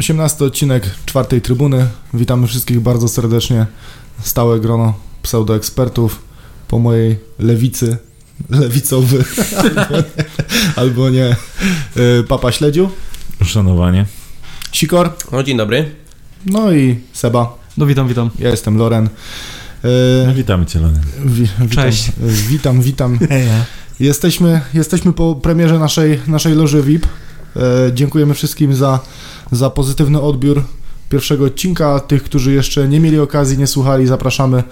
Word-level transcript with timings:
Osiemnasty 0.00 0.44
odcinek 0.44 0.90
czwartej 1.06 1.40
trybuny. 1.40 1.86
Witamy 2.14 2.46
wszystkich 2.46 2.80
bardzo 2.80 3.08
serdecznie. 3.08 3.66
Stałe 4.22 4.60
grono 4.60 4.94
pseudoekspertów 5.22 6.22
po 6.68 6.78
mojej 6.78 7.18
lewicy, 7.38 7.96
lewicowy 8.50 9.24
albo 9.56 9.90
nie, 9.90 10.04
albo 10.76 11.10
nie. 11.10 11.36
Y, 12.20 12.24
Papa 12.28 12.52
Śledziu, 12.52 12.90
Uszanowanie. 13.40 14.06
Sikor, 14.72 15.12
No 15.32 15.42
dzień 15.42 15.56
dobry. 15.56 15.90
no 16.46 16.72
i 16.72 16.98
Seba. 17.12 17.58
No 17.76 17.86
witam, 17.86 18.08
witam. 18.08 18.30
Ja 18.38 18.50
jestem 18.50 18.78
Loren. 18.78 19.08
No, 19.84 20.30
Y, 20.30 20.34
witamy 20.34 20.66
Cię, 20.66 20.80
Lony. 20.80 21.00
wi- 21.24 21.42
witam, 21.42 21.68
Cześć. 21.68 22.08
y, 22.08 22.12
Witam, 22.48 22.82
witam. 22.82 23.18
Jesteśmy, 24.00 24.60
jesteśmy 24.74 25.12
po 25.12 25.34
premierze 25.34 25.78
naszej, 25.78 26.20
naszej 26.26 26.54
loży 26.54 26.82
VIP. 26.82 27.06
E, 27.56 27.60
dziękujemy 27.94 28.34
wszystkim 28.34 28.74
za, 28.74 29.00
za 29.52 29.70
pozytywny 29.70 30.20
odbiór 30.20 30.62
pierwszego 31.08 31.44
odcinka. 31.44 32.00
Tych, 32.00 32.22
którzy 32.22 32.52
jeszcze 32.52 32.88
nie 32.88 33.00
mieli 33.00 33.18
okazji, 33.18 33.58
nie 33.58 33.66
słuchali, 33.66 34.06
zapraszamy, 34.06 34.62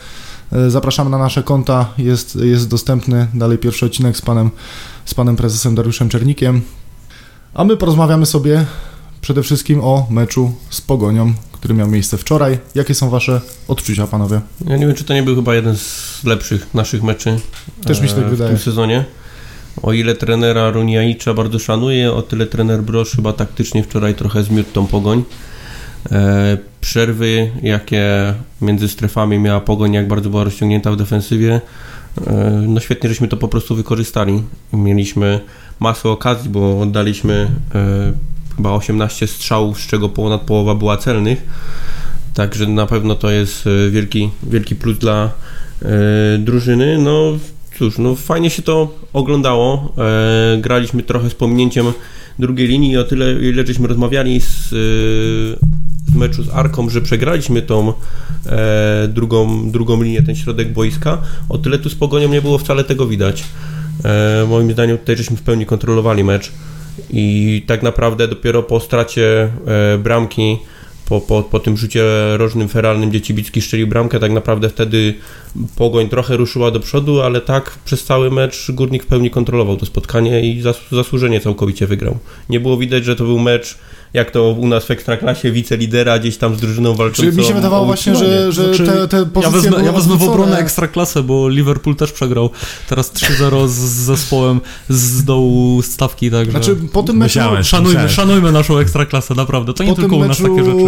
e, 0.53 0.71
zapraszamy 0.71 1.11
na 1.11 1.19
nasze 1.19 1.43
konta. 1.43 1.89
Jest, 1.99 2.37
jest 2.37 2.69
dostępny 2.69 3.27
dalej 3.35 3.59
pierwszy 3.59 3.87
odcinek 3.87 4.17
z 4.17 4.21
panem, 4.23 4.51
z 5.05 5.15
panem 5.15 5.37
prezesem 5.37 5.75
Dariuszem 5.75 6.09
Czernikiem. 6.09 6.63
A 7.55 7.65
my 7.65 7.77
porozmawiamy 7.77 8.27
sobie 8.27 8.65
przede 9.21 9.43
wszystkim 9.43 9.81
o 9.81 10.07
meczu 10.11 10.53
z 10.71 10.81
Pogonią, 10.81 11.35
który 11.63 11.75
miał 11.75 11.89
miejsce 11.89 12.19
wczoraj. 12.19 12.59
Jakie 12.75 12.95
są 12.95 13.11
wasze 13.11 13.41
odczucia, 13.69 14.07
panowie? 14.07 14.41
Ja 14.67 14.77
nie 14.77 14.87
wiem, 14.87 14.97
czy 14.97 15.05
to 15.05 15.15
nie 15.15 15.23
był 15.23 15.37
chyba 15.37 15.55
jeden 15.55 15.77
z 15.77 16.21
lepszych 16.25 16.75
naszych 16.75 17.03
meczy 17.03 17.37
Też 17.85 18.01
mi 18.01 18.09
się 18.09 18.15
tak 18.15 18.25
e, 18.25 18.27
w 18.27 18.31
wydaje. 18.31 18.51
tym 18.51 18.59
sezonie. 18.59 19.05
O 19.83 19.93
ile 19.93 20.15
trenera 20.15 20.71
Runiaicza 20.71 21.35
bardzo 21.35 21.59
szanuję, 21.59 22.13
o 22.13 22.23
tyle 22.23 22.47
trener 22.47 22.83
Brosz 22.83 23.11
chyba 23.17 23.33
taktycznie 23.33 23.83
wczoraj 23.83 24.15
trochę 24.15 24.43
zmiótł 24.43 24.73
tą 24.73 24.87
pogoń. 24.87 25.25
E, 26.13 26.59
przerwy, 26.81 27.51
jakie 27.63 28.35
między 28.61 28.89
strefami 28.89 29.39
miała 29.39 29.61
pogoń, 29.61 29.93
jak 29.93 30.09
bardzo 30.09 30.31
była 30.31 30.45
rozciągnięta 30.45 30.93
w 30.93 30.97
defensywie. 30.97 31.61
E, 32.27 32.65
no 32.69 32.81
świetnie, 32.81 33.09
żeśmy 33.09 33.29
to 33.29 33.37
po 33.37 33.49
prostu 33.49 33.75
wykorzystali. 33.77 34.43
Mieliśmy 34.73 35.41
masę 35.81 36.09
okazji, 36.09 36.51
bo 36.51 36.81
oddaliśmy 36.81 37.51
chyba 38.57 38.73
18 38.73 39.27
strzałów, 39.27 39.81
z 39.81 39.87
czego 39.87 40.09
ponad 40.09 40.41
połowa 40.41 40.75
była 40.75 40.97
celnych. 40.97 41.43
Także 42.35 42.67
na 42.67 42.87
pewno 42.87 43.15
to 43.15 43.31
jest 43.31 43.67
e, 43.67 43.91
wielki, 43.91 44.31
wielki 44.43 44.77
plus 44.77 44.99
dla 44.99 45.31
e, 45.83 45.89
drużyny. 46.39 46.99
No 46.99 47.39
cóż, 47.79 47.99
no 47.99 48.15
fajnie 48.15 48.51
się 48.51 48.63
to 48.63 48.95
oglądało. 49.13 49.93
E, 49.99 50.59
graliśmy 50.61 51.03
trochę 51.03 51.31
z 51.31 51.35
pominięciem 51.35 51.87
drugiej 52.39 52.69
linii. 52.69 52.97
O 52.97 53.05
tyle, 53.05 53.33
ile 53.33 53.67
żeśmy 53.67 53.89
rozmawiali 53.89 54.41
z, 54.41 54.47
e, 54.47 54.77
z 56.13 56.15
meczu 56.15 56.43
z 56.43 56.49
Arką, 56.49 56.89
że 56.89 57.01
przegraliśmy 57.01 57.63
tą 57.63 57.93
e, 58.47 59.09
drugą, 59.09 59.71
drugą 59.71 60.03
linię, 60.03 60.23
ten 60.23 60.37
środek 60.37 60.73
boiska, 60.73 61.19
o 61.49 61.59
tyle 61.59 61.79
tu 61.79 61.91
z 61.91 61.95
Pogonią 61.95 62.29
nie 62.29 62.43
było 62.43 62.59
wcale 62.59 62.85
tego 62.85 63.07
widać. 63.07 63.45
Moim 64.49 64.73
zdaniem 64.73 64.99
tutaj 64.99 65.17
żeśmy 65.17 65.37
w 65.37 65.43
pełni 65.43 65.67
kontrolowali 65.67 66.25
mecz 66.25 66.53
i 67.11 67.63
tak 67.67 67.83
naprawdę 67.83 68.29
dopiero 68.29 68.63
po 68.63 68.81
stracie 68.81 69.49
e, 69.67 69.99
bramki 69.99 70.59
po, 71.13 71.21
po, 71.21 71.43
po 71.43 71.61
tym 71.61 71.77
rzucie 71.77 72.03
rożnym 72.37 72.69
feralnym, 72.69 73.11
gdzie 73.11 73.21
Cibicki 73.21 73.61
strzelił 73.61 73.87
bramkę, 73.87 74.21
tak 74.21 74.33
naprawdę 74.33 74.69
wtedy 74.69 75.15
Pogoń 75.77 76.09
trochę 76.09 76.37
ruszyła 76.37 76.71
do 76.71 76.81
przodu, 76.81 77.21
ale 77.21 77.41
tak 77.41 77.79
przez 77.85 78.05
cały 78.05 78.31
mecz 78.31 78.71
Górnik 78.71 79.03
w 79.03 79.07
pełni 79.07 79.31
kontrolował 79.31 79.77
to 79.77 79.87
spotkanie 79.87 80.41
i 80.41 80.61
zas, 80.61 80.81
zasłużenie 80.93 81.41
całkowicie 81.41 81.87
wygrał. 81.87 82.19
Nie 82.49 82.61
było 82.61 82.77
widać, 82.77 83.05
że 83.05 83.17
to 83.17 83.25
był 83.25 83.39
mecz, 83.39 83.79
jak 84.15 84.31
to 84.31 84.51
u 84.51 84.69
nas 84.69 84.85
w 84.85 84.91
Ekstraklasie, 84.91 85.53
wicelidera 85.53 86.19
gdzieś 86.19 86.37
tam 86.37 86.57
z 86.57 86.61
drużyną 86.61 86.95
walczącą 86.95 87.31
Czy 87.33 87.37
mi 87.37 87.45
się 87.45 87.55
wydawało 87.55 87.87
właśnie, 87.87 88.17
że, 88.17 88.53
że 88.53 88.75
Znaczy, 88.75 88.87
te, 88.93 89.09
te 89.09 89.17
Ja 89.19 89.25
pozycje 89.27 89.51
wezmę, 89.53 89.71
były 89.71 89.85
ja 89.85 89.93
wezmę 89.93 90.17
w 90.17 90.23
obronę 90.23 90.59
ekstraklasę, 90.59 91.23
bo 91.23 91.49
Liverpool 91.49 91.97
też 91.97 92.13
przegrał 92.13 92.51
teraz 92.89 93.13
3-0 93.15 93.69
z 93.69 93.73
zespołem 93.81 94.61
z 94.89 95.25
dołu 95.25 95.83
stawki, 95.83 96.31
także 96.31 96.51
Znaczy 96.51 96.77
po 96.93 97.03
tym 97.03 97.17
meczu, 97.17 97.39
Musiałeś. 97.39 97.67
szanujmy, 97.69 97.93
musiałeś. 97.93 98.13
szanujmy 98.13 98.53
naszą 98.53 98.79
ekstraklasę, 98.79 99.35
naprawdę. 99.35 99.73
To 99.73 99.85
nie 99.85 99.91
po 99.91 99.97
tylko 99.97 100.17
u 100.17 100.25
nas 100.25 100.41
meczu 100.41 100.43
takie 100.57 100.65
rzeczy. 100.65 100.85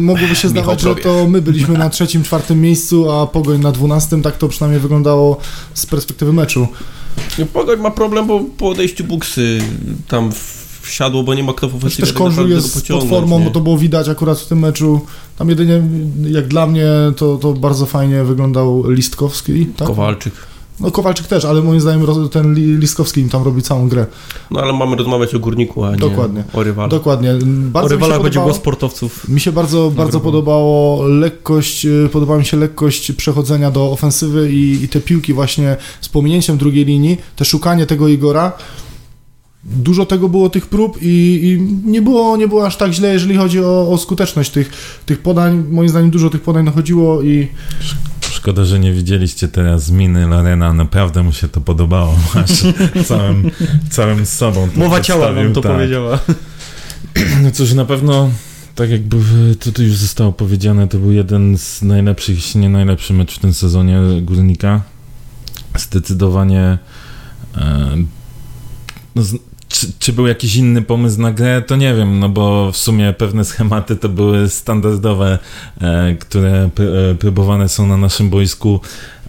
mogłoby 0.00 0.36
się 0.36 0.48
zdawać, 0.58 0.80
że 0.80 0.94
to 0.94 1.26
my 1.28 1.42
byliśmy 1.42 1.78
na 1.78 1.90
trzecim, 1.90 2.22
czwartym 2.22 2.60
miejscu, 2.60 3.10
a 3.12 3.26
Pogoń 3.26 3.60
na 3.60 3.72
dwunastym. 3.72 4.22
Tak 4.22 4.36
to 4.36 4.48
przynajmniej 4.48 4.80
wyglądało 4.80 5.40
z 5.74 5.86
perspektywy 5.86 6.32
meczu. 6.32 6.68
Pogoń 7.52 7.80
ma 7.80 7.90
problem, 7.90 8.26
bo 8.26 8.40
po 8.58 8.68
odejściu 8.68 9.04
Buksy 9.04 9.58
tam 10.08 10.30
wsiadło, 10.88 11.22
bo 11.22 11.34
nie 11.34 11.42
ma 11.42 11.52
kto 11.52 11.68
w 11.68 11.82
Też, 11.82 11.96
też 11.96 12.12
tak 12.12 12.20
naprawdę 12.22 12.54
jest 12.54 12.88
pod 12.88 13.04
formą, 13.04 13.44
bo 13.44 13.50
to 13.50 13.60
było 13.60 13.78
widać 13.78 14.08
akurat 14.08 14.40
w 14.40 14.46
tym 14.46 14.58
meczu. 14.58 15.00
Tam 15.38 15.48
jedynie, 15.48 15.82
jak 16.30 16.48
dla 16.48 16.66
mnie, 16.66 16.86
to, 17.16 17.36
to 17.36 17.52
bardzo 17.52 17.86
fajnie 17.86 18.24
wyglądał 18.24 18.90
Listkowski. 18.90 19.66
Tak? 19.66 19.88
Kowalczyk. 19.88 20.32
No 20.80 20.90
Kowalczyk 20.90 21.26
też, 21.26 21.44
ale 21.44 21.62
moim 21.62 21.80
zdaniem 21.80 22.06
ten 22.30 22.54
Li- 22.54 22.76
Listkowski 22.78 23.20
im 23.20 23.28
tam 23.28 23.42
robi 23.42 23.62
całą 23.62 23.88
grę. 23.88 24.06
No 24.50 24.60
ale 24.60 24.72
mamy 24.72 24.96
rozmawiać 24.96 25.34
o 25.34 25.38
górniku, 25.38 25.84
a 25.84 25.90
nie 25.90 25.96
Dokładnie. 25.96 26.44
o 26.52 26.62
rywalu. 26.62 26.90
Dokładnie. 26.90 27.30
O 27.30 27.36
Bardzo 27.44 27.88
się 27.88 27.94
rywalach 27.94 28.22
będzie 28.22 28.40
głos 28.40 28.56
sportowców. 28.56 29.28
Mi 29.28 29.40
się 29.40 29.52
bardzo, 29.52 29.92
bardzo 29.96 30.20
podobało 30.20 31.02
lekkość, 31.06 31.86
y, 31.86 32.08
podobała 32.12 32.38
mi 32.38 32.46
się 32.46 32.56
lekkość 32.56 33.12
przechodzenia 33.12 33.70
do 33.70 33.90
ofensywy 33.90 34.52
i, 34.52 34.82
i 34.84 34.88
te 34.88 35.00
piłki 35.00 35.32
właśnie 35.34 35.76
z 36.00 36.08
pominięciem 36.08 36.58
drugiej 36.58 36.84
linii, 36.84 37.16
te 37.36 37.44
szukanie 37.44 37.86
tego 37.86 38.08
Igora. 38.08 38.52
Dużo 39.76 40.06
tego 40.06 40.28
było 40.28 40.50
tych 40.50 40.66
prób 40.66 40.98
i, 41.02 41.40
i 41.42 41.62
nie, 41.90 42.02
było, 42.02 42.36
nie 42.36 42.48
było 42.48 42.66
aż 42.66 42.76
tak 42.76 42.92
źle, 42.92 43.12
jeżeli 43.12 43.36
chodzi 43.36 43.60
o, 43.60 43.90
o 43.90 43.98
skuteczność 43.98 44.50
tych, 44.50 44.70
tych 45.06 45.18
podań. 45.18 45.64
Moim 45.70 45.88
zdaniem 45.88 46.10
dużo 46.10 46.30
tych 46.30 46.40
podań 46.40 46.64
nachodziło 46.64 47.22
i 47.22 47.48
Szkoda, 48.38 48.64
że 48.64 48.78
nie 48.78 48.92
widzieliście 48.92 49.48
teraz 49.48 49.90
miny 49.90 50.26
Lorena. 50.26 50.72
Naprawdę 50.72 51.22
mu 51.22 51.32
się 51.32 51.48
to 51.48 51.60
podobało. 51.60 52.18
Aż 52.44 52.50
całym, 53.06 53.50
całym 53.90 54.26
sobą. 54.26 54.68
Mowa 54.76 55.00
ciała 55.00 55.32
nam 55.32 55.52
to 55.52 55.60
tak. 55.60 55.72
powiedziała. 55.72 56.18
No 57.42 57.50
cóż, 57.50 57.72
na 57.72 57.84
pewno, 57.84 58.30
tak 58.74 58.90
jakby 58.90 59.16
to, 59.60 59.72
to 59.72 59.82
już 59.82 59.96
zostało 59.96 60.32
powiedziane, 60.32 60.88
to 60.88 60.98
był 60.98 61.12
jeden 61.12 61.58
z 61.58 61.82
najlepszych, 61.82 62.36
jeśli 62.36 62.60
nie 62.60 62.68
najlepszy 62.68 63.12
mecz 63.12 63.34
w 63.34 63.38
tym 63.38 63.54
sezonie 63.54 64.00
Górnika. 64.22 64.82
Zdecydowanie. 65.78 66.78
E, 67.56 67.96
no, 69.14 69.22
czy, 69.68 69.86
czy 69.98 70.12
był 70.12 70.26
jakiś 70.26 70.56
inny 70.56 70.82
pomysł 70.82 71.20
na 71.20 71.32
grę, 71.32 71.62
to 71.62 71.76
nie 71.76 71.94
wiem, 71.94 72.18
no 72.18 72.28
bo 72.28 72.72
w 72.72 72.76
sumie 72.76 73.12
pewne 73.12 73.44
schematy 73.50 73.96
to 73.96 74.08
były 74.08 74.48
standardowe, 74.48 75.38
e, 75.80 76.14
które 76.14 76.70
pr- 76.74 77.10
e, 77.12 77.14
próbowane 77.14 77.68
są 77.68 77.86
na 77.86 77.96
naszym 77.96 78.30
boisku, 78.30 78.80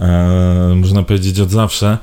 e, 0.01 0.73
można 0.75 1.03
powiedzieć 1.03 1.39
od 1.39 1.51
zawsze. 1.51 1.97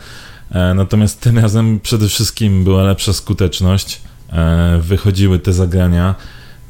E, 0.51 0.75
natomiast 0.75 1.21
tym 1.21 1.39
razem 1.39 1.81
przede 1.81 2.09
wszystkim 2.09 2.65
była 2.65 2.83
lepsza 2.83 3.13
skuteczność. 3.13 4.01
E, 4.33 4.79
wychodziły 4.83 5.39
te 5.39 5.53
zagrania. 5.53 6.15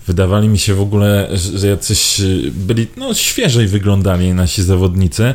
Wydawali 0.07 0.49
mi 0.49 0.59
się 0.59 0.75
w 0.75 0.81
ogóle, 0.81 1.29
że 1.55 1.69
jacyś 1.69 2.21
y, 2.21 2.53
byli, 2.55 2.87
no 2.97 3.15
świeżej 3.15 3.69
wyglądali 3.69 4.35
nasi 4.35 4.63
zawodnicy. 4.63 5.35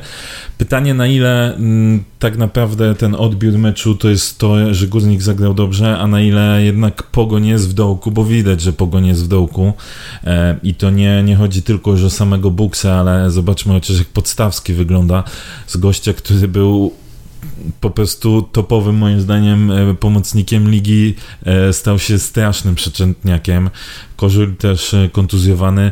Pytanie 0.57 0.93
na 0.93 1.07
ile 1.07 1.55
mm, 1.55 2.03
tak 2.19 2.37
naprawdę 2.37 2.95
ten 2.95 3.15
odbiór 3.15 3.53
meczu 3.53 3.95
to 3.95 4.09
jest 4.09 4.37
to, 4.37 4.73
że 4.73 4.87
Górnik 4.87 5.21
zagrał 5.21 5.53
dobrze, 5.53 5.97
a 5.97 6.07
na 6.07 6.21
ile 6.21 6.63
jednak 6.63 7.03
Pogoń 7.03 7.47
jest 7.47 7.69
w 7.69 7.73
dołku, 7.73 8.11
bo 8.11 8.25
widać, 8.25 8.61
że 8.61 8.73
Pogoń 8.73 9.07
jest 9.07 9.23
w 9.23 9.27
dołku 9.27 9.73
e, 10.23 10.55
i 10.63 10.73
to 10.73 10.89
nie, 10.89 11.23
nie 11.23 11.35
chodzi 11.35 11.61
tylko 11.61 11.91
już 11.91 12.03
o 12.03 12.09
samego 12.09 12.51
Buksa, 12.51 12.93
ale 12.93 13.31
zobaczmy 13.31 13.73
chociaż 13.73 13.97
jak 13.97 14.07
Podstawski 14.07 14.73
wygląda 14.73 15.23
z 15.67 15.77
gościa, 15.77 16.13
który 16.13 16.47
był 16.47 16.93
po 17.81 17.89
prostu 17.89 18.41
topowym 18.41 18.97
moim 18.97 19.21
zdaniem 19.21 19.71
e, 19.71 19.93
pomocnikiem 19.93 20.71
ligi 20.71 21.15
e, 21.45 21.73
stał 21.73 21.99
się 21.99 22.19
strasznym 22.19 22.75
przeczętniakiem. 22.75 23.69
Kożul 24.15 24.55
też 24.55 24.93
e, 24.93 25.09
kontuzjowany 25.11 25.91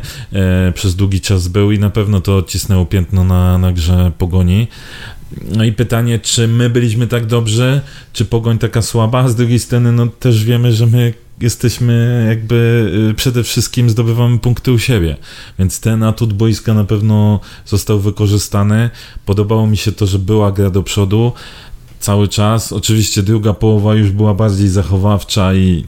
przez 0.74 0.96
długi 0.96 1.20
czas 1.20 1.48
był 1.48 1.72
i 1.72 1.78
na 1.78 1.90
pewno 1.90 2.20
to 2.20 2.36
odcisnęło 2.36 2.86
piętno 2.86 3.24
na, 3.24 3.58
na 3.58 3.72
grze 3.72 4.12
Pogoni. 4.18 4.68
No 5.56 5.64
i 5.64 5.72
pytanie, 5.72 6.18
czy 6.18 6.48
my 6.48 6.70
byliśmy 6.70 7.06
tak 7.06 7.26
dobrzy, 7.26 7.80
czy 8.12 8.24
Pogoń 8.24 8.58
taka 8.58 8.82
słaba, 8.82 9.28
z 9.28 9.36
drugiej 9.36 9.58
strony 9.58 9.92
no 9.92 10.06
też 10.06 10.44
wiemy, 10.44 10.72
że 10.72 10.86
my 10.86 11.14
jesteśmy 11.40 12.24
jakby 12.28 12.90
y, 13.10 13.14
przede 13.14 13.44
wszystkim 13.44 13.90
zdobywamy 13.90 14.38
punkty 14.38 14.72
u 14.72 14.78
siebie, 14.78 15.16
więc 15.58 15.80
ten 15.80 16.02
atut 16.02 16.32
boiska 16.32 16.74
na 16.74 16.84
pewno 16.84 17.40
został 17.66 18.00
wykorzystany. 18.00 18.90
Podobało 19.26 19.66
mi 19.66 19.76
się 19.76 19.92
to, 19.92 20.06
że 20.06 20.18
była 20.18 20.52
gra 20.52 20.70
do 20.70 20.82
przodu 20.82 21.32
cały 22.00 22.28
czas. 22.28 22.72
Oczywiście 22.72 23.22
druga 23.22 23.54
połowa 23.54 23.94
już 23.94 24.10
była 24.10 24.34
bardziej 24.34 24.68
zachowawcza 24.68 25.54
i 25.54 25.84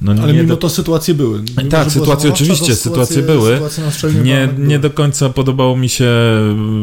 No, 0.00 0.12
Ale 0.22 0.32
mimo 0.32 0.48
do, 0.48 0.56
to 0.56 0.68
sytuacje 0.68 1.14
były. 1.14 1.42
Mimo, 1.58 1.70
tak, 1.70 1.90
sytuacje 1.90 2.32
oczywiście, 2.32 2.76
sytuacje 2.76 3.22
były. 3.22 3.60
Sytuacje 3.70 4.22
nie, 4.22 4.48
nie 4.58 4.78
do 4.78 4.90
końca 4.90 5.30
podobało 5.30 5.76
mi 5.76 5.88
się 5.88 6.10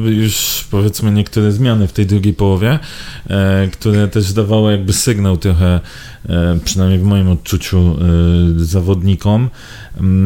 już 0.06 0.66
powiedzmy 0.72 1.12
niektóre 1.12 1.52
zmiany 1.52 1.88
w 1.88 1.94
tej 1.94 2.06
drugiej 2.06 2.34
połowie, 2.34 2.80
e, 3.30 3.68
które 3.68 4.08
też 4.08 4.34
dawały 4.34 4.72
jakby 4.72 4.94
sygnał 4.94 5.38
trochę, 5.38 5.80
e, 6.30 6.60
przynajmniej 6.66 7.00
w 7.00 7.04
moim 7.04 7.30
odczuciu, 7.30 7.78
e, 7.80 7.96
zawodnikom. 8.66 9.50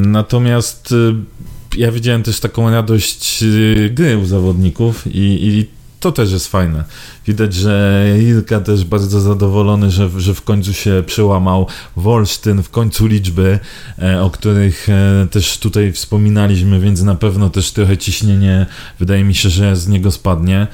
Natomiast 0.05 0.91
e, 0.91 1.77
ja 1.77 1.91
widziałem 1.91 2.23
też 2.23 2.39
taką 2.39 2.71
radość 2.71 3.43
e, 3.43 3.89
gry 3.89 4.17
u 4.17 4.25
zawodników 4.25 5.07
i, 5.07 5.47
i 5.47 5.82
to 6.03 6.11
też 6.11 6.31
jest 6.31 6.47
fajne. 6.47 6.83
Widać, 7.27 7.53
że 7.53 8.05
Ilka 8.19 8.59
też 8.59 8.85
bardzo 8.85 9.21
zadowolony, 9.21 9.91
że, 9.91 10.09
że 10.17 10.33
w 10.33 10.41
końcu 10.41 10.73
się 10.73 11.03
przełamał. 11.05 11.67
Wolsztyn 11.95 12.63
w 12.63 12.69
końcu 12.69 13.07
liczby, 13.07 13.59
e, 14.01 14.21
o 14.21 14.29
których 14.29 14.89
e, 14.89 15.27
też 15.31 15.57
tutaj 15.57 15.91
wspominaliśmy, 15.91 16.79
więc 16.79 17.01
na 17.01 17.15
pewno 17.15 17.49
też 17.49 17.71
trochę 17.71 17.97
ciśnienie 17.97 18.65
wydaje 18.99 19.23
mi 19.23 19.35
się, 19.35 19.49
że 19.49 19.75
z 19.75 19.87
niego 19.87 20.11
spadnie. 20.11 20.67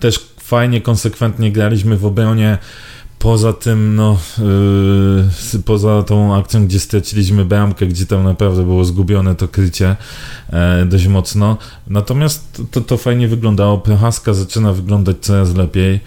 Też 0.00 0.18
fajnie, 0.38 0.80
konsekwentnie 0.80 1.52
graliśmy 1.52 1.96
w 1.96 2.06
obronie. 2.06 2.58
Poza 3.20 3.52
tym, 3.52 3.94
no, 3.94 4.18
yy, 5.52 5.62
poza 5.62 6.02
tą 6.02 6.36
akcją, 6.36 6.66
gdzie 6.66 6.80
straciliśmy 6.80 7.44
bramkę, 7.44 7.86
gdzie 7.86 8.06
tam 8.06 8.24
naprawdę 8.24 8.62
było 8.62 8.84
zgubione 8.84 9.34
to 9.34 9.48
krycie 9.48 9.96
e, 10.50 10.86
dość 10.86 11.06
mocno. 11.06 11.56
Natomiast 11.86 12.62
to, 12.70 12.80
to 12.80 12.96
fajnie 12.96 13.28
wyglądało. 13.28 13.78
Prochaska 13.78 14.34
zaczyna 14.34 14.72
wyglądać 14.72 15.16
coraz 15.20 15.54
lepiej. 15.54 16.00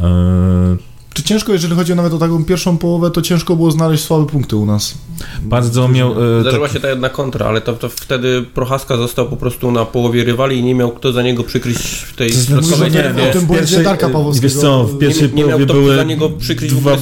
E, 0.00 0.76
Czy 1.16 1.22
ciężko, 1.22 1.52
jeżeli 1.52 1.74
chodzi 1.74 1.94
nawet 1.94 2.12
o 2.12 2.18
taką 2.18 2.44
pierwszą 2.44 2.78
połowę, 2.78 3.10
to 3.10 3.22
ciężko 3.22 3.56
było 3.56 3.70
znaleźć 3.70 4.04
słabe 4.04 4.26
punkty 4.26 4.56
u 4.56 4.66
nas? 4.66 4.94
bardzo 5.42 5.88
miał. 5.88 6.10
E, 6.38 6.40
Zdarzyła 6.40 6.66
tak, 6.66 6.74
się 6.76 6.80
ta 6.80 6.88
jedna 6.90 7.08
kontra, 7.08 7.46
ale 7.46 7.60
to, 7.60 7.72
to 7.72 7.88
wtedy 7.88 8.44
Prochaska 8.54 8.96
został 8.96 9.28
po 9.28 9.36
prostu 9.36 9.70
na 9.70 9.84
połowie 9.84 10.24
rywali 10.24 10.58
i 10.58 10.62
nie 10.64 10.74
miał 10.74 10.90
kto 10.90 11.12
za 11.12 11.22
niego 11.22 11.44
przykryć 11.44 11.76
w 11.78 12.16
tej 12.16 12.30
To 12.30 12.36
środkowej 12.36 12.90
strefie. 12.90 13.14
tym- 13.14 13.28
o 13.30 13.32
tym 13.32 13.46
pierwszej- 13.56 13.84
Darka 13.84 14.08
Pawłowskiego. 14.08 14.48
Wiesz 14.54 14.60
co, 14.62 14.84
w 14.84 14.98
pierwszej 14.98 15.28
nie, 15.28 15.34
nie 15.34 15.44
połowie 15.44 15.64
kto 15.64 15.74
były 15.74 15.96
za 15.96 16.02
niego 16.04 16.30
przykryć 16.30 16.72
w 16.74 16.76
dwa, 16.80 16.96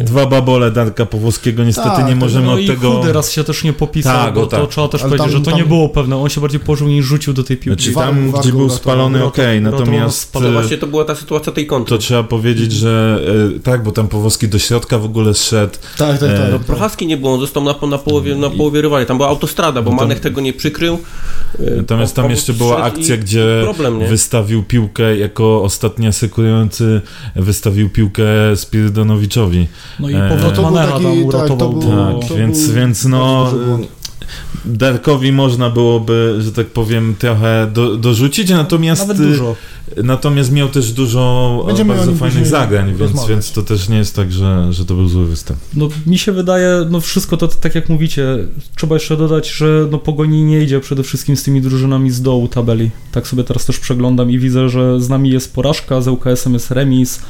dwa 0.00 0.26
babole 0.26 0.70
Darka 0.70 1.06
Powłoskiego. 1.06 1.64
Niestety 1.64 1.88
Tak, 1.88 2.04
nie 2.06 2.12
to 2.12 2.16
możemy 2.18 2.46
No 2.46 2.52
od 2.52 2.60
i 2.60 2.66
tego... 2.66 2.92
chudy 2.92 3.12
raz 3.12 3.32
się 3.32 3.44
też 3.44 3.64
nie 3.64 3.72
popisał, 3.72 4.12
Tak, 4.24 4.34
bo 4.34 4.46
tak. 4.46 4.60
to 4.60 4.66
trzeba 4.66 4.88
też 4.88 5.02
Ale 5.02 5.10
powiedzieć, 5.10 5.32
tam- 5.32 5.38
że 5.38 5.44
to 5.44 5.50
tam- 5.50 5.60
nie 5.60 5.66
było 5.66 5.88
pewne. 5.88 6.16
On 6.16 6.28
się 6.28 6.40
bardziej 6.40 6.60
położył 6.60 6.88
niż 6.88 7.04
rzucił 7.06 7.32
do 7.32 7.44
tej 7.44 7.56
piłki. 7.56 7.82
Znaczy 7.82 7.94
tam, 7.94 8.16
Wargo 8.24 8.38
gdzie 8.40 8.52
był 8.52 8.70
spalony, 8.70 9.24
okej, 9.24 9.60
natomiast 9.60 10.18
spalony. 10.18 10.50
e, 10.50 10.60
Właśnie 10.60 10.78
to 10.78 10.86
była 10.86 11.04
ta 11.04 11.14
sytuacja 11.14 11.52
tej 11.52 11.66
kontry. 11.66 11.96
to 11.96 12.02
trzeba 12.02 12.22
powiedzieć, 12.22 12.72
że 12.72 13.20
e, 13.56 13.59
tak, 13.62 13.82
bo 13.82 13.92
tam 13.92 14.08
Powłoski 14.08 14.48
do 14.48 14.58
środka 14.58 14.98
w 14.98 15.04
ogóle 15.04 15.34
zszedł. 15.34 15.74
Tak, 15.98 16.18
tak, 16.18 16.30
E, 16.30 16.38
tak. 16.38 16.50
No, 16.52 16.58
Prochaski 16.58 17.06
nie 17.06 17.16
było, 17.16 17.34
on 17.34 17.40
został 17.40 17.64
na, 17.64 17.74
na, 17.90 17.98
połowie, 17.98 18.34
na 18.34 18.50
połowie 18.50 18.80
rywali. 18.82 19.06
Tam 19.06 19.16
była 19.16 19.28
autostrada, 19.28 19.82
bo 19.82 19.90
No 19.90 19.96
tam- 19.98 20.08
Manek 20.08 20.20
tego 20.20 20.40
nie 20.40 20.52
przykrył. 20.52 20.98
E, 21.58 21.70
Natomiast 21.76 22.16
tam 22.16 22.30
jeszcze 22.30 22.52
była 22.52 22.82
akcja, 22.82 23.16
gdzie 23.16 23.60
Problem, 23.64 23.98
wystawił 23.98 24.62
piłkę 24.62 25.16
jako 25.16 25.62
ostatni 25.62 26.06
asekurujący, 26.06 27.00
wystawił 27.36 27.90
piłkę 27.90 28.22
Spiridonowiczowi. 28.56 29.66
No 30.00 30.08
i 30.10 30.14
E, 30.14 30.28
powrót 30.28 30.54
był 30.54 30.62
Manera 30.64 30.92
taki- 30.92 31.04
tam 31.04 31.12
tak, 31.14 31.22
to 31.22 31.26
uratował. 31.38 31.72
był- 31.72 31.80
bo- 31.82 32.20
Tak, 32.28 32.38
więc, 32.38 32.66
był 32.66 32.74
więc 32.76 33.04
no. 33.04 33.52
Darkowi 34.64 35.32
można 35.32 35.70
byłoby, 35.70 36.36
że 36.40 36.52
tak 36.52 36.66
powiem, 36.66 37.14
trochę 37.18 37.70
do, 37.72 37.96
dorzucić, 37.96 38.50
natomiast 38.50 39.08
Nawet 39.08 39.16
dużo. 39.28 39.56
Natomiast 39.96 40.52
miał 40.52 40.68
też 40.68 40.92
dużo 40.92 41.64
Będziemy 41.66 41.92
o 41.92 41.96
bardzo 41.96 42.14
fajnych 42.14 42.46
zagrań, 42.46 42.94
więc, 42.94 43.26
więc 43.26 43.52
to 43.52 43.62
też 43.62 43.88
nie 43.88 43.96
jest 43.96 44.16
tak, 44.16 44.32
że, 44.32 44.72
że 44.72 44.84
to 44.84 44.94
był 44.94 45.08
zły 45.08 45.26
występ. 45.26 45.60
No 45.74 45.88
mi 46.06 46.18
się 46.18 46.32
wydaje, 46.32 46.86
no 46.90 47.00
wszystko 47.00 47.36
to 47.36 47.48
tak 47.48 47.74
jak 47.74 47.88
mówicie, 47.88 48.38
trzeba 48.76 48.96
jeszcze 48.96 49.16
dodać, 49.16 49.50
że 49.50 49.88
no 49.90 49.98
Pogoni 49.98 50.44
nie 50.44 50.60
idzie 50.60 50.80
przede 50.80 51.02
wszystkim 51.02 51.36
z 51.36 51.42
tymi 51.42 51.60
drużynami 51.60 52.10
z 52.10 52.22
dołu 52.22 52.48
tabeli. 52.48 52.90
Tak 53.12 53.28
sobie 53.28 53.44
teraz 53.44 53.66
też 53.66 53.78
przeglądam 53.78 54.30
i 54.30 54.38
widzę, 54.38 54.68
że 54.68 55.00
z 55.00 55.08
nami 55.08 55.30
jest 55.30 55.54
porażka, 55.54 56.00
z 56.00 56.08
UKS-em 56.08 56.52
jest 56.52 56.70
remis. 56.70 57.20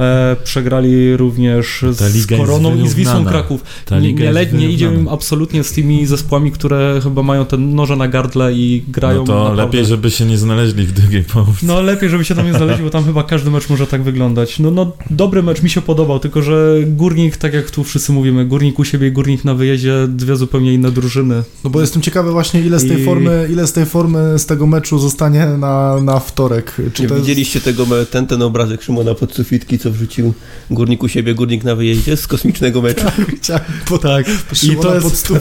E, 0.00 0.36
przegrali 0.44 1.16
również 1.16 1.84
z 1.90 2.26
Koroną 2.26 2.76
i 2.76 2.88
z 2.88 2.94
Wisłą. 2.94 3.24
Kraków. 3.24 3.62
Ta 3.86 4.00
Nie, 4.00 4.08
liga 4.08 4.24
nie, 4.32 4.46
nie 4.58 4.70
idzie 4.70 4.86
im 4.86 5.08
absolutnie 5.08 5.64
z 5.64 5.72
tymi 5.72 6.06
zespołami, 6.06 6.52
które 6.52 7.00
chyba 7.02 7.22
mają 7.22 7.46
te 7.46 7.56
noże 7.56 7.96
na 7.96 8.08
gardle 8.08 8.52
i 8.52 8.82
grają 8.88 9.18
No 9.18 9.24
to 9.26 9.34
naprawdę. 9.38 9.62
lepiej, 9.62 9.84
żeby 9.84 10.10
się 10.10 10.24
nie 10.24 10.38
znaleźli 10.38 10.86
w 10.86 10.92
drugiej 10.92 11.22
połowie. 11.24 11.52
No 11.62 11.80
lepiej, 11.82 12.08
żeby 12.08 12.24
się 12.24 12.34
tam 12.34 12.46
nie 12.46 12.54
znaleźli, 12.54 12.84
bo 12.84 12.90
tam 12.90 13.04
chyba 13.04 13.22
każdy 13.24 13.50
mecz 13.50 13.68
może 13.68 13.86
tak 13.86 14.02
wyglądać. 14.02 14.58
No, 14.58 14.70
no 14.70 14.92
dobry 15.10 15.42
mecz 15.42 15.62
mi 15.62 15.70
się 15.70 15.80
podobał, 15.82 16.18
tylko 16.18 16.42
że 16.42 16.76
Górnik, 16.86 17.36
tak 17.36 17.54
jak 17.54 17.70
tu 17.70 17.84
wszyscy 17.84 18.12
mówimy, 18.12 18.44
Górnik 18.46 18.78
u 18.78 18.84
siebie 18.84 19.08
i 19.08 19.12
Górnik 19.12 19.44
na 19.44 19.54
wyjeździe, 19.54 19.94
dwie 20.08 20.36
zupełnie 20.36 20.74
inne 20.74 20.90
drużyny. 20.90 21.42
No 21.64 21.70
bo 21.70 21.80
jestem 21.80 22.02
ciekawy 22.02 22.32
właśnie, 22.32 22.60
ile 22.60 22.78
z 22.78 22.88
tej 22.88 23.00
I- 23.00 23.04
formy, 23.04 23.48
ile 23.52 23.66
z 23.66 23.72
tej 23.72 23.86
formy 23.86 24.38
z 24.38 24.46
tego 24.46 24.66
meczu 24.66 24.98
zostanie 24.98 25.46
na, 25.46 26.00
na 26.00 26.18
wtorek. 26.20 26.72
Czy 26.76 26.90
Czy 26.90 27.06
to 27.08 27.14
jest... 27.14 27.26
widzieliście 27.26 27.60
tego, 27.60 27.86
ten, 28.10 28.26
ten 28.26 28.42
obrazek 28.42 28.82
Szymona 28.82 29.14
pod 29.14 29.34
sufitki, 29.34 29.78
co 29.80 29.90
wrzucił 29.90 30.32
górnik 30.70 31.02
u 31.02 31.08
siebie, 31.08 31.34
górnik 31.34 31.64
na 31.64 31.74
wyjeździe 31.74 32.16
z 32.16 32.26
kosmicznego 32.26 32.82
meczu? 32.82 33.06
Chciałem 33.36 33.62
po, 33.88 33.98
Tak, 33.98 34.26
i 34.62 34.76
to 34.76 34.94
jest, 34.94 35.32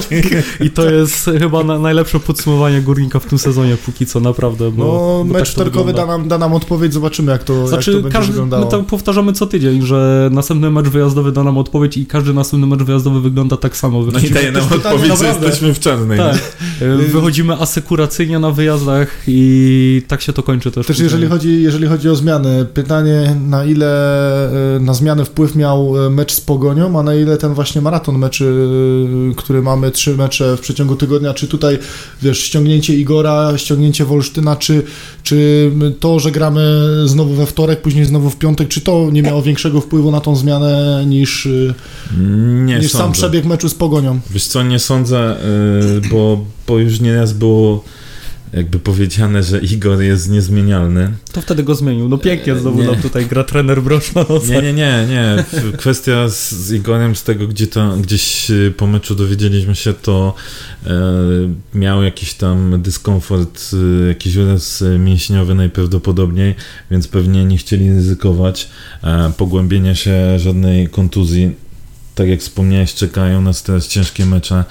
i 0.66 0.70
to 0.70 0.90
jest 0.90 1.30
chyba 1.38 1.64
na, 1.64 1.78
najlepsze 1.78 2.20
podsumowanie 2.20 2.80
Górnika 2.80 3.18
w 3.18 3.26
tym 3.26 3.38
sezonie, 3.38 3.76
póki 3.86 4.06
co, 4.06 4.20
naprawdę. 4.20 4.70
Bo, 4.70 4.84
No, 4.84 5.24
bo 5.24 5.24
mecz 5.24 5.34
tak 5.34 5.46
to 5.46 5.52
wtorkowy 5.52 5.92
da 5.92 6.06
nam, 6.06 6.28
da 6.28 6.38
nam 6.38 6.54
odpowiedź, 6.54 6.92
zobaczymy 6.92 7.32
jak 7.32 7.44
to, 7.44 7.52
jak 7.52 7.62
to 7.62 7.68
Znaczy, 7.68 7.92
będzie 7.92 8.08
każdy, 8.10 8.26
my 8.28 8.32
wyglądało. 8.32 8.64
to 8.64 8.82
powtarzamy 8.82 9.32
co 9.32 9.46
tydzień, 9.46 9.82
że 9.82 10.28
następny 10.32 10.70
mecz 10.70 10.86
wyjazdowy 10.86 11.32
da 11.32 11.44
nam 11.44 11.58
odpowiedź 11.58 11.96
i 11.96 12.06
każdy 12.06 12.34
następny 12.34 12.66
mecz 12.66 12.82
wyjazdowy 12.82 13.20
wygląda 13.20 13.56
tak 13.56 13.76
samo. 13.76 14.06
No 14.12 14.18
i 14.18 14.30
daje 14.30 14.52
nam 14.52 14.68
to 14.68 14.74
jest 14.74 14.84
pytanie 14.86 15.12
odpowiedź, 15.12 15.18
że 15.18 15.26
jesteśmy 15.26 15.74
w 15.74 15.80
czarnej. 15.80 16.18
Tak, 16.18 16.56
e, 16.80 16.96
wychodzimy 16.96 17.52
asekuracyjnie 17.54 18.38
na 18.38 18.50
wyjazdach 18.50 19.22
i 19.26 20.02
tak 20.08 20.22
się 20.22 20.32
to 20.32 20.42
kończy 20.42 20.70
też. 20.70 20.86
Też 20.86 20.98
jeżeli 20.98 21.26
chodzi, 21.26 21.62
jeżeli 21.62 21.86
chodzi 21.86 22.08
o 22.08 22.16
zmiany, 22.16 22.64
pytanie 22.74 23.36
na 23.48 23.64
ile 23.64 23.73
e, 23.82 24.78
na 24.80 24.94
zmianę 24.94 25.24
wpływ 25.24 25.56
miał 25.56 26.06
e, 26.06 26.10
mecz 26.10 26.32
z 26.32 26.40
Pogonią, 26.40 26.98
a 26.98 27.02
na 27.02 27.14
ile 27.14 27.36
ten 27.36 27.54
właśnie 27.54 27.80
maraton 27.80 28.18
meczy, 28.18 28.66
e, 29.30 29.34
który 29.34 29.62
mamy, 29.62 29.90
trzy 29.90 30.16
mecze 30.16 30.56
w 30.56 30.60
przeciągu 30.60 30.96
tygodnia, 30.96 31.34
czy 31.34 31.48
tutaj, 31.48 31.78
wiesz, 32.22 32.40
ściągnięcie 32.40 32.94
Igora, 32.94 33.58
ściągnięcie 33.58 34.04
Wolsztyna, 34.04 34.56
czy, 34.56 34.82
czy 35.22 35.70
to, 36.00 36.20
że 36.20 36.30
gramy 36.30 36.82
znowu 37.04 37.34
we 37.34 37.46
wtorek, 37.46 37.82
później 37.82 38.04
znowu 38.04 38.30
w 38.30 38.36
piątek, 38.36 38.68
czy 38.68 38.80
to 38.80 39.08
nie 39.12 39.22
miało 39.22 39.42
większego 39.42 39.80
wpływu 39.80 40.10
na 40.10 40.20
tą 40.20 40.36
zmianę 40.36 41.04
niż, 41.06 41.48
Nie 42.64 42.78
niż 42.78 42.92
sam 42.92 43.12
przebieg 43.12 43.44
meczu 43.44 43.68
z 43.68 43.74
Pogonią? 43.74 44.20
Wiesz 44.30 44.46
co, 44.46 44.62
nie 44.62 44.78
sądzę, 44.78 45.36
bo, 46.10 46.44
bo 46.66 46.78
już 46.78 47.00
nieraz 47.00 47.32
było 47.32 47.84
jakby 48.56 48.78
powiedziane, 48.78 49.42
że 49.42 49.60
Igor 49.60 50.02
jest 50.02 50.30
niezmienialny. 50.30 51.12
To 51.32 51.40
wtedy 51.40 51.62
go 51.62 51.74
zmienił. 51.74 52.08
No 52.08 52.18
pięknie 52.18 52.56
znowu 52.56 52.80
Nie. 52.80 52.86
nam 52.86 53.02
tutaj 53.02 53.26
gra 53.26 53.44
trener 53.44 53.82
Brosz 53.82 54.14
na 54.14 54.22
nosach. 54.28 54.48
Nie, 54.48 54.62
nie, 54.62 54.72
nie, 54.72 55.06
nie. 55.08 55.44
Kwestia 55.78 56.28
z, 56.28 56.52
z 56.52 56.72
Igorem, 56.72 57.16
z 57.16 57.22
tego, 57.22 57.48
gdzie 57.48 57.66
to, 57.66 57.96
gdzieś 57.96 58.50
y, 58.50 58.74
po 58.76 58.86
meczu 58.86 59.14
dowiedzieliśmy 59.14 59.74
się, 59.74 59.92
to 59.92 60.34
e, 60.86 60.90
miał 61.74 62.02
jakiś 62.02 62.34
tam 62.34 62.82
dyskomfort, 62.82 63.70
y, 64.04 64.08
jakiś 64.08 64.36
uraz 64.36 64.84
mięśniowy 64.98 65.54
najprawdopodobniej, 65.54 66.54
więc 66.90 67.08
pewnie 67.08 67.44
nie 67.44 67.56
chcieli 67.56 67.90
ryzykować 67.90 68.68
e, 69.04 69.32
pogłębienia 69.36 69.94
się 69.94 70.38
żadnej 70.38 70.88
kontuzji. 70.88 71.50
Tak 72.14 72.28
jak 72.28 72.40
wspomniałeś, 72.40 72.94
czekają 72.94 73.42
nas 73.42 73.62
teraz 73.62 73.88
ciężkie 73.88 74.26
mecze, 74.26 74.64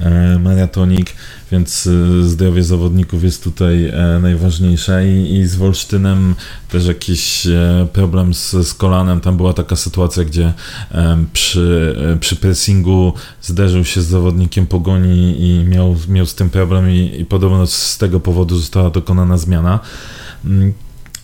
e, 0.00 0.38
maratonik, 0.38 1.10
więc 1.52 1.86
y, 1.86 2.28
zdrowie 2.28 2.64
zawodników 2.64 3.24
jest 3.24 3.44
tutaj 3.44 3.86
e, 3.86 4.18
najważniejsze 4.22 5.08
i, 5.08 5.36
i 5.36 5.46
z 5.46 5.56
Wolsztynem 5.56 6.34
też 6.68 6.86
jakiś 6.86 7.46
e, 7.46 7.86
problem 7.92 8.34
z, 8.34 8.50
z 8.50 8.74
kolanem. 8.74 9.20
Tam 9.20 9.36
była 9.36 9.52
taka 9.52 9.76
sytuacja, 9.76 10.24
gdzie 10.24 10.52
em, 10.90 11.26
przy, 11.32 11.96
e, 12.14 12.18
przy 12.18 12.36
pressingu 12.36 13.12
zderzył 13.42 13.84
się 13.84 14.02
z 14.02 14.06
zawodnikiem 14.06 14.66
pogoni 14.66 15.40
i 15.40 15.64
miał, 15.64 15.96
miał 16.08 16.26
z 16.26 16.34
tym 16.34 16.50
problem 16.50 16.90
i, 16.90 17.20
i 17.20 17.24
podobno 17.24 17.66
z 17.66 17.98
tego 17.98 18.20
powodu 18.20 18.56
została 18.56 18.90
dokonana 18.90 19.38
zmiana. 19.38 19.80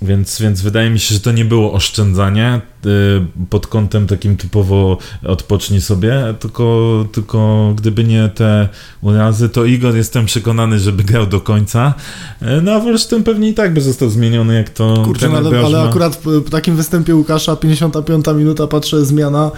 Więc, 0.02 0.40
więc 0.40 0.61
wydaje 0.61 0.90
mi 0.90 0.99
się, 0.99 1.14
że 1.14 1.21
to 1.21 1.33
nie 1.33 1.45
było 1.45 1.73
oszczędzanie 1.73 2.61
y, 2.87 3.47
pod 3.50 3.67
kątem 3.67 4.07
takim 4.07 4.37
typowo 4.37 4.99
odpocznij 5.25 5.81
sobie, 5.81 6.35
tylko, 6.40 7.05
tylko 7.12 7.73
gdyby 7.76 8.05
nie 8.05 8.28
te 8.28 8.69
urazy, 9.00 9.49
to 9.49 9.64
Igor 9.64 9.97
jestem 9.97 10.26
przekonany, 10.26 10.78
żeby 10.78 11.05
grał 11.05 11.26
do 11.26 11.40
końca. 11.40 11.95
Y, 12.43 12.62
No 12.62 12.73
a 12.73 12.81
Wolsztyn 12.81 13.25
pewnie 13.25 13.49
i 13.49 13.55
tak 13.55 13.75
by 13.75 13.81
został 13.81 14.11
zmieniony, 14.11 14.55
jak 14.55 14.71
to 14.71 15.02
Kurczę, 15.05 15.21
trener 15.21 15.47
ale, 15.47 15.67
ale 15.67 15.83
akurat 15.83 16.17
w, 16.25 16.50
takim 16.50 16.76
występie 16.76 17.14
Łukasza, 17.14 17.57
55 17.57 18.26
minuta, 18.37 18.67
patrzę, 18.67 19.05
zmiana, 19.05 19.50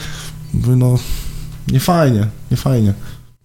no 0.76 0.98
nie 1.68 1.80
fajnie, 1.80 2.26
nie 2.50 2.56
fajnie. 2.56 2.94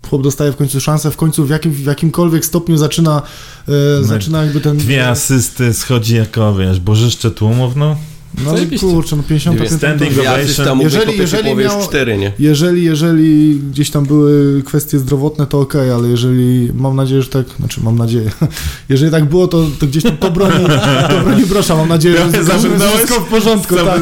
Chłop 0.09 0.23
dostaje 0.23 0.51
w 0.51 0.55
końcu 0.55 0.81
szansę, 0.81 1.11
w 1.11 1.17
końcu 1.17 1.45
w, 1.45 1.49
jakim, 1.49 1.71
w 1.71 1.85
jakimkolwiek 1.85 2.45
stopniu 2.45 2.77
zaczyna, 2.77 3.21
e, 3.67 3.71
No, 4.01 4.07
zaczyna 4.07 4.43
jakby 4.43 4.61
ten... 4.61 4.77
Dwie 4.77 5.07
asysty 5.09 5.73
schodzi 5.73 6.15
jako, 6.15 6.55
wiesz, 6.55 6.79
bożyszcze 6.79 7.31
tłumów, 7.31 7.75
no. 7.75 7.97
No 8.43 8.51
Zajebiście. 8.51 8.87
kurczę, 8.87 9.15
no 9.15 9.23
55 9.23 9.71
Standing 9.71 10.13
to- 10.15 10.21
ovation. 10.21 10.41
asysta 10.43 10.75
mógł 10.75 10.89
Jeżeli- 10.89 11.17
jeżeli 11.17 11.55
miał- 11.55 11.79
nie? 12.19 12.31
Jeżeli, 12.39 12.83
jeżeli 12.83 13.59
gdzieś 13.71 13.89
tam 13.89 14.05
były 14.05 14.63
kwestie 14.63 14.99
zdrowotne, 14.99 15.47
to 15.47 15.59
okej, 15.59 15.91
ale 15.91 16.07
jeżeli, 16.07 16.69
mam 16.73 16.95
nadzieję, 16.95 17.21
że 17.21 17.29
tak, 17.29 17.45
znaczy 17.59 17.81
mam 17.83 17.97
nadzieję, 17.97 18.31
jeżeli 18.89 19.11
tak 19.11 19.25
było, 19.25 19.47
to, 19.47 19.65
to 19.79 19.87
gdzieś 19.87 20.03
tam 20.03 20.17
to 20.17 20.31
broni, 20.31 20.65
to 21.09 21.21
broni 21.23 21.45
brosza, 21.45 21.75
mam 21.75 21.89
nadzieję, 21.89 22.17
że 22.17 22.43
z 22.43 22.65
Łukaszem 22.65 22.79
wszystko 22.97 23.19
w 23.19 23.27
porządku, 23.27 23.75
tak. 23.75 24.01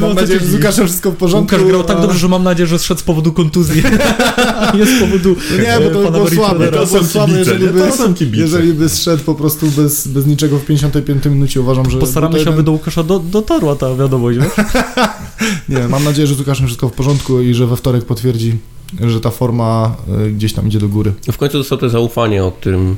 Mam 0.00 0.14
nadzieję, 0.14 0.40
że 0.40 0.46
z 0.46 0.54
Łukaszem 0.54 0.86
wszystko 0.86 1.10
w 1.10 1.16
porządku. 1.16 1.54
Łukasz 1.54 1.68
grał 1.68 1.84
tak 1.84 2.00
dobrze, 2.00 2.18
że 2.18 2.28
mam 2.28 2.42
nadzieję, 2.42 2.66
że 2.66 2.78
zszedł 2.78 3.00
z 3.00 3.02
powodu 3.02 3.32
kontuzji. 3.32 3.82
nie 4.78 4.86
z 4.86 5.00
powodu 5.00 5.36
No 5.50 5.62
nie, 5.62 5.90
bo 5.90 6.02
to 6.02 6.10
było 6.12 6.30
słabe, 6.30 6.64
to 6.68 6.78
To 6.78 6.86
było 6.86 7.00
są 7.02 7.06
słabe, 7.06 7.32
kibice, 7.32 7.50
jeżeli 7.50 7.68
by, 8.30 8.36
jeżeli 8.36 8.72
by 8.72 8.88
zszedł 8.88 9.24
po 9.24 9.34
prostu 9.34 9.66
bez, 9.66 10.08
bez 10.08 10.26
niczego 10.26 10.58
w 10.58 10.64
55 10.64 11.24
minucie, 11.26 11.60
uważam, 11.60 11.90
że... 11.90 11.98
Postaramy 11.98 12.44
się, 12.44 12.48
aby 12.48 12.62
do 12.62 12.72
Łukasza 12.72 13.02
do, 13.02 13.18
dotarła 13.60 13.76
ta 13.76 14.02
wiadomość, 14.02 14.38
wiesz? 14.38 14.66
Nie, 15.68 15.88
mam 15.88 16.04
nadzieję, 16.04 16.26
że 16.26 16.34
z 16.34 16.38
Łukaszem 16.38 16.66
wszystko 16.66 16.88
w 16.88 16.92
porządku 16.92 17.40
i 17.40 17.54
że 17.54 17.66
we 17.66 17.76
wtorek 17.76 18.04
potwierdzi, 18.04 18.58
że 19.00 19.20
ta 19.20 19.30
forma 19.30 19.96
y, 20.26 20.32
gdzieś 20.32 20.52
tam 20.52 20.66
idzie 20.68 20.78
do 20.78 20.88
góry. 20.88 21.12
W 21.32 21.36
końcu 21.36 21.58
dostał 21.58 21.78
to 21.78 21.88
zaufanie, 21.88 22.44
o 22.44 22.52
którym 22.52 22.96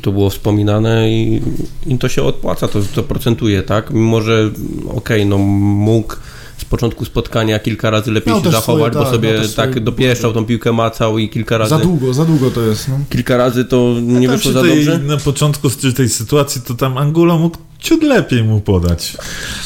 to 0.00 0.12
było 0.12 0.30
wspominane 0.30 1.10
i, 1.10 1.42
i 1.86 1.98
to 1.98 2.08
się 2.08 2.22
opłaca, 2.22 2.68
to, 2.68 2.80
to 2.94 3.02
procentuje, 3.02 3.62
tak? 3.62 3.90
Mimo, 3.90 4.20
że 4.22 4.50
okej, 4.94 5.26
no 5.26 5.38
mógł 5.38 6.16
z 6.58 6.64
początku 6.64 7.04
spotkania 7.04 7.58
kilka 7.58 7.90
razy 7.90 8.12
lepiej 8.12 8.34
Miał 8.34 8.44
się 8.44 8.50
zachować, 8.50 8.92
swoje, 8.92 9.04
bo 9.04 9.10
tak, 9.10 9.14
sobie 9.14 9.32
miał 9.32 9.42
też 9.42 9.54
tak 9.54 9.70
swoje 9.70 9.84
dopieszczał, 9.84 10.32
tą 10.32 10.44
piłkę 10.44 10.72
macał 10.72 11.18
i 11.18 11.28
kilka 11.28 11.58
razy, 11.58 11.70
Za 11.70 11.78
długo, 11.78 12.14
za 12.14 12.24
długo 12.24 12.50
to 12.50 12.62
jest, 12.62 12.88
no. 12.88 12.98
kilka 13.10 13.36
razy 13.36 13.64
to 13.64 13.94
nie 14.02 14.28
Tam 14.28 14.36
wyszło 14.36 14.52
za 14.52 14.62
tej, 14.62 14.70
dobrze. 14.70 14.98
Na 14.98 15.16
początku 15.16 15.70
tej 15.96 16.08
sytuacji 16.08 16.62
to 16.62 16.74
tam 16.74 16.98
Angulo 16.98 17.38
mógł 17.38 17.56
ciut 17.78 18.02
lepiej 18.02 18.44
mu 18.44 18.60
podać. 18.60 19.16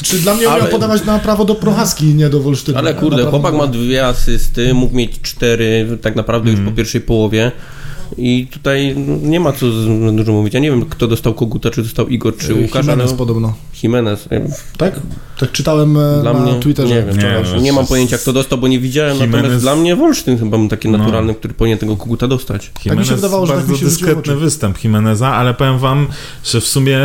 Czy 0.03 0.17
dla 0.19 0.33
mnie 0.35 0.49
Ale- 0.49 0.61
miał 0.61 0.71
podawać 0.71 1.05
na 1.05 1.19
prawo 1.19 1.45
do 1.45 1.55
Prochaski, 1.55 2.05
nie 2.05 2.29
do 2.29 2.39
Wolsztynu. 2.39 2.77
Ale 2.77 2.93
kurde, 2.93 3.25
chłopak 3.25 3.53
ma 3.55 3.67
dwie 3.67 4.07
asysty, 4.07 4.73
mógł 4.73 4.95
mieć 4.95 5.21
cztery 5.21 5.97
tak 6.01 6.15
naprawdę 6.15 6.49
już 6.51 6.59
Mhm. 6.59 6.73
po 6.75 6.77
pierwszej 6.77 7.01
połowie. 7.01 7.51
I 8.17 8.47
tutaj 8.51 8.95
nie 9.23 9.39
ma 9.39 9.51
co 9.51 9.65
dużo 10.15 10.31
mówić. 10.31 10.53
Ja 10.53 10.59
nie 10.59 10.71
wiem, 10.71 10.85
kto 10.85 11.07
dostał 11.07 11.33
Koguta, 11.33 11.69
czy 11.69 11.83
dostał 11.83 12.07
Igor, 12.07 12.37
czy 12.37 12.51
Y, 12.51 12.55
Łukasz, 12.55 12.87
ale 12.87 12.91
Jimenez 12.93 13.13
podobno. 13.13 13.53
Jimenez. 13.83 14.27
Tak? 14.77 14.99
Tak 15.39 15.51
czytałem 15.51 15.97
e, 15.97 16.21
Dla 16.21 16.33
na 16.33 16.39
mnie 16.39 16.53
Twitterze 16.59 16.95
nie 16.95 17.03
wiem. 17.03 17.15
wczoraj. 17.15 17.43
Nie, 17.55 17.61
Nie, 17.61 17.69
no, 17.71 17.75
mam 17.75 17.85
z- 17.85 17.89
pojęcia, 17.89 18.17
kto 18.17 18.33
dostał, 18.33 18.57
bo 18.57 18.67
nie 18.67 18.79
widziałem. 18.79 19.17
Natomiast 19.19 19.45
Jimenez- 19.47 19.59
dla 19.61 19.75
mnie 19.75 19.95
Wolsztyn 19.95 20.37
chyba 20.39 20.57
był 20.57 20.67
taki 20.67 20.89
No. 20.89 20.97
naturalny, 20.97 21.35
który 21.35 21.53
powinien 21.53 21.77
tego 21.79 21.97
Koguta 21.97 22.27
dostać. 22.27 22.71
Jimenez 22.85 23.09
wydawało, 23.09 23.45
że 23.45 23.53
tak 23.53 23.59
bardzo 23.59 23.73
mi 23.73 23.79
się 23.79 23.85
w 23.85 23.89
dyskretny 23.89 24.35
występ 24.35 24.83
Jimeneza, 24.83 25.27
ale 25.27 25.53
powiem 25.53 25.79
wam, 25.79 26.07
że 26.45 26.61
w 26.61 26.65
sumie 26.67 26.97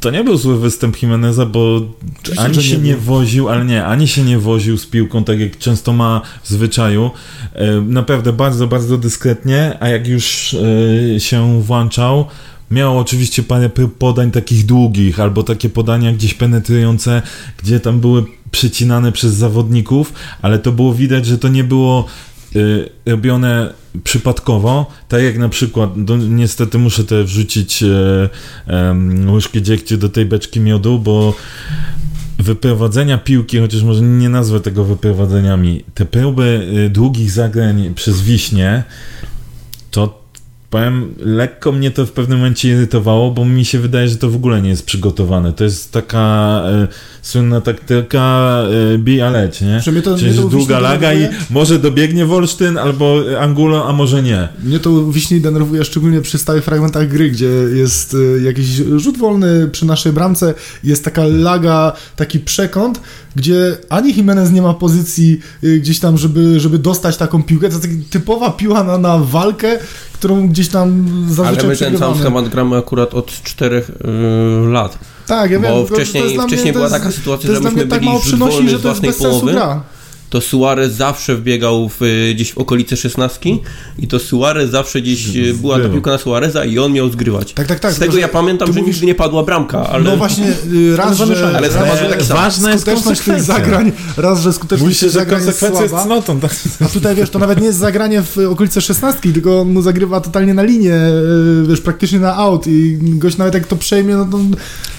to 0.00 0.10
nie 0.10 0.24
był 0.24 0.36
zły 0.36 0.60
występ 0.60 1.02
Jimeneza, 1.02 1.46
bo 1.46 1.80
Oczywiście, 2.20 2.44
ani 2.44 2.62
się 2.62 2.78
nie 2.78 2.82
nie 2.82 2.96
woził, 2.96 3.48
ale 3.48 3.64
nie, 3.64 3.84
ani 3.84 4.08
się 4.08 4.24
nie 4.24 4.38
woził 4.38 4.78
z 4.78 4.86
piłką, 4.86 5.24
tak 5.24 5.40
jak 5.40 5.58
często 5.58 5.92
ma 5.92 6.20
w 6.42 6.48
zwyczaju. 6.48 7.10
E, 7.54 7.80
Naprawdę 7.80 8.32
bardzo, 8.32 8.66
bardzo 8.66 8.98
dyskretnie, 8.98 9.76
a 9.80 9.88
jak 9.88 10.08
już 10.08 10.56
e, 11.16 11.20
się 11.20 11.62
włączał, 11.62 12.26
Miał 12.70 12.98
oczywiście 12.98 13.42
parę 13.42 13.70
podań 13.98 14.30
takich 14.30 14.66
długich, 14.66 15.20
albo 15.20 15.42
takie 15.42 15.68
podania 15.68 16.12
gdzieś 16.12 16.34
penetrujące, 16.34 17.22
gdzie 17.62 17.80
tam 17.80 18.00
były 18.00 18.24
przycinane 18.50 19.12
przez 19.12 19.34
zawodników, 19.34 20.12
ale 20.42 20.58
to 20.58 20.72
było 20.72 20.94
widać, 20.94 21.26
że 21.26 21.38
to 21.38 21.48
nie 21.48 21.64
było 21.64 22.04
robione 23.06 23.72
przypadkowo, 24.04 24.86
tak 25.08 25.22
jak 25.22 25.38
na 25.38 25.48
przykład, 25.48 25.90
no, 25.96 26.16
niestety 26.16 26.78
muszę 26.78 27.04
te 27.04 27.24
wrzucić 27.24 27.82
e, 27.82 28.28
em, 28.66 29.30
łyżki 29.30 29.62
dziegciu 29.62 29.96
do 29.96 30.08
tej 30.08 30.26
beczki 30.26 30.60
miodu, 30.60 30.98
bo 30.98 31.34
wyprowadzenia 32.38 33.18
piłki, 33.18 33.58
chociaż 33.58 33.82
może 33.82 34.02
nie 34.02 34.28
nazwę 34.28 34.60
tego 34.60 34.84
wyprowadzeniami, 34.84 35.84
te 35.94 36.04
próby 36.04 36.68
y, 36.86 36.90
długich 36.90 37.30
zagrań 37.30 37.94
przez 37.94 38.22
Wiśnie, 38.22 38.82
to 39.90 40.19
powiem, 40.70 41.14
lekko 41.18 41.72
mnie 41.72 41.90
to 41.90 42.06
w 42.06 42.12
pewnym 42.12 42.38
momencie 42.38 42.68
irytowało, 42.68 43.30
bo 43.30 43.44
mi 43.44 43.64
się 43.64 43.78
wydaje, 43.78 44.08
że 44.08 44.16
to 44.16 44.30
w 44.30 44.36
ogóle 44.36 44.62
nie 44.62 44.68
jest 44.68 44.86
przygotowane. 44.86 45.52
To 45.52 45.64
jest 45.64 45.92
taka 45.92 46.62
e, 46.66 46.88
słynna 47.22 47.60
taktyka 47.60 48.56
e, 48.94 48.98
bij 48.98 49.20
a 49.20 49.30
leć, 49.30 49.60
nie? 49.60 49.80
Że 49.80 49.92
mnie 49.92 50.02
to, 50.02 50.18
Czyli 50.18 50.30
mnie 50.30 50.42
to 50.42 50.48
długa 50.48 50.78
laga 50.78 51.14
i 51.14 51.28
może 51.50 51.78
dobiegnie 51.78 52.26
Wolsztyn 52.26 52.78
albo 52.78 53.20
Angulo, 53.40 53.88
a 53.88 53.92
może 53.92 54.22
nie. 54.22 54.48
Mnie 54.62 54.78
to 54.78 55.12
Wiśni 55.12 55.40
denerwuje 55.40 55.84
szczególnie 55.84 56.20
przy 56.20 56.38
stałych 56.38 56.64
fragmentach 56.64 57.08
gry, 57.08 57.30
gdzie 57.30 57.50
jest 57.74 58.14
y, 58.14 58.40
jakiś 58.44 58.66
rzut 58.96 59.18
wolny 59.18 59.68
przy 59.68 59.86
naszej 59.86 60.12
bramce, 60.12 60.54
jest 60.84 61.04
taka 61.04 61.24
laga, 61.24 61.92
taki 62.16 62.40
przekąt, 62.40 63.00
gdzie 63.36 63.76
ani 63.88 64.14
Jimenez 64.14 64.52
nie 64.52 64.62
ma 64.62 64.74
pozycji 64.74 65.40
y, 65.64 65.80
gdzieś 65.80 65.98
tam, 66.00 66.18
żeby, 66.18 66.60
żeby 66.60 66.78
dostać 66.78 67.16
taką 67.16 67.42
piłkę. 67.42 67.68
To 67.68 67.72
jest 67.74 67.82
taka 67.82 67.94
typowa 68.10 68.50
piła 68.50 68.84
na, 68.84 68.98
na 68.98 69.18
walkę, 69.18 69.78
którą 70.12 70.48
gdzieś 70.48 70.68
tam 70.68 71.06
zazwyczaj 71.28 71.58
Ale 71.64 71.68
my 71.68 71.76
ten 71.76 71.98
sam 71.98 72.18
schemat 72.18 72.48
gramy 72.48 72.76
akurat 72.76 73.14
od 73.14 73.26
czterech 73.42 73.90
y, 73.90 74.68
lat. 74.70 74.98
Tak, 75.26 75.50
ja 75.50 75.60
Bo 75.60 75.66
wiem, 75.66 75.76
tylko 75.86 75.94
wcześniej- 75.94 76.38
wcześniej 76.46 76.72
była 76.72 76.84
jest, 76.84 76.94
taka 76.96 77.10
sytuacja, 77.10 77.54
że 77.54 77.60
myśmy 77.60 77.78
tak 77.86 77.88
byli 77.88 78.06
mało 78.06 78.18
rzut 78.18 78.26
przynosi, 78.28 78.56
że 78.56 78.64
to 78.64 78.70
jest 78.72 78.82
własnej 78.82 79.10
bez 79.10 79.20
sensu 79.20 79.30
połowy. 79.40 79.52
gra. 79.52 79.82
To 80.30 80.40
Suarez 80.40 80.92
zawsze 80.92 81.36
wbiegał 81.36 81.88
w, 81.88 82.02
y, 82.02 82.32
gdzieś 82.34 82.52
w 82.52 82.58
okolice 82.58 82.96
szesnastki 82.96 83.60
i 83.98 84.08
to 84.08 84.18
Suarez 84.18 84.70
zawsze 84.70 85.00
gdzieś 85.00 85.36
y, 85.36 85.54
była 85.54 85.78
ta 85.80 85.88
piłka 85.88 86.10
na 86.10 86.18
Suareza 86.18 86.64
i 86.64 86.78
on 86.78 86.92
miał 86.92 87.08
zgrywać. 87.10 87.52
Tak, 87.52 87.66
tak, 87.66 87.80
tak. 87.80 87.92
Z 87.94 87.98
tego 87.98 88.18
ja 88.18 88.28
pamiętam, 88.28 88.72
że 88.72 88.80
mówisz- 88.80 88.86
nigdy 88.94 89.06
nie 89.06 89.14
padła 89.14 89.42
bramka, 89.42 89.86
ale 89.88 90.04
No 90.04 90.16
właśnie, 90.16 90.46
y, 90.72 90.96
raz, 90.96 91.16
że, 91.16 91.26
zamieszanie. 91.26 91.56
Ale 91.56 91.68
raz, 91.68 92.00
że 92.00 92.08
tak 92.08 92.22
ważna 92.22 92.70
jest 92.72 92.82
skuteczność 92.84 93.20
tych 93.20 93.42
zagrań, 93.42 93.92
raz, 94.16 94.40
że 94.40 94.52
skuteczność 94.52 94.82
Mówi 94.82 94.94
się, 94.94 95.06
że 95.06 95.12
zagrań 95.12 95.46
jest 95.46 95.60
konsekwencja 95.60 95.82
jest 95.82 95.94
słaba. 95.94 96.04
cnotą. 96.22 96.40
Tak? 96.40 96.56
A 96.84 96.88
tutaj 96.88 97.14
wiesz, 97.16 97.30
to 97.30 97.38
nawet 97.38 97.60
nie 97.60 97.66
jest 97.66 97.78
zagranie 97.78 98.22
w 98.22 98.38
okolice 98.38 98.80
szesnastki, 98.80 99.32
tylko 99.32 99.60
on 99.60 99.72
mu 99.72 99.82
zagrywa 99.82 100.20
totalnie 100.20 100.54
na 100.54 100.62
linię, 100.62 100.88
yy, 101.60 101.66
wiesz, 101.68 101.80
praktycznie 101.80 102.18
na 102.20 102.36
out 102.36 102.66
i 102.66 102.98
gość 103.00 103.36
nawet 103.36 103.54
jak 103.54 103.66
to 103.66 103.76
przejmie, 103.76 104.16
no 104.16 104.24
to 104.24 104.38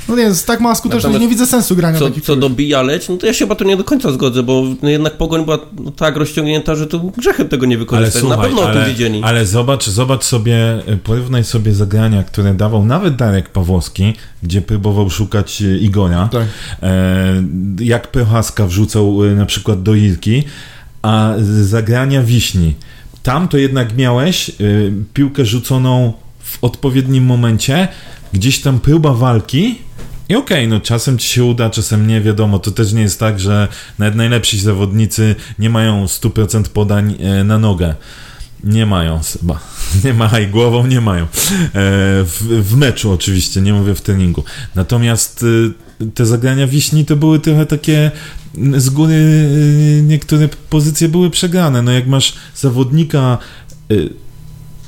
no 0.09 0.15
nie, 0.15 0.23
jest 0.23 0.47
tak 0.47 0.59
mała 0.59 0.75
skuteczność, 0.75 1.03
Natomiast 1.03 1.21
nie 1.21 1.29
widzę 1.29 1.45
sensu 1.47 1.75
grania 1.75 1.99
co, 1.99 2.05
takich 2.05 2.23
co 2.23 2.33
piłek. 2.33 2.39
do 2.39 2.49
bijaleć, 2.55 3.09
no 3.09 3.17
to 3.17 3.25
ja 3.27 3.33
się 3.33 3.39
chyba 3.39 3.55
to 3.55 3.63
nie 3.65 3.77
do 3.77 3.83
końca 3.83 4.11
zgodzę, 4.11 4.43
bo 4.43 4.63
no 4.81 4.89
jednak 4.89 5.17
pogoń 5.17 5.45
była 5.45 5.57
tak 5.95 6.15
rozciągnięta, 6.15 6.75
że 6.75 6.87
to 6.87 6.99
grzechem 6.99 7.47
tego 7.49 7.65
nie 7.65 7.75
Ale 7.75 7.79
wykorzystać. 7.79 8.23
Na 8.23 8.29
słuchaj, 8.29 8.45
pewno 8.45 8.61
o 8.61 8.65
ale, 8.69 8.79
tym 8.85 8.89
wiedzieli. 8.93 9.21
ale 9.23 9.45
zobacz, 9.45 9.89
zobacz 9.89 10.23
sobie, 10.23 10.79
y, 10.93 10.97
porównaj 10.97 11.43
sobie 11.43 11.73
zagrania, 11.73 12.23
które 12.23 12.53
dawał 12.53 12.85
nawet 12.85 13.15
Darek 13.15 13.49
Pawłowski, 13.49 14.13
gdzie 14.43 14.61
próbował 14.61 15.09
szukać 15.09 15.61
y, 15.61 15.77
Igora, 15.77 16.29
Tak. 16.31 16.43
e, 16.83 17.43
jak 17.79 18.11
Prochaska 18.11 18.67
wrzucał 18.67 19.23
y, 19.25 19.35
na 19.35 19.45
przykład 19.45 19.83
do 19.83 19.95
Irki, 19.95 20.43
a 21.01 21.33
zagrania 21.61 22.23
Wiśni. 22.23 22.73
Tam 23.23 23.47
to 23.47 23.57
jednak 23.57 23.97
miałeś 23.97 24.49
y, 24.61 24.93
piłkę 25.13 25.45
rzuconą 25.45 26.13
w 26.39 26.63
odpowiednim 26.63 27.23
momencie, 27.25 27.87
gdzieś 28.33 28.61
tam 28.61 28.79
próba 28.79 29.13
walki 29.13 29.75
i 30.31 30.35
okej, 30.35 30.67
no 30.67 30.79
czasem 30.79 31.17
ci 31.17 31.27
się 31.27 31.43
uda, 31.43 31.69
czasem 31.69 32.07
nie, 32.07 32.21
wiadomo, 32.21 32.59
to 32.59 32.71
też 32.71 32.93
nie 32.93 33.01
jest 33.01 33.19
tak, 33.19 33.39
że 33.39 33.67
nawet 33.99 34.15
najlepsi 34.15 34.59
zawodnicy 34.59 35.35
nie 35.59 35.69
mają 35.69 36.05
100% 36.05 36.63
podań 36.63 37.15
e, 37.19 37.43
na 37.43 37.59
nogę. 37.59 37.95
Nie 38.63 38.85
mają 38.85 39.19
chyba. 39.39 39.59
Nie 40.05 40.13
machaj 40.13 40.47
głową, 40.47 40.87
nie 40.87 41.01
mają. 41.01 41.23
E, 41.23 41.27
w, 41.73 42.63
w 42.69 42.75
meczu 42.77 43.11
oczywiście, 43.11 43.61
nie 43.61 43.73
mówię 43.73 43.95
w 43.95 44.01
treningu. 44.01 44.43
Natomiast 44.75 45.43
y, 45.43 46.11
te 46.13 46.25
zagrania 46.25 46.67
Wiśni 46.67 47.05
to 47.05 47.15
były 47.15 47.39
trochę 47.39 47.65
takie 47.65 48.11
z 48.77 48.89
góry 48.89 49.49
niektóre 50.03 50.49
pozycje 50.69 51.09
były 51.09 51.29
przegrane. 51.29 51.81
No 51.81 51.91
jak 51.91 52.07
masz 52.07 52.33
zawodnika 52.55 53.37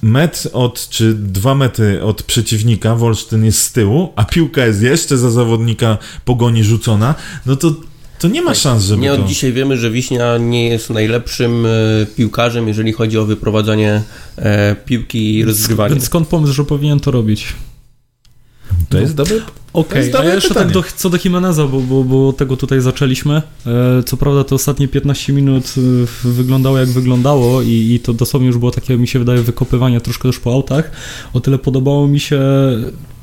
metr 0.03 0.49
od, 0.53 0.89
czy 0.89 1.13
dwa 1.13 1.55
metry 1.55 2.03
od 2.03 2.23
przeciwnika, 2.23 2.95
Wolsztyn 2.95 3.45
jest 3.45 3.61
z 3.61 3.71
tyłu, 3.71 4.13
a 4.15 4.25
piłka 4.25 4.65
jest 4.65 4.81
jeszcze 4.81 5.17
za 5.17 5.31
zawodnika 5.31 5.97
pogoni 6.25 6.63
rzucona, 6.63 7.15
no 7.45 7.55
to, 7.55 7.75
to 8.19 8.27
nie 8.27 8.41
ma 8.41 8.55
szans, 8.55 8.83
żeby 8.83 9.01
Nie 9.01 9.13
od 9.13 9.21
to... 9.21 9.27
dzisiaj 9.27 9.53
wiemy, 9.53 9.77
że 9.77 9.91
Wiśnia 9.91 10.37
nie 10.37 10.67
jest 10.69 10.89
najlepszym 10.89 11.65
e, 11.65 11.69
piłkarzem, 12.15 12.67
jeżeli 12.67 12.93
chodzi 12.93 13.17
o 13.17 13.25
wyprowadzanie 13.25 14.01
e, 14.37 14.75
piłki 14.85 15.35
i 15.35 15.45
rozgrywanie. 15.45 15.93
Więc 15.95 16.05
skąd 16.05 16.27
pomysł, 16.27 16.53
że 16.53 16.63
powinien 16.63 16.99
to 16.99 17.11
robić? 17.11 17.53
To 18.97 19.01
jest 19.01 19.15
dobre... 19.15 19.35
Okej, 19.73 20.03
jest 20.03 20.15
a 20.15 20.23
jeszcze 20.23 20.53
tak 20.53 20.71
do, 20.71 20.83
co 20.95 21.09
do 21.09 21.17
Jimeneza, 21.25 21.67
bo, 21.67 21.79
bo, 21.79 22.03
bo 22.03 22.33
tego 22.33 22.57
tutaj 22.57 22.81
zaczęliśmy. 22.81 23.41
E, 23.65 24.03
co 24.05 24.17
prawda 24.17 24.43
te 24.43 24.55
ostatnie 24.55 24.87
15 24.87 25.33
minut 25.33 25.73
e, 26.25 26.29
wyglądało 26.29 26.77
jak 26.77 26.89
wyglądało 26.89 27.61
i, 27.61 27.69
i 27.69 27.99
to 27.99 28.13
dosłownie 28.13 28.47
już 28.47 28.57
było 28.57 28.71
takie, 28.71 28.97
mi 28.97 29.07
się 29.07 29.19
wydaje, 29.19 29.41
wykopywanie 29.41 30.01
troszkę 30.01 30.29
też 30.29 30.39
po 30.39 30.53
autach. 30.53 30.91
O 31.33 31.39
tyle 31.39 31.57
podobało 31.57 32.07
mi 32.07 32.19
się, 32.19 32.41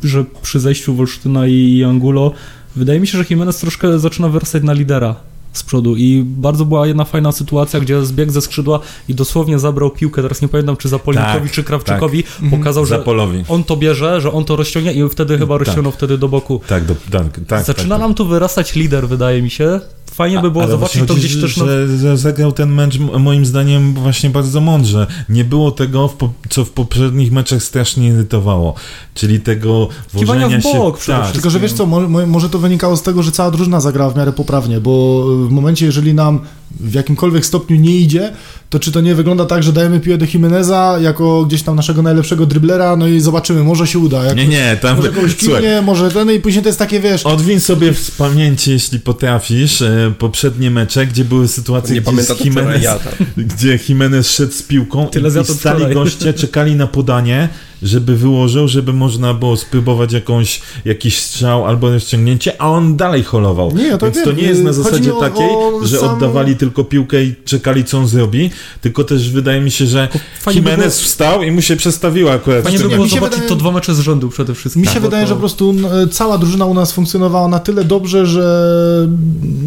że 0.04 0.24
przy 0.42 0.60
zejściu 0.60 0.94
Wolsztyna 0.94 1.46
i, 1.46 1.52
i 1.52 1.84
Angulo 1.84 2.32
wydaje 2.76 3.00
mi 3.00 3.06
się, 3.06 3.18
że 3.18 3.24
Jimenez 3.30 3.58
troszkę 3.58 3.98
zaczyna 3.98 4.28
wyrastać 4.28 4.62
na 4.62 4.72
lidera. 4.72 5.29
Z 5.52 5.62
przodu 5.62 5.96
i 5.96 6.22
bardzo 6.26 6.64
była 6.64 6.86
jedna 6.86 7.04
fajna 7.04 7.32
sytuacja, 7.32 7.80
gdzie 7.80 8.04
zbiegł 8.06 8.32
ze 8.32 8.40
skrzydła 8.40 8.80
i 9.08 9.14
dosłownie 9.14 9.58
zabrał 9.58 9.90
piłkę, 9.90 10.22
teraz 10.22 10.42
nie 10.42 10.48
pamiętam 10.48 10.76
czy 10.76 10.88
Zapolikowi, 10.88 11.40
Tak, 11.40 11.50
czy 11.50 11.64
Krawczykowi, 11.64 12.24
pokazał, 12.50 12.86
że 12.86 12.96
Zapolowi. 12.98 13.44
on 13.48 13.64
to 13.64 13.76
bierze, 13.76 14.20
że 14.20 14.32
on 14.32 14.44
to 14.44 14.56
rozciągnie 14.56 14.92
i 14.92 15.08
wtedy 15.08 15.38
chyba 15.38 15.58
Tak. 15.58 15.66
rozciągnął 15.66 15.92
wtedy 15.92 16.18
do 16.18 16.28
boku. 16.28 16.60
Tak, 16.68 16.84
do, 16.84 16.94
tak, 17.10 17.26
tak. 17.46 17.64
Zaczyna 17.64 17.74
tak, 17.88 17.88
tak. 17.88 18.00
nam 18.00 18.14
tu 18.14 18.26
wyrastać 18.26 18.74
lider, 18.74 19.08
wydaje 19.08 19.42
mi 19.42 19.50
się. 19.50 19.80
Fajnie 20.20 20.40
by 20.40 20.50
było 20.50 20.66
zobaczyć 20.68 20.78
właśnie 20.78 21.06
to 21.06 21.14
gdzieś 21.14 21.40
też 21.40 21.54
że, 21.54 21.64
na... 21.64 21.96
że 21.98 22.16
zagrał 22.16 22.52
ten 22.52 22.72
mecz 22.72 22.98
moim 22.98 23.46
zdaniem 23.46 23.94
właśnie 23.94 24.30
bardzo 24.30 24.60
mądrze. 24.60 25.06
Nie 25.28 25.44
było 25.44 25.70
tego, 25.70 26.08
w 26.08 26.14
po, 26.14 26.32
co 26.48 26.64
w 26.64 26.70
poprzednich 26.70 27.32
meczach 27.32 27.62
strasznie 27.62 28.08
irytowało. 28.08 28.74
Czyli 29.14 29.40
tego 29.40 29.88
Kiwania 30.16 30.40
włożenia 30.40 30.60
w 30.60 30.62
bok 30.62 31.00
się... 31.00 31.12
Tak. 31.12 31.32
Tylko, 31.32 31.50
że 31.50 31.60
wiesz 31.60 31.72
co, 31.72 31.86
mo- 31.86 32.08
mo- 32.08 32.26
może 32.26 32.48
to 32.50 32.58
wynikało 32.58 32.96
z 32.96 33.02
tego, 33.02 33.22
że 33.22 33.32
cała 33.32 33.50
drużyna 33.50 33.80
zagrała 33.80 34.10
w 34.10 34.16
miarę 34.16 34.32
poprawnie, 34.32 34.80
bo 34.80 35.24
w 35.46 35.50
momencie, 35.50 35.86
jeżeli 35.86 36.14
nam 36.14 36.40
w 36.80 36.94
jakimkolwiek 36.94 37.46
stopniu 37.46 37.76
nie 37.76 37.96
idzie, 37.96 38.32
to 38.70 38.78
czy 38.78 38.92
to 38.92 39.00
nie 39.00 39.14
wygląda 39.14 39.46
tak, 39.46 39.62
że 39.62 39.72
dajemy 39.72 40.00
piłę 40.00 40.18
do 40.18 40.26
Jimeneza 40.34 40.98
jako 41.00 41.44
gdzieś 41.44 41.62
tam 41.62 41.76
naszego 41.76 42.02
najlepszego 42.02 42.46
driblera, 42.46 42.96
no 42.96 43.06
i 43.06 43.20
zobaczymy, 43.20 43.64
może 43.64 43.86
się 43.86 43.98
uda. 43.98 44.24
Jak 44.24 44.36
Nie, 44.36 44.48
nie, 44.48 44.78
tam... 44.80 44.96
Może 44.96 45.08
kogoś 45.08 45.36
Słuchaj, 45.38 45.62
kiwnie, 45.62 45.82
może 45.82 46.10
ten 46.10 46.30
i 46.30 46.40
później 46.40 46.62
to 46.62 46.68
jest 46.68 46.78
takie, 46.78 47.00
wiesz... 47.00 47.26
Odwiń 47.26 47.60
sobie 47.60 47.94
z 47.94 48.10
pamięci, 48.10 48.70
jeśli 48.70 49.00
potrafisz, 49.00 49.82
e, 49.82 50.12
poprzednie 50.18 50.70
mecze, 50.70 51.06
gdzie 51.06 51.24
były 51.24 51.48
sytuacje, 51.48 51.94
Nie 51.94 52.00
gdzie, 52.00 52.10
pamiętam 52.10 52.36
Jimenez, 52.44 52.82
ja 52.82 52.98
tam. 52.98 53.12
gdzie 53.36 53.78
Jimenez 53.88 54.30
szedł 54.30 54.52
z 54.52 54.62
piłką 54.62 55.06
Tyle 55.06 55.28
i, 55.28 55.32
za 55.32 55.40
i 55.40 55.44
stali 55.44 55.94
goście, 55.94 56.34
czekali 56.34 56.74
na 56.74 56.86
podanie, 56.86 57.48
żeby 57.82 58.16
wyłożył, 58.16 58.68
żeby 58.68 58.92
można 58.92 59.34
było 59.34 59.56
spróbować 59.56 60.12
jakąś, 60.12 60.60
jakiś 60.84 61.18
strzał 61.20 61.66
albo 61.66 61.90
rozciągnięcie, 61.90 62.62
a 62.62 62.70
on 62.70 62.96
dalej 62.96 63.22
holował. 63.24 63.72
Nie, 63.76 63.98
to 63.98 64.06
Więc 64.06 64.16
wiem, 64.16 64.24
to 64.24 64.32
nie 64.32 64.42
jest 64.42 64.62
na 64.62 64.72
zasadzie 64.72 65.14
o- 65.14 65.20
takiej, 65.20 65.46
o 65.50 65.80
że 65.86 65.98
sam- 65.98 66.08
oddawali 66.14 66.56
tylko 66.56 66.84
piłkę 66.84 67.24
i 67.24 67.34
czekali, 67.44 67.84
co 67.84 67.98
on 67.98 68.06
zrobi, 68.08 68.50
tylko 68.80 69.04
też 69.04 69.30
wydaje 69.30 69.60
mi 69.60 69.70
się, 69.70 69.86
że 69.86 70.08
Fajnie 70.40 70.62
by 70.62 70.70
Jimenez 70.70 70.96
było- 70.96 71.06
wstał 71.08 71.42
i 71.42 71.50
mu 71.50 71.62
się 71.62 71.76
przestawiła 71.76 72.32
akurat. 72.32 72.62
Fajnie 72.64 72.78
by 72.78 72.88
było 72.88 73.04
Mi 73.04 73.10
się 73.10 73.14
zobaczyć 73.14 73.34
wydaje- 73.34 73.48
to 73.48 73.56
dwa 73.56 73.70
mecze 73.72 73.94
z 73.94 74.00
rzędu 74.00 74.28
przede 74.28 74.54
wszystkim. 74.54 74.82
Mi 74.82 74.88
się 74.88 74.94
bo 74.94 75.00
wydaje, 75.00 75.22
to- 75.24 75.28
że 75.28 75.34
po 75.34 75.40
prostu 75.40 75.70
n- 75.70 76.08
cała 76.10 76.38
drużyna 76.38 76.64
u 76.66 76.74
nas 76.74 76.92
funkcjonowała 76.92 77.48
na 77.48 77.58
tyle 77.58 77.84
dobrze, 77.84 78.26
że, 78.26 79.08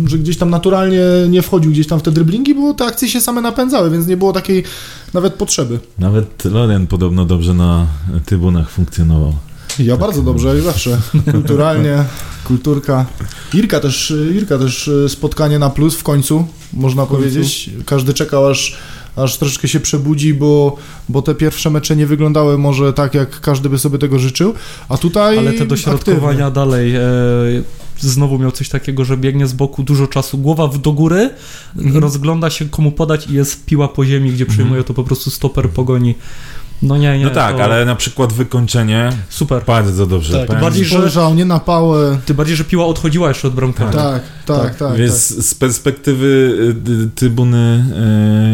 że 0.08 0.18
gdzieś 0.18 0.38
tam 0.38 0.50
naturalnie 0.50 1.00
nie 1.30 1.42
wchodził 1.42 1.72
gdzieś 1.72 1.88
tam 1.88 2.00
w 2.00 2.04
te 2.04 2.12
driblingi, 2.12 2.56
bo 2.56 2.74
te 2.74 2.86
akcje 2.86 3.08
się 3.10 3.22
same 3.22 3.42
napędzały, 3.42 3.90
więc 3.92 4.08
nie 4.08 4.18
było 4.18 4.34
takiej 4.34 4.64
nawet 5.14 5.34
potrzeby. 5.34 5.80
Nawet 6.00 6.46
Loren 6.46 6.88
podobno 6.88 7.26
dobrze 7.26 7.54
na 7.54 7.88
trybunach 8.26 8.70
funkcjonował. 8.70 9.34
Ja 9.80 9.98
bardzo 9.98 10.22
dobrze 10.22 10.60
i 10.60 10.62
zawsze. 10.62 11.02
Kulturalnie, 11.32 12.04
kulturka. 12.44 13.06
Irka 13.54 13.80
też, 13.80 14.14
Irka 14.36 14.58
też 14.58 14.88
e, 14.88 15.10
spotkanie 15.10 15.60
na 15.60 15.70
plus 15.70 15.96
w 15.96 16.04
końcu, 16.04 16.48
można 16.74 17.06
końcu. 17.06 17.16
powiedzieć. 17.16 17.70
Każdy 17.86 18.14
czekał 18.14 18.48
aż, 18.48 18.76
aż 19.16 19.38
troszeczkę 19.38 19.68
się 19.68 19.80
przebudzi, 19.80 20.34
bo, 20.34 20.78
bo 21.10 21.22
te 21.22 21.36
pierwsze 21.36 21.70
mecze 21.70 21.96
nie 21.96 22.06
wyglądały 22.08 22.58
może 22.58 22.94
tak, 22.94 23.14
jak 23.14 23.40
każdy 23.42 23.70
by 23.70 23.80
sobie 23.80 23.98
tego 23.98 24.20
życzył, 24.20 24.54
a 24.90 24.98
tutaj 24.98 25.38
Ale 25.38 25.54
te 25.54 25.66
dośrodkowania 25.66 26.46
aktywnie. 26.48 26.52
dalej. 26.52 26.96
E, 26.96 27.02
znowu 28.00 28.40
miał 28.40 28.52
coś 28.52 28.70
takiego, 28.70 29.06
że 29.06 29.18
biegnie 29.18 29.48
z 29.48 29.54
boku 29.54 29.84
dużo 29.84 30.08
czasu, 30.08 30.38
głowa 30.38 30.68
w 30.68 30.78
do 30.78 30.92
góry, 30.94 31.30
Mhm. 31.78 31.98
rozgląda 32.04 32.50
się 32.50 32.66
komu 32.70 32.92
podać 32.92 33.28
i 33.28 33.34
jest 33.34 33.66
piła 33.66 33.88
po 33.88 34.06
ziemi, 34.06 34.32
gdzie 34.32 34.46
przyjmuje 34.46 34.84
to 34.84 34.94
po 34.94 35.04
prostu 35.04 35.32
stoper 35.32 35.70
pogoni. 35.70 36.16
No 36.84 36.98
nie, 36.98 37.18
nie. 37.20 37.26
no 37.26 37.30
tak, 37.32 37.58
to 37.58 37.64
ale 37.64 37.86
na 37.86 37.96
przykład 37.96 38.34
wykończenie 38.34 39.10
Super. 39.30 39.64
bardzo 39.68 40.06
dobrze. 40.08 40.38
Tak, 40.38 40.48
Powiem 40.48 40.62
bardziej, 40.62 40.86
że- 40.86 40.98
spojrzał, 40.98 41.36
nie 41.36 41.46
na 41.46 41.60
pałę. 41.60 42.18
Tym 42.26 42.36
bardziej, 42.36 42.56
że 42.56 42.64
piła 42.64 42.86
odchodziła 42.86 43.28
jeszcze 43.28 43.48
od 43.48 43.54
bramkarza. 43.54 43.92
Tak, 43.92 44.22
tak, 44.46 44.58
tak. 44.66 44.76
tak, 44.76 44.98
Więc 44.98 45.14
z 45.48 45.54
perspektywy 45.54 46.26
y, 46.88 46.92
y, 46.92 47.10
trybuny, 47.16 47.86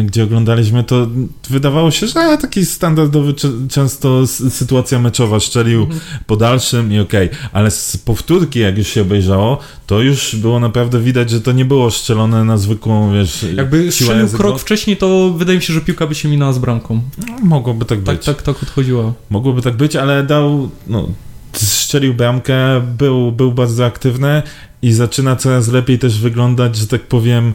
y, 0.00 0.04
gdzie 0.04 0.24
oglądaliśmy, 0.24 0.84
to 0.84 1.06
wydawało 1.50 1.90
się, 1.90 2.06
że 2.06 2.38
taki 2.40 2.66
standardowy 2.66 3.34
często 3.70 4.26
sytuacja 4.26 4.98
meczowa 4.98 5.40
szczelił 5.40 5.82
Mhm. 5.82 6.00
po 6.26 6.36
dalszym 6.36 6.92
i 6.92 6.98
okej, 7.00 7.28
ale 7.52 7.70
z 7.70 7.96
powtórki, 7.96 8.58
jak 8.60 8.78
już 8.78 8.86
się 8.88 9.02
obejrzało, 9.02 9.58
to 9.86 10.00
już 10.00 10.36
było 10.36 10.60
naprawdę 10.60 11.00
widać, 11.00 11.30
że 11.30 11.40
to 11.40 11.52
nie 11.52 11.64
było 11.64 11.90
strzelone 11.90 12.44
na 12.44 12.58
zwykłą, 12.58 13.12
wiesz, 13.12 13.46
Jakby 13.54 13.78
siłę 13.78 13.92
strzelił 13.92 14.28
krok 14.28 14.58
wcześniej, 14.58 14.96
to 14.96 15.30
wydaje 15.36 15.58
mi 15.58 15.64
się, 15.64 15.72
że 15.72 15.80
piłka 15.80 16.06
by 16.06 16.14
się 16.14 16.28
minęła 16.28 16.52
z 16.52 16.58
bramką. 16.58 17.00
No, 17.28 17.34
mogłoby 17.42 17.84
tak 17.84 18.02
Tak, 18.02 18.16
być. 18.16 18.19
Tak, 18.24 18.42
tak 18.42 18.62
odchodziła. 18.62 19.12
Mogłoby 19.30 19.62
tak 19.62 19.76
być, 19.76 19.96
ale 19.96 20.22
dał, 20.22 20.70
no, 20.86 21.08
strzelił 21.52 22.14
bramkę, 22.14 22.80
był, 22.98 23.32
był 23.32 23.52
bardzo 23.52 23.86
aktywny 23.86 24.42
i 24.82 24.92
zaczyna 24.92 25.36
coraz 25.36 25.68
lepiej 25.68 25.98
też 25.98 26.18
wyglądać, 26.18 26.76
że 26.76 26.86
tak 26.86 27.02
powiem, 27.02 27.54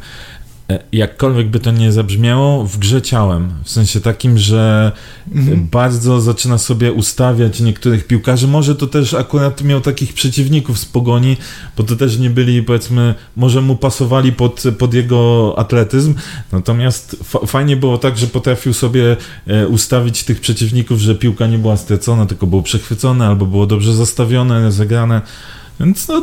jakkolwiek 0.92 1.50
by 1.50 1.60
to 1.60 1.72
nie 1.72 1.92
zabrzmiało, 1.92 2.66
w 2.66 2.78
grze 2.78 3.02
ciałem. 3.02 3.54
W 3.64 3.70
sensie 3.70 4.02
takim, 4.02 4.38
że 4.38 4.92
Mhm. 5.36 5.68
bardzo 5.72 6.22
zaczyna 6.22 6.58
sobie 6.58 6.94
ustawiać 6.94 7.60
niektórych 7.60 8.08
piłkarzy. 8.08 8.48
Może 8.48 8.76
to 8.76 8.88
też 8.88 9.14
akurat 9.14 9.62
miał 9.64 9.82
takich 9.82 10.14
przeciwników 10.14 10.80
z 10.80 10.86
pogoni, 10.86 11.38
bo 11.78 11.84
to 11.84 11.96
też 11.96 12.18
nie 12.18 12.30
byli, 12.30 12.64
powiedzmy, 12.64 13.16
może 13.36 13.62
mu 13.62 13.76
pasowali 13.76 14.32
pod, 14.34 14.64
pod 14.78 14.94
jego 14.94 15.54
atletyzm. 15.58 16.14
Natomiast 16.52 17.16
fa- 17.24 17.46
fajnie 17.46 17.78
było 17.78 17.98
tak, 17.98 18.18
że 18.18 18.28
potrafił 18.28 18.74
sobie 18.74 19.18
e, 19.48 19.68
ustawić 19.68 20.24
tych 20.24 20.42
przeciwników, 20.42 21.00
że 21.00 21.16
piłka 21.16 21.48
nie 21.48 21.58
była 21.58 21.78
stracona, 21.78 22.26
tylko 22.26 22.48
było 22.48 22.62
przechwycone 22.62 23.28
albo 23.28 23.46
było 23.46 23.66
dobrze 23.68 23.94
zastawione, 23.94 24.72
zagrane. 24.72 25.22
Więc 25.80 26.08
no, 26.08 26.22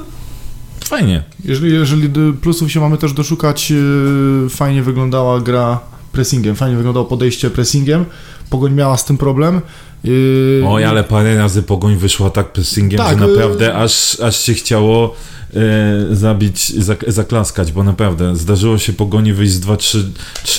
fajnie. 0.89 1.23
Jeżeli, 1.45 1.73
jeżeli 1.73 2.09
plusów 2.43 2.73
się 2.73 2.81
mamy 2.81 2.99
też 2.99 3.13
doszukać, 3.13 3.71
yy, 3.71 4.49
fajnie 4.51 4.83
wyglądała 4.83 5.41
gra 5.41 5.81
pressingiem, 6.13 6.57
fajnie 6.57 6.77
wyglądało 6.77 7.07
podejście 7.07 7.51
pressingiem. 7.51 8.05
Pogoń 8.51 8.73
miała 8.73 8.97
z 8.97 9.05
tym 9.05 9.19
problem. 9.19 9.61
Yy, 10.05 10.63
Oj, 10.67 10.85
ale 10.85 11.05
parę 11.05 11.37
razy 11.37 11.63
pogoń 11.63 11.97
wyszła 11.97 12.31
tak 12.31 12.53
pressingiem, 12.53 12.99
Tak, 12.99 13.19
że 13.19 13.25
y- 13.25 13.29
naprawdę 13.29 13.75
aż, 13.75 14.21
aż 14.21 14.41
się 14.41 14.55
chciało 14.55 15.15
e, 15.55 16.17
zabić, 16.17 16.83
zak, 16.85 17.05
zaklaskać, 17.09 17.73
bo 17.73 17.83
naprawdę 17.85 18.37
zdarzyło 18.37 18.79
się 18.79 18.93
pogoni 18.93 19.33
wyjść 19.33 19.53
z 19.53 19.61
2-3 19.61 19.99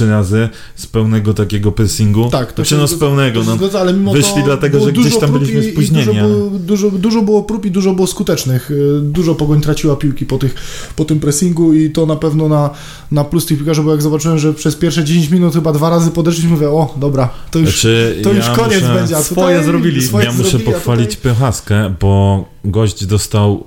razy 0.10 0.50
z 0.76 0.88
pełnego 0.88 1.34
takiego 1.34 1.72
pressingu. 1.72 2.30
Tak, 2.30 2.54
to 2.54 2.56
znaczy 2.56 2.78
no 2.78 2.88
z 2.88 2.96
pełnego, 2.96 3.44
no. 3.44 3.56
zgadza, 3.56 3.80
ale 3.80 3.94
mimo 3.94 4.14
wyszli 4.14 4.34
to 4.42 4.46
dlatego, 4.46 4.80
że 4.86 4.92
gdzieś 4.92 5.18
tam 5.18 5.32
byliśmy 5.34 5.64
spóźnieni, 5.72 6.06
Dużo 6.06 6.20
ale- 6.24 6.60
dużo, 6.60 6.92
dużo 6.92 7.22
było 7.22 7.44
prób 7.44 7.66
i 7.66 7.72
dużo 7.72 7.94
było 7.94 8.08
skutecznych. 8.08 8.70
Yy, 8.70 9.02
Dużo 9.02 9.36
pogoń 9.36 9.62
traciła 9.62 9.96
piłki 9.96 10.26
po, 10.26 10.38
tych, 10.38 10.56
po 10.96 11.06
tym 11.06 11.20
pressingu 11.20 11.74
i 11.74 11.90
to 11.90 12.06
na 12.06 12.16
pewno 12.16 12.48
na, 12.50 12.70
na 13.12 13.24
plus 13.24 13.46
tych 13.46 13.58
piłkarzy, 13.58 13.82
bo 13.84 13.92
jak 13.92 14.02
zobaczyłem, 14.02 14.40
że 14.40 14.54
przez 14.54 14.76
pierwsze 14.76 15.04
10 15.04 15.30
minut 15.30 15.54
chyba 15.54 15.74
dwa 15.74 15.90
razy 15.90 16.12
podeszliśmy, 16.12 16.50
mówię, 16.52 16.70
o 16.70 16.94
dobra, 16.98 17.30
to 17.52 17.60
już, 17.60 17.70
Znaczy, 17.70 18.20
to 18.24 18.34
już 18.34 18.46
ja 18.48 18.56
koniec 18.56 18.82
muszę, 18.82 18.94
będzie. 18.94 19.18
A 19.18 19.24
Swoje 19.24 19.64
zrobili. 19.64 20.02
Swoje 20.08 20.26
Ja 20.26 20.32
muszę 20.32 20.50
zrobili, 20.50 20.72
pochwalić 20.74 21.16
tutaj- 21.16 21.34
Pychaskę, 21.34 21.94
bo 22.02 22.46
gość 22.65 23.06
dostał 23.06 23.63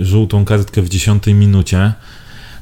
y, 0.00 0.04
żółtą 0.04 0.44
kartkę 0.44 0.82
w 0.82 0.88
10 0.88 1.26
minucie. 1.26 1.92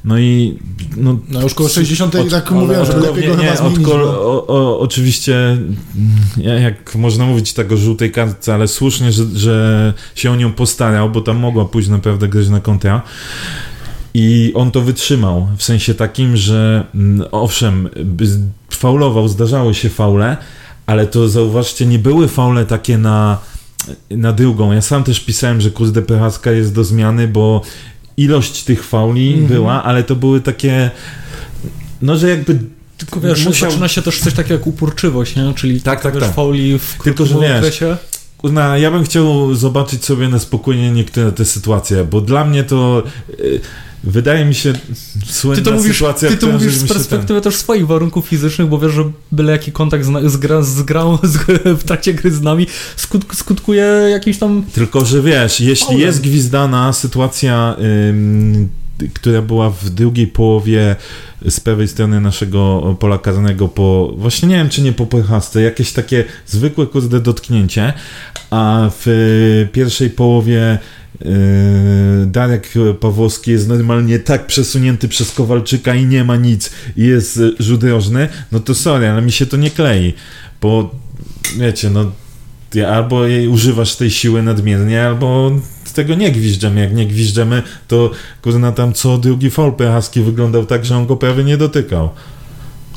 No 0.05 0.19
i 0.19 0.59
no, 0.97 1.19
No 1.29 1.43
już 1.43 1.55
koło 1.55 1.69
60 1.69 2.15
Od- 2.15 2.31
tak 2.31 2.51
mówiłem, 2.51 2.87
że 2.87 2.97
lepiej 2.97 3.23
nie, 3.23 3.29
go 3.29 3.35
nie, 3.43 3.49
chyba 3.49 3.57
zmienić. 3.57 3.79
bo- 3.79 3.95
o, 4.21 4.47
o, 4.47 4.81
Oczywiście, 4.81 5.37
mm, 5.37 6.63
jak 6.63 6.95
można 6.95 7.25
mówić 7.27 7.53
tak 7.53 7.73
o 7.73 7.77
żółtej 7.77 8.13
kartce, 8.13 8.55
ale 8.55 8.69
słusznie, 8.69 9.13
że, 9.13 9.25
że 9.35 9.95
się 10.15 10.31
o 10.31 10.37
nią 10.37 10.53
postarał, 10.53 11.11
bo 11.11 11.21
tam 11.21 11.37
mogła 11.37 11.65
pójść 11.65 11.89
naprawdę 11.89 12.29
grać 12.29 12.49
na 12.49 12.61
kontra. 12.61 13.03
I 14.15 14.53
on 14.55 14.71
to 14.71 14.81
wytrzymał, 14.81 15.49
w 15.57 15.63
sensie 15.63 15.95
takim, 15.95 16.37
że 16.37 16.85
mm, 16.95 17.29
owszem, 17.31 17.89
faulował, 18.71 19.29
zdarzały 19.29 19.75
się 19.75 19.89
faule, 19.89 20.37
ale 20.87 21.07
to 21.07 21.29
zauważcie, 21.29 21.87
nie 21.87 21.99
były 21.99 22.29
faule 22.29 22.67
takie 22.67 22.99
na, 22.99 23.39
na 24.11 24.33
drugą. 24.33 24.73
Ja 24.73 24.83
sam 24.83 25.05
też 25.05 25.21
pisałem, 25.21 25.61
że 25.61 25.71
kurde 25.71 26.03
PHSK 26.03 26.47
jest 26.47 26.75
do 26.75 26.85
zmiany, 26.85 27.29
bo 27.29 27.63
ilość 28.17 28.65
tych 28.65 28.85
fauli 28.85 29.29
Mhm. 29.33 29.47
była, 29.49 29.83
ale 29.85 30.03
to 30.05 30.17
były 30.17 30.41
takie, 30.41 30.91
no 32.03 32.17
że 32.17 32.29
jakby 32.31 32.59
Tylko 32.99 33.21
wiesz, 33.21 33.45
Musiał- 33.47 33.71
zaczyna 33.71 33.89
się 33.89 34.03
też 34.03 34.19
coś 34.21 34.35
takiego 34.35 34.55
jak 34.55 34.67
uporczywość, 34.67 35.37
nie? 35.37 35.53
Czyli 35.55 35.81
Tak, 35.83 36.03
tak, 36.03 36.15
wiesz, 36.15 36.23
tak. 36.25 36.35
fauli 36.35 36.79
w 36.79 36.97
Tylko, 37.05 37.27
że 37.27 37.35
wiesz, 37.41 37.57
okresie. 37.59 37.97
Kurna, 38.39 38.79
ja 38.79 38.91
bym 38.91 39.05
chciał 39.05 39.55
zobaczyć 39.55 40.05
sobie 40.05 40.29
na 40.29 40.39
spokojnie 40.39 40.91
niektóre 40.93 41.33
te 41.33 41.45
sytuacje, 41.45 42.05
bo 42.05 42.21
dla 42.21 42.45
mnie 42.45 42.65
to 42.65 43.03
y, 43.41 43.61
wydaje 44.05 44.45
mi 44.45 44.55
się 44.55 44.73
słynna 45.27 45.57
Ty 45.57 45.71
to 45.71 45.77
mówisz, 45.77 45.93
sytuacja, 45.97 46.29
ty 46.29 46.37
to 46.37 46.47
mówisz 46.47 46.75
z 46.75 46.89
perspektywy 46.89 47.41
też 47.41 47.57
swoich 47.57 47.87
warunków 47.87 48.27
fizycznych, 48.27 48.69
bo 48.69 48.79
wiesz, 48.79 48.93
że 48.93 49.05
byle 49.33 49.53
jaki 49.53 49.73
kontakt 49.73 50.05
z, 50.05 50.33
z, 50.33 50.37
gra, 50.37 50.63
z 50.63 50.83
grą 50.83 51.19
z, 51.23 51.37
w 51.81 51.85
trakcie 51.85 52.15
gry 52.15 52.31
z 52.33 52.41
nami 52.43 52.67
skut, 52.97 53.25
skutkuje 53.33 53.85
jakimś 54.11 54.39
tam... 54.39 54.63
ten- 54.63 54.71
Tylko, 54.73 55.05
że 55.05 55.23
wiesz, 55.23 55.61
jeśli 55.61 55.87
Faulem. 55.87 56.01
jest 56.07 56.21
gwizdana 56.21 56.93
sytuacja, 56.93 57.77
ym, 58.09 58.69
która 59.15 59.43
była 59.43 59.71
w 59.71 59.91
drugiej 59.91 60.27
połowie 60.27 60.97
z 61.49 61.61
prawej 61.61 61.89
strony 61.89 62.21
naszego 62.21 62.97
pola 63.01 63.19
karnego 63.19 63.69
po, 63.69 64.15
właśnie 64.17 64.49
nie 64.49 64.55
wiem, 64.57 64.69
czy 64.69 64.83
nie 64.83 64.93
po 64.93 65.07
pojechasce, 65.07 65.63
jakieś 65.63 65.93
takie 65.93 66.25
zwykłe 66.47 66.87
kurde 66.87 67.21
dotknięcie, 67.21 67.93
a 68.51 68.91
w 69.01 69.67
pierwszej 69.73 70.11
połowie 70.11 70.79
Darek 72.27 72.73
Pawłowski 73.01 73.51
jest 73.51 73.69
normalnie 73.69 74.19
tak 74.19 74.47
przesunięty 74.47 75.09
przez 75.09 75.33
Kowalczyka 75.33 75.95
i 75.95 76.07
nie 76.07 76.25
ma 76.25 76.37
nic 76.37 76.71
i 76.97 77.03
jest 77.03 77.41
rzut 77.59 77.85
rożny, 77.85 78.29
no 78.53 78.61
to 78.61 78.75
sorry, 78.75 79.09
ale 79.09 79.23
mi 79.23 79.33
się 79.33 79.47
to 79.47 79.57
nie 79.57 79.71
klei, 79.71 80.15
bo 80.61 80.95
wiecie, 81.59 81.91
no 81.91 82.13
albo 82.89 83.27
jej 83.27 83.49
używasz 83.49 83.97
tej 83.97 84.11
siły 84.11 84.43
nadmiernie, 84.43 85.03
albo 85.03 85.51
tego 85.95 86.15
nie 86.15 86.33
gwiżdżemy. 86.33 86.81
Jak 86.81 86.95
nie 86.95 87.07
gwiżdżemy, 87.07 87.63
to 87.89 88.11
kurna 88.43 88.73
tam 88.73 88.93
co 88.93 89.19
drugi 89.19 89.51
faul 89.51 89.73
Pechaski 89.73 90.21
wyglądał 90.21 90.67
tak, 90.67 90.85
że 90.85 90.97
on 90.97 91.07
go 91.07 91.17
prawie 91.17 91.45
nie 91.45 91.57
dotykał. 91.57 92.11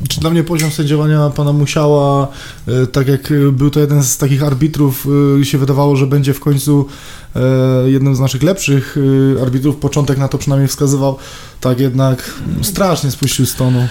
Czy 0.09 0.19
dla 0.19 0.29
mnie 0.29 0.43
poziom 0.43 0.71
sędziowania 0.71 1.29
pana 1.29 1.53
Musiała, 1.53 2.27
e, 2.67 2.87
tak 2.87 3.07
jak 3.07 3.33
był 3.51 3.69
to 3.69 3.79
jeden 3.79 4.03
z 4.03 4.17
takich 4.17 4.43
arbitrów, 4.43 5.07
e, 5.41 5.45
się 5.45 5.57
wydawało, 5.57 5.95
że 5.95 6.07
będzie 6.07 6.33
w 6.33 6.39
końcu 6.39 6.85
e, 7.35 7.39
jednym 7.89 8.15
z 8.15 8.19
naszych 8.19 8.43
lepszych 8.43 8.97
arbitrów, 9.41 9.75
początek 9.75 10.17
na 10.17 10.27
to 10.27 10.37
przynajmniej 10.37 10.67
wskazywał, 10.67 11.17
tak 11.63 11.79
jednak 11.79 12.33
strasznie 12.61 13.11
spuścił 13.11 13.45
z 13.45 13.55
tonu. 13.55 13.87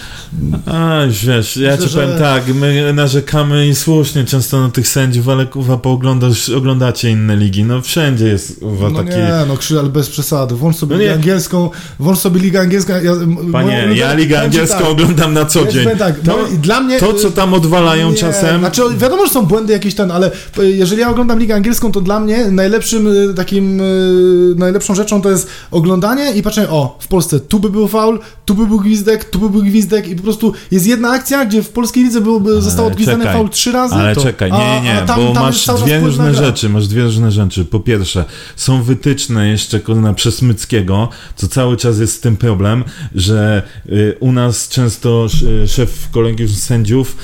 A, 0.66 1.00
wiesz, 1.26 1.56
ja 1.56 1.70
Myślę, 1.70 1.88
ci 1.88 1.94
powiem 1.94 2.10
że... 2.10 2.18
tak, 2.18 2.54
my 2.54 2.92
narzekamy 2.92 3.68
i 3.68 3.74
słusznie 3.74 4.24
często 4.24 4.60
na 4.60 4.70
tych 4.70 4.88
sędziów, 4.88 5.28
ale 5.28 5.46
kuwa, 5.46 5.76
pooglądasz, 5.76 6.48
oglądacie 6.48 7.10
inne 7.10 7.36
ligi, 7.36 7.64
no 7.64 7.82
wszędzie 7.82 8.26
jest 8.26 8.60
kuwa, 8.60 8.90
no 8.90 8.98
taki... 8.98 9.16
nie, 9.16 9.32
no 9.48 9.56
krzyż, 9.56 9.78
ale 9.78 9.88
bez 9.88 10.10
przesady, 10.10 10.54
włącz 10.54 10.76
sobie 10.76 10.96
no 10.96 11.02
ligę 11.02 11.14
angielską, 11.14 11.70
włącz 11.98 12.18
sobie 12.18 12.40
ligę 12.40 12.60
angielską. 12.60 12.92
Ja, 12.92 13.12
Panie, 13.52 13.88
ja 13.94 14.14
ligę 14.14 14.40
angielską 14.40 14.78
tak, 14.78 14.88
oglądam 14.88 15.34
na 15.34 15.44
co 15.44 15.66
dzień. 15.66 15.88
Tak, 15.96 16.20
to, 16.20 16.36
no, 16.36 16.56
dla 16.62 16.80
mnie... 16.80 16.98
To, 16.98 17.14
co 17.14 17.30
tam 17.30 17.54
odwalają 17.54 18.10
nie, 18.10 18.16
czasem... 18.16 18.58
Znaczy, 18.58 18.82
wiadomo, 18.96 19.26
że 19.26 19.32
są 19.32 19.46
błędy 19.46 19.72
jakieś 19.72 19.94
ten, 19.94 20.10
ale 20.10 20.30
jeżeli 20.58 21.00
ja 21.00 21.10
oglądam 21.10 21.38
ligę 21.38 21.54
angielską, 21.54 21.92
to 21.92 22.00
dla 22.00 22.20
mnie 22.20 22.50
najlepszym 22.50 23.06
y, 23.06 23.34
takim, 23.34 23.80
y, 23.80 24.54
najlepszą 24.56 24.94
rzeczą 24.94 25.22
to 25.22 25.30
jest 25.30 25.48
oglądanie 25.70 26.32
i 26.32 26.42
patrzenie, 26.42 26.68
o, 26.68 26.98
w 27.00 27.08
Polsce 27.08 27.40
tu 27.40 27.60
by 27.60 27.70
był 27.70 27.88
faul, 27.88 28.18
tu 28.44 28.54
by 28.54 28.66
był 28.66 28.80
gwizdek, 28.80 29.24
tu 29.24 29.38
by 29.38 29.50
był 29.50 29.62
gwizdek 29.62 30.08
i 30.08 30.16
po 30.16 30.22
prostu 30.22 30.52
jest 30.70 30.86
jedna 30.86 31.10
akcja, 31.10 31.44
gdzie 31.44 31.62
w 31.62 31.68
polskiej 31.68 32.04
lidze 32.04 32.20
byłby, 32.20 32.60
został 32.60 32.86
odgwizdany 32.86 33.24
faul 33.24 33.48
trzy 33.48 33.72
razy. 33.72 33.94
Ale 33.94 34.14
to, 34.14 34.22
czekaj, 34.22 34.52
nie, 34.52 34.58
nie, 34.58 34.94
nie, 34.94 35.02
tam, 35.06 35.20
bo 35.20 35.32
tam 35.32 35.42
masz 35.42 35.66
dwie 35.66 36.00
różne 36.00 36.34
rzeczy, 36.34 36.68
masz 36.68 36.88
dwie 36.88 37.02
różne 37.02 37.30
rzeczy. 37.30 37.64
Po 37.64 37.80
pierwsze, 37.80 38.24
są 38.56 38.82
wytyczne 38.82 39.48
jeszcze 39.48 39.80
na 39.88 40.14
Przesmyckiego, 40.14 41.08
co 41.36 41.48
cały 41.48 41.76
czas 41.76 41.98
jest 41.98 42.16
z 42.16 42.20
tym 42.20 42.36
problem, 42.36 42.84
że 43.14 43.62
y, 43.88 44.16
u 44.20 44.32
nas 44.32 44.68
często 44.68 45.26
y, 45.64 45.68
szef 45.86 46.10
kolegium 46.10 46.48
sędziów 46.48 47.16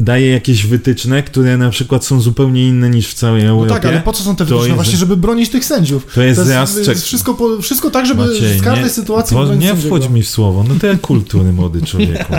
daje 0.00 0.30
jakieś 0.30 0.66
wytyczne, 0.66 1.22
które 1.22 1.56
na 1.56 1.70
przykład 1.70 2.04
są 2.04 2.20
zupełnie 2.20 2.68
inne 2.68 2.90
niż 2.90 3.08
w 3.08 3.14
całej 3.14 3.46
Europie. 3.46 3.68
No 3.68 3.74
tak, 3.74 3.84
ale 3.86 4.00
po 4.00 4.12
co 4.12 4.22
są 4.22 4.36
te 4.36 4.44
wytyczne? 4.44 4.66
Jest... 4.66 4.74
Właśnie, 4.74 4.98
żeby 4.98 5.16
bronić 5.16 5.50
tych 5.50 5.64
sędziów. 5.64 6.06
To 6.14 6.22
jest, 6.22 6.40
to 6.40 6.60
jest, 6.60 6.88
jest 6.88 7.04
wszystko, 7.04 7.34
po, 7.34 7.62
wszystko 7.62 7.90
tak, 7.90 8.06
żeby 8.06 8.26
Maciej, 8.26 8.58
z 8.58 8.62
każdej 8.62 8.84
nie, 8.84 8.90
sytuacji 8.90 9.36
to 9.36 9.54
Nie 9.54 9.76
wchodź 9.76 10.08
mi 10.08 10.22
w 10.22 10.28
słowo, 10.28 10.64
no 10.68 10.74
to 10.80 10.86
jak 10.86 11.00
kultury, 11.00 11.52
młody 11.52 11.82
człowieku. 11.82 12.34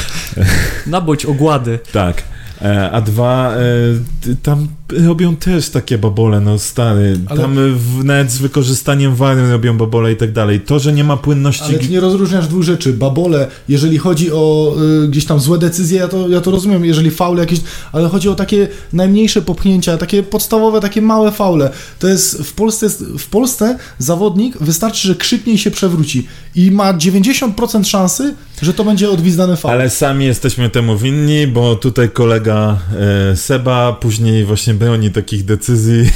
Nabądź 0.86 1.24
ogłady. 1.24 1.78
Tak. 1.92 2.22
E, 2.62 2.90
a 2.90 3.00
dwa, 3.00 3.52
e, 3.52 4.34
tam 4.42 4.68
robią 5.06 5.36
też 5.36 5.68
takie 5.70 5.98
babole, 5.98 6.40
no 6.40 6.58
stary. 6.58 7.18
Ale... 7.26 7.40
Tam 7.40 7.56
w, 7.76 8.04
nawet 8.04 8.32
z 8.32 8.38
wykorzystaniem 8.38 9.14
wary 9.14 9.50
robią 9.50 9.76
babole 9.76 10.12
i 10.12 10.16
tak 10.16 10.32
dalej. 10.32 10.60
To, 10.60 10.78
że 10.78 10.92
nie 10.92 11.04
ma 11.04 11.16
płynności... 11.16 11.64
Ale 11.64 11.78
ty 11.78 11.88
nie 11.88 12.00
rozróżniasz 12.00 12.48
dwóch 12.48 12.62
rzeczy. 12.62 12.92
Babole, 12.92 13.48
jeżeli 13.68 13.98
chodzi 13.98 14.32
o 14.32 14.74
y, 15.04 15.08
gdzieś 15.08 15.24
tam 15.24 15.40
złe 15.40 15.58
decyzje, 15.58 15.98
ja 15.98 16.08
to, 16.08 16.28
ja 16.28 16.40
to 16.40 16.50
rozumiem, 16.50 16.84
jeżeli 16.84 17.10
faule 17.10 17.40
jakieś, 17.40 17.60
ale 17.92 18.08
chodzi 18.08 18.28
o 18.28 18.34
takie 18.34 18.68
najmniejsze 18.92 19.42
popchnięcia, 19.42 19.98
takie 19.98 20.22
podstawowe, 20.22 20.80
takie 20.80 21.02
małe 21.02 21.32
faule. 21.32 21.70
To 21.98 22.08
jest 22.08 22.42
w 22.42 22.52
Polsce, 22.52 22.88
w 23.18 23.26
Polsce 23.26 23.78
zawodnik 23.98 24.58
wystarczy, 24.58 25.08
że 25.08 25.14
krzyknie 25.14 25.52
i 25.52 25.58
się 25.58 25.70
przewróci 25.70 26.26
i 26.54 26.70
ma 26.70 26.94
90% 26.94 27.84
szansy, 27.84 28.34
że 28.62 28.74
to 28.74 28.84
będzie 28.84 29.10
odwizdany 29.10 29.56
faul. 29.56 29.74
Ale 29.74 29.90
sami 29.90 30.24
jesteśmy 30.24 30.70
temu 30.70 30.98
winni, 30.98 31.46
bo 31.46 31.76
tutaj 31.76 32.10
kolega 32.10 32.78
e, 33.32 33.36
Seba 33.36 33.92
później 33.92 34.44
właśnie 34.44 34.74
broni 34.74 35.10
takich 35.10 35.44
decyzji, 35.44 36.10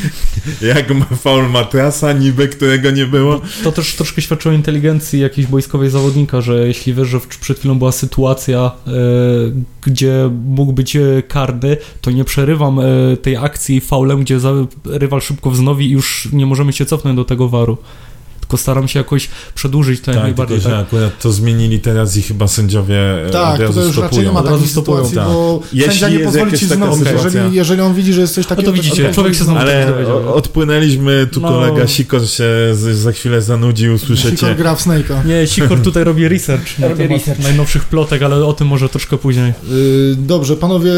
jak 0.74 0.94
ma 0.94 1.04
faul 1.04 1.48
matrasa 1.50 2.12
niby, 2.12 2.48
którego 2.48 2.90
nie 2.90 3.06
było. 3.06 3.40
To 3.64 3.72
też 3.72 3.94
troszkę 3.94 4.22
świadczy 4.22 4.48
o 4.48 4.52
inteligencji 4.52 5.20
jakiejś 5.20 5.46
wojskowej 5.46 5.90
zawodnika, 5.90 6.40
że 6.40 6.66
jeśli 6.66 6.94
wiesz, 6.94 7.08
że 7.08 7.20
przed 7.40 7.58
chwilą 7.58 7.78
była 7.78 7.92
sytuacja, 7.92 8.70
e, 8.86 8.90
gdzie 9.82 10.30
mógł 10.46 10.72
być 10.72 10.96
e, 10.96 11.22
karny, 11.28 11.76
to 12.00 12.10
nie 12.10 12.24
przerywam 12.24 12.80
e, 12.80 13.16
tej 13.16 13.36
akcji 13.36 13.80
faulem, 13.80 14.20
gdzie 14.20 14.40
za, 14.40 14.52
rywal 14.84 15.20
szybko 15.20 15.50
wznowi 15.50 15.86
i 15.86 15.90
już 15.90 16.28
nie 16.32 16.46
możemy 16.46 16.72
się 16.72 16.86
cofnąć 16.86 17.16
do 17.16 17.24
tego 17.24 17.48
waru 17.48 17.78
tylko 18.46 18.56
staram 18.56 18.88
się 18.88 18.98
jakoś 18.98 19.28
przedłużyć 19.54 20.00
to 20.00 20.12
tak, 20.12 20.22
najbardziej. 20.22 20.56
Tylko, 20.56 20.70
że 20.70 20.76
tak? 20.76 20.86
akurat 20.86 21.20
to 21.20 21.32
zmienili 21.32 21.80
teraz 21.80 22.16
i 22.16 22.22
chyba 22.22 22.48
sędziowie 22.48 23.26
e, 23.26 23.30
tak, 23.30 23.54
od 23.54 23.60
razu 23.60 23.80
już 23.80 23.98
raczej 23.98 24.24
nie 24.24 24.32
ma 24.32 24.42
takiej 24.42 24.68
sytuacji, 24.68 25.16
tak. 25.16 25.26
bo 25.26 25.62
jeśli 25.72 25.92
sędzia 25.92 26.08
nie 26.08 26.24
pozwoli 26.24 26.58
ci 26.58 26.66
znowu, 26.66 27.04
jeżeli, 27.04 27.56
jeżeli 27.56 27.80
on 27.80 27.94
widzi, 27.94 28.12
że 28.12 28.20
jest 28.20 28.34
coś 28.34 28.46
takiego... 28.46 28.70
No 28.70 28.76
to 28.76 28.82
widzicie, 28.82 29.12
człowiek 29.12 29.34
się 29.34 29.44
znowu 29.44 29.58
Ale 29.58 29.94
odpłynęliśmy, 30.34 31.26
tu 31.32 31.40
no. 31.40 31.48
kolega 31.48 31.86
Sikor 31.86 32.28
się 32.28 32.44
za 32.92 33.12
chwilę 33.12 33.42
zanudził, 33.42 33.94
usłyszycie. 33.94 34.36
Sikor 34.36 34.56
gra 34.56 34.74
w 34.74 34.86
Snake'a. 34.86 35.26
Nie, 35.26 35.46
Sikor 35.46 35.82
tutaj 35.82 36.04
robi 36.04 36.28
research 36.28 36.78
na 36.78 36.88
temat 36.88 37.10
research. 37.10 37.42
najnowszych 37.42 37.84
plotek, 37.84 38.22
ale 38.22 38.44
o 38.44 38.52
tym 38.52 38.66
może 38.66 38.88
troszkę 38.88 39.18
później. 39.18 39.52
Y, 39.72 40.14
dobrze, 40.16 40.56
panowie, 40.56 40.92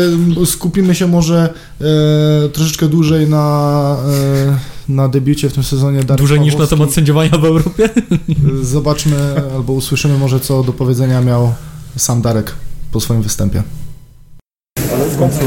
skupimy 0.46 0.94
się 0.94 1.06
może 1.06 1.54
e, 1.80 2.48
troszeczkę 2.48 2.88
dłużej 2.88 3.28
na... 3.28 3.96
E, 4.08 4.77
na 4.88 5.08
debiucie 5.08 5.50
w 5.50 5.52
tym 5.52 5.62
sezonie 5.62 6.04
Darek 6.04 6.18
Dłużej 6.18 6.40
niż 6.40 6.56
na 6.56 6.66
temat 6.66 6.92
sędziowania 6.92 7.30
w 7.30 7.44
Europie? 7.44 7.88
Zobaczmy 8.62 9.16
albo 9.54 9.72
usłyszymy 9.72 10.18
może, 10.18 10.40
co 10.40 10.62
do 10.62 10.72
powiedzenia 10.72 11.20
miał 11.20 11.52
sam 11.96 12.22
Darek 12.22 12.54
po 12.92 13.00
swoim 13.00 13.22
występie. 13.22 13.62
W 15.10 15.18
końcu 15.18 15.38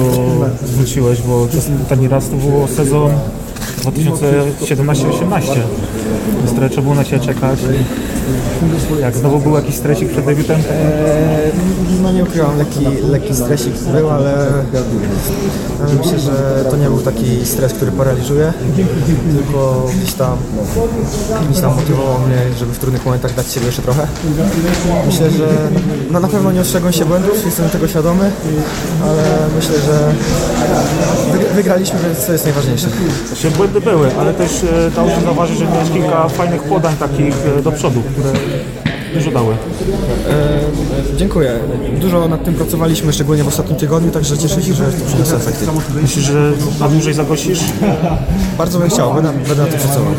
wróciłeś, 0.63 1.21
bo 1.21 1.47
ostatni 1.77 2.07
raz 2.07 2.29
to 2.29 2.35
było 2.35 2.67
sezon 2.67 3.11
2017-18. 3.81 5.41
Trochę 6.55 6.69
trzeba 6.69 6.81
było 6.81 6.95
na 6.95 7.03
Ciebie 7.03 7.25
czekać. 7.25 7.59
Jak 9.01 9.15
znowu 9.15 9.39
był 9.39 9.55
jakiś 9.55 9.75
stresik 9.75 10.09
przed 10.09 10.25
debiutem? 10.25 10.57
Eee, 10.59 11.51
no 12.03 12.11
nie 12.11 12.23
ukrywam, 12.23 12.57
lekki, 12.57 12.85
lekki 13.09 13.35
stresik 13.35 13.73
był, 13.93 14.09
ale 14.09 14.47
myślę, 15.97 16.19
że 16.19 16.65
to 16.71 16.77
nie 16.77 16.85
był 16.85 16.97
taki 16.97 17.45
stres, 17.45 17.73
który 17.73 17.91
paraliżuje, 17.91 18.53
tylko 19.35 19.89
gdzieś 19.97 20.13
tam, 20.13 20.37
gdzieś 21.49 21.61
tam 21.61 21.75
motywował 21.75 22.19
mnie, 22.19 22.37
żeby 22.59 22.73
w 22.73 22.79
trudnych 22.79 23.05
momentach 23.05 23.35
dać 23.35 23.51
siebie 23.51 23.65
jeszcze 23.65 23.81
trochę. 23.81 24.07
Myślę, 25.05 25.31
że 25.31 25.47
no, 26.11 26.19
na 26.19 26.27
pewno 26.27 26.51
nie 26.51 26.61
ostrzegłem 26.61 26.93
się 26.93 27.05
błędów, 27.05 27.45
jestem 27.45 27.69
tego 27.69 27.87
świadomy, 27.87 28.31
ale 29.03 29.23
myślę, 29.55 29.75
że 29.79 30.13
wygraliśmy, 31.55 31.99
więc 32.05 32.25
to 32.25 32.31
jest 32.31 32.45
najważniejsze. 32.45 32.87
Błędy 33.57 33.81
były, 33.81 34.15
ale 34.19 34.33
też 34.33 34.51
e, 34.63 34.91
dało 34.91 35.09
się 35.09 35.21
zauważyć, 35.21 35.59
że 35.59 35.65
miałeś 35.65 35.89
kilka 35.89 36.29
fajnych 36.29 36.63
podań 36.63 36.95
takich 36.99 37.35
e, 37.57 37.61
do 37.61 37.71
przodu, 37.71 38.01
które 38.01 38.31
Amén. 38.51 38.90
Dużo 39.13 39.31
dały. 39.31 39.53
E, 39.53 41.17
dziękuję. 41.17 41.59
Dużo 42.01 42.27
nad 42.27 42.43
tym 42.43 42.53
pracowaliśmy, 42.53 43.13
szczególnie 43.13 43.43
w 43.43 43.47
ostatnim 43.47 43.79
tygodniu, 43.79 44.11
także 44.11 44.37
cieszę 44.37 44.61
się, 44.61 44.73
że 44.73 44.83
to 44.83 45.05
przyniosło 45.05 45.37
efekty. 45.37 45.65
Myślisz, 46.01 46.25
że 46.25 46.51
na 46.79 46.89
dłużej 46.89 47.13
zagościsz? 47.13 47.59
Bardzo 48.57 48.79
bym 48.79 48.89
chciał, 48.89 49.13
będę, 49.13 49.33
będę 49.33 49.63
na 49.63 49.69
tym 49.69 49.79
pracował. 49.79 50.13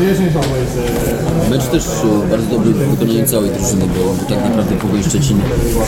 Mecz 1.49 1.65
też 1.65 1.85
e, 1.85 2.29
bardzo 2.29 2.47
dobry 2.49 2.71
w 2.71 2.77
wykonaniu 2.77 3.25
całej 3.25 3.49
drużyny, 3.49 3.85
bo, 3.85 4.13
bo 4.13 4.35
tak 4.35 4.43
naprawdę 4.49 4.75
Pogoń 4.75 5.03
Szczecin 5.03 5.37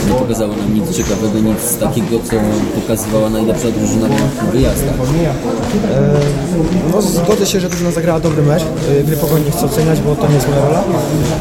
nie 0.08 0.14
pokazała 0.14 0.56
nam 0.56 0.74
nic 0.74 0.96
ciekawego, 0.96 1.38
nic 1.38 1.76
takiego, 1.80 2.18
co 2.24 2.36
pokazywała 2.80 3.30
najlepsza 3.30 3.68
drużyna 3.70 4.08
na 4.08 4.52
wyjazdach. 4.52 4.94
E, 4.94 4.96
no, 6.92 7.02
zgodzę 7.02 7.46
się, 7.46 7.60
że 7.60 7.68
drużyna 7.68 7.90
zagrała 7.90 8.20
dobry 8.20 8.42
mecz. 8.42 8.62
E, 8.62 9.04
gry 9.04 9.16
Pogoń 9.16 9.42
nie 9.44 9.50
chcę 9.50 9.66
oceniać, 9.66 10.00
bo 10.00 10.16
to 10.16 10.28
nie 10.28 10.34
jest 10.34 10.48
moja 10.48 10.60
rola. 10.60 10.84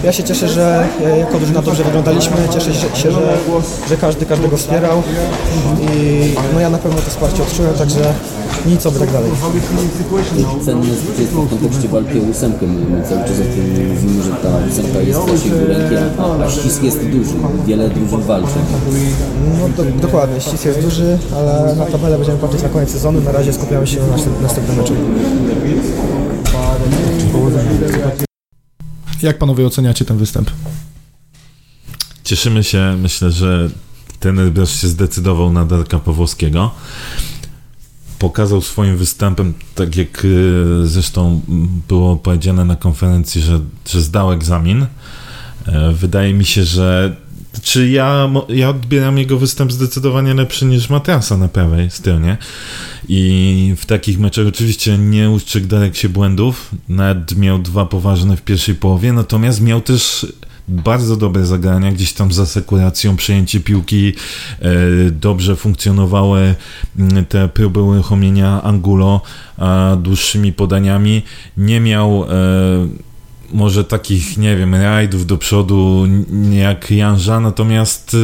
Ja 0.04 0.12
się 0.12 0.24
cieszę, 0.24 0.50
że 0.50 0.88
jako 1.20 1.38
drużyna 1.38 1.55
dobrze 1.62 1.84
wyglądaliśmy. 1.84 2.38
Cieszę 2.54 2.74
się, 2.74 3.12
że, 3.12 3.38
że 3.90 3.98
każdy 3.98 4.26
każdego 4.26 4.58
wspierał 4.58 5.04
i 5.82 6.34
no 6.54 6.60
ja 6.60 6.70
na 6.70 6.78
pewno 6.78 7.02
to 7.02 7.10
wsparcie 7.10 7.44
odczułem, 7.44 7.74
także 7.74 8.14
nic, 8.66 8.86
oby 8.86 9.00
tak 9.00 9.12
dalej. 9.12 9.32
Cenne 10.66 10.88
jest 10.88 11.32
w 11.32 11.50
kontekście 11.50 11.88
walki 11.88 12.20
o 12.20 12.22
ósemkę. 12.22 12.66
My 12.66 13.04
cały 13.10 13.22
czas 13.22 13.32
o 13.32 13.44
tym 13.56 13.90
mówimy, 13.90 14.24
że 14.24 14.30
ta 14.30 14.50
ósemka 14.72 15.00
jest 15.00 15.20
w 15.20 15.70
ręki, 15.70 15.96
a 16.44 16.50
ścisk 16.50 16.84
jest 16.84 17.06
duży. 17.06 17.34
Wiele 17.68 17.90
drużyn 17.90 18.22
walczy. 18.22 18.60
No 19.60 19.70
do, 19.70 19.84
dokładnie, 20.02 20.42
ścisk 20.42 20.66
jest 20.66 20.82
duży, 20.82 21.18
ale 21.36 21.76
na 21.76 21.86
tabelę 21.86 22.18
będziemy 22.18 22.38
patrzeć 22.38 22.64
na 22.64 22.70
koniec 22.70 22.90
sezonu. 22.90 23.22
Na 23.22 23.32
razie 23.32 23.54
skupiamy 23.54 23.88
się 23.88 24.00
na 24.00 24.42
następnym 24.42 24.78
meczu. 24.78 24.94
Jak 29.22 29.38
panowie 29.38 29.68
oceniacie 29.68 30.06
ten 30.06 30.18
występ? 30.18 30.52
Cieszymy 32.26 32.64
się, 32.64 32.98
myślę, 33.02 33.32
że 33.32 33.70
ten 34.20 34.40
Elbrus 34.40 34.82
się 34.82 34.88
zdecydował 34.88 35.54
na 35.54 35.66
Darka 35.66 36.00
Pawłowskiego. 36.00 36.72
pokazał 38.20 38.62
swoim 38.62 38.98
występem, 38.98 39.54
tak 39.76 39.96
jak 39.96 40.26
e, 40.26 40.88
zresztą 40.88 41.42
było 41.88 42.16
powiedziane 42.16 42.66
na 42.66 42.76
konferencji, 42.76 43.42
że, 43.42 43.60
że 43.90 44.02
zdał 44.02 44.32
egzamin. 44.32 44.86
E, 45.66 45.92
wydaje 45.94 46.34
mi 46.34 46.46
się, 46.46 46.64
że 46.64 47.16
czy 47.62 47.90
ja, 47.90 48.30
ja 48.50 48.70
odbieram 48.70 49.18
jego 49.18 49.38
występ 49.38 49.72
zdecydowanie 49.72 50.34
lepszy 50.34 50.66
niż 50.66 50.90
Matrasa 50.90 51.38
na 51.38 51.48
prawej 51.48 51.92
stronie 51.92 52.38
i 53.08 53.74
w 53.78 53.86
takich 53.86 54.20
meczach 54.20 54.48
oczywiście 54.48 54.98
nie 54.98 55.30
ustrzegł 55.30 55.68
Darek 55.68 55.96
się 55.96 56.10
błędów, 56.10 56.72
nawet 56.90 57.38
miał 57.38 57.60
dwa 57.60 57.86
poważne 57.86 58.38
w 58.38 58.42
pierwszej 58.42 58.76
połowie, 58.76 59.14
natomiast 59.14 59.62
miał 59.62 59.82
też 59.82 60.28
bardzo 60.68 61.16
dobre 61.16 61.46
zagrania, 61.46 61.92
gdzieś 61.92 62.14
tam 62.14 62.32
z 62.32 62.40
asekuracją, 62.40 63.16
przejęcie 63.16 63.60
piłki, 63.60 64.14
e, 64.60 64.72
dobrze 65.12 65.56
funkcjonowały 65.56 66.56
mm, 67.00 67.26
te 67.26 67.48
próby 67.48 67.82
uruchomienia 67.82 68.64
Angulo 68.64 69.22
dłuższymi 69.98 70.54
podaniami. 70.54 71.24
Nie 71.58 71.80
miał 71.80 72.24
e, 72.24 72.28
może 73.54 73.84
takich, 73.84 74.38
nie 74.38 74.56
wiem, 74.56 74.76
rajdów 74.76 75.26
do 75.26 75.38
przodu 75.38 76.08
jak 76.52 76.92
Janża, 76.92 77.40
natomiast 77.40 78.14
y, 78.14 78.18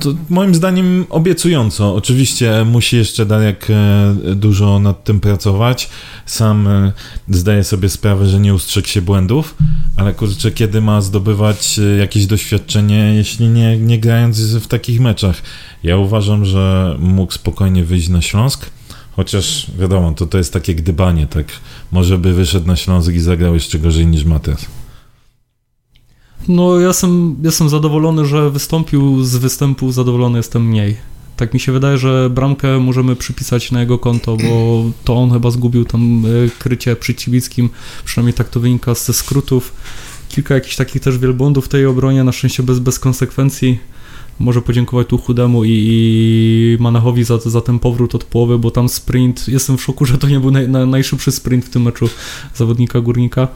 to 0.00 0.14
moim 0.28 0.54
zdaniem 0.54 1.06
obiecująco. 1.10 1.94
Oczywiście 1.94 2.64
musi 2.64 2.96
jeszcze 2.96 3.26
Darek 3.26 3.66
e, 3.70 4.34
dużo 4.34 4.78
nad 4.78 5.04
tym 5.04 5.20
pracować. 5.20 5.90
Sam 6.26 6.68
e, 6.68 6.92
zdaję 7.28 7.64
sobie 7.64 7.88
sprawę, 7.88 8.28
że 8.28 8.40
nie 8.40 8.54
ustrzegł 8.54 8.88
się 8.88 9.02
błędów, 9.02 9.54
ale 9.96 10.14
kurczę, 10.14 10.50
kiedy 10.50 10.80
ma 10.80 11.00
zdobywać 11.00 11.78
e, 11.78 11.82
jakieś 11.82 12.26
doświadczenie, 12.26 13.14
jeśli 13.14 13.48
nie, 13.48 13.78
nie 13.78 13.98
grając 13.98 14.40
w 14.40 14.66
takich 14.66 15.00
meczach? 15.00 15.42
Ja 15.82 15.96
uważam, 15.96 16.44
że 16.44 16.96
mógł 16.98 17.32
spokojnie 17.32 17.84
wyjść 17.84 18.08
na 18.08 18.22
Śląsk. 18.22 18.70
Chociaż 19.16 19.66
wiadomo, 19.78 20.12
to, 20.12 20.26
to 20.26 20.38
jest 20.38 20.52
takie 20.52 20.74
gdybanie, 20.74 21.26
tak. 21.26 21.46
Może 21.90 22.18
by 22.18 22.32
wyszedł 22.32 22.66
na 22.66 22.76
Śląsk 22.76 23.12
i 23.12 23.20
zagrał 23.20 23.54
jeszcze 23.54 23.78
gorzej 23.78 24.06
niż 24.06 24.24
Mateusz. 24.24 24.81
No, 26.48 26.80
ja 26.80 26.88
jestem, 26.88 27.36
jestem 27.42 27.68
zadowolony, 27.68 28.26
że 28.26 28.50
wystąpił 28.50 29.24
z 29.24 29.36
występu, 29.36 29.92
zadowolony 29.92 30.38
jestem 30.38 30.68
mniej. 30.68 30.96
Tak 31.36 31.54
mi 31.54 31.60
się 31.60 31.72
wydaje, 31.72 31.98
że 31.98 32.30
bramkę 32.30 32.78
możemy 32.78 33.16
przypisać 33.16 33.72
na 33.72 33.80
jego 33.80 33.98
konto, 33.98 34.36
bo 34.36 34.84
to 35.04 35.14
on 35.14 35.32
chyba 35.32 35.50
zgubił 35.50 35.84
tam 35.84 36.24
e, 36.26 36.28
krycie 36.58 36.96
przy 36.96 37.14
Cibickim, 37.14 37.70
przynajmniej 38.04 38.34
tak 38.34 38.48
to 38.48 38.60
wynika 38.60 38.94
ze 38.94 39.12
skrótów. 39.12 39.72
Kilka 40.28 40.54
jakichś 40.54 40.76
takich 40.76 41.02
też 41.02 41.18
wielbłądów 41.18 41.64
w 41.64 41.68
tej 41.68 41.86
obronie, 41.86 42.24
na 42.24 42.32
szczęście 42.32 42.62
bez, 42.62 42.78
bez 42.78 42.98
konsekwencji. 42.98 43.78
Może 44.38 44.62
podziękować 44.62 45.06
tu 45.06 45.18
Chudemu 45.18 45.64
i, 45.64 45.70
i 45.70 46.76
Manachowi 46.80 47.24
za, 47.24 47.38
za 47.38 47.60
ten 47.60 47.78
powrót 47.78 48.14
od 48.14 48.24
połowy, 48.24 48.58
bo 48.58 48.70
tam 48.70 48.88
sprint, 48.88 49.48
jestem 49.48 49.78
w 49.78 49.82
szoku, 49.82 50.04
że 50.04 50.18
to 50.18 50.28
nie 50.28 50.40
był 50.40 50.50
naj, 50.50 50.68
na, 50.68 50.86
najszybszy 50.86 51.32
sprint 51.32 51.64
w 51.64 51.70
tym 51.70 51.82
meczu 51.82 52.08
zawodnika 52.54 53.00
Górnika. 53.00 53.48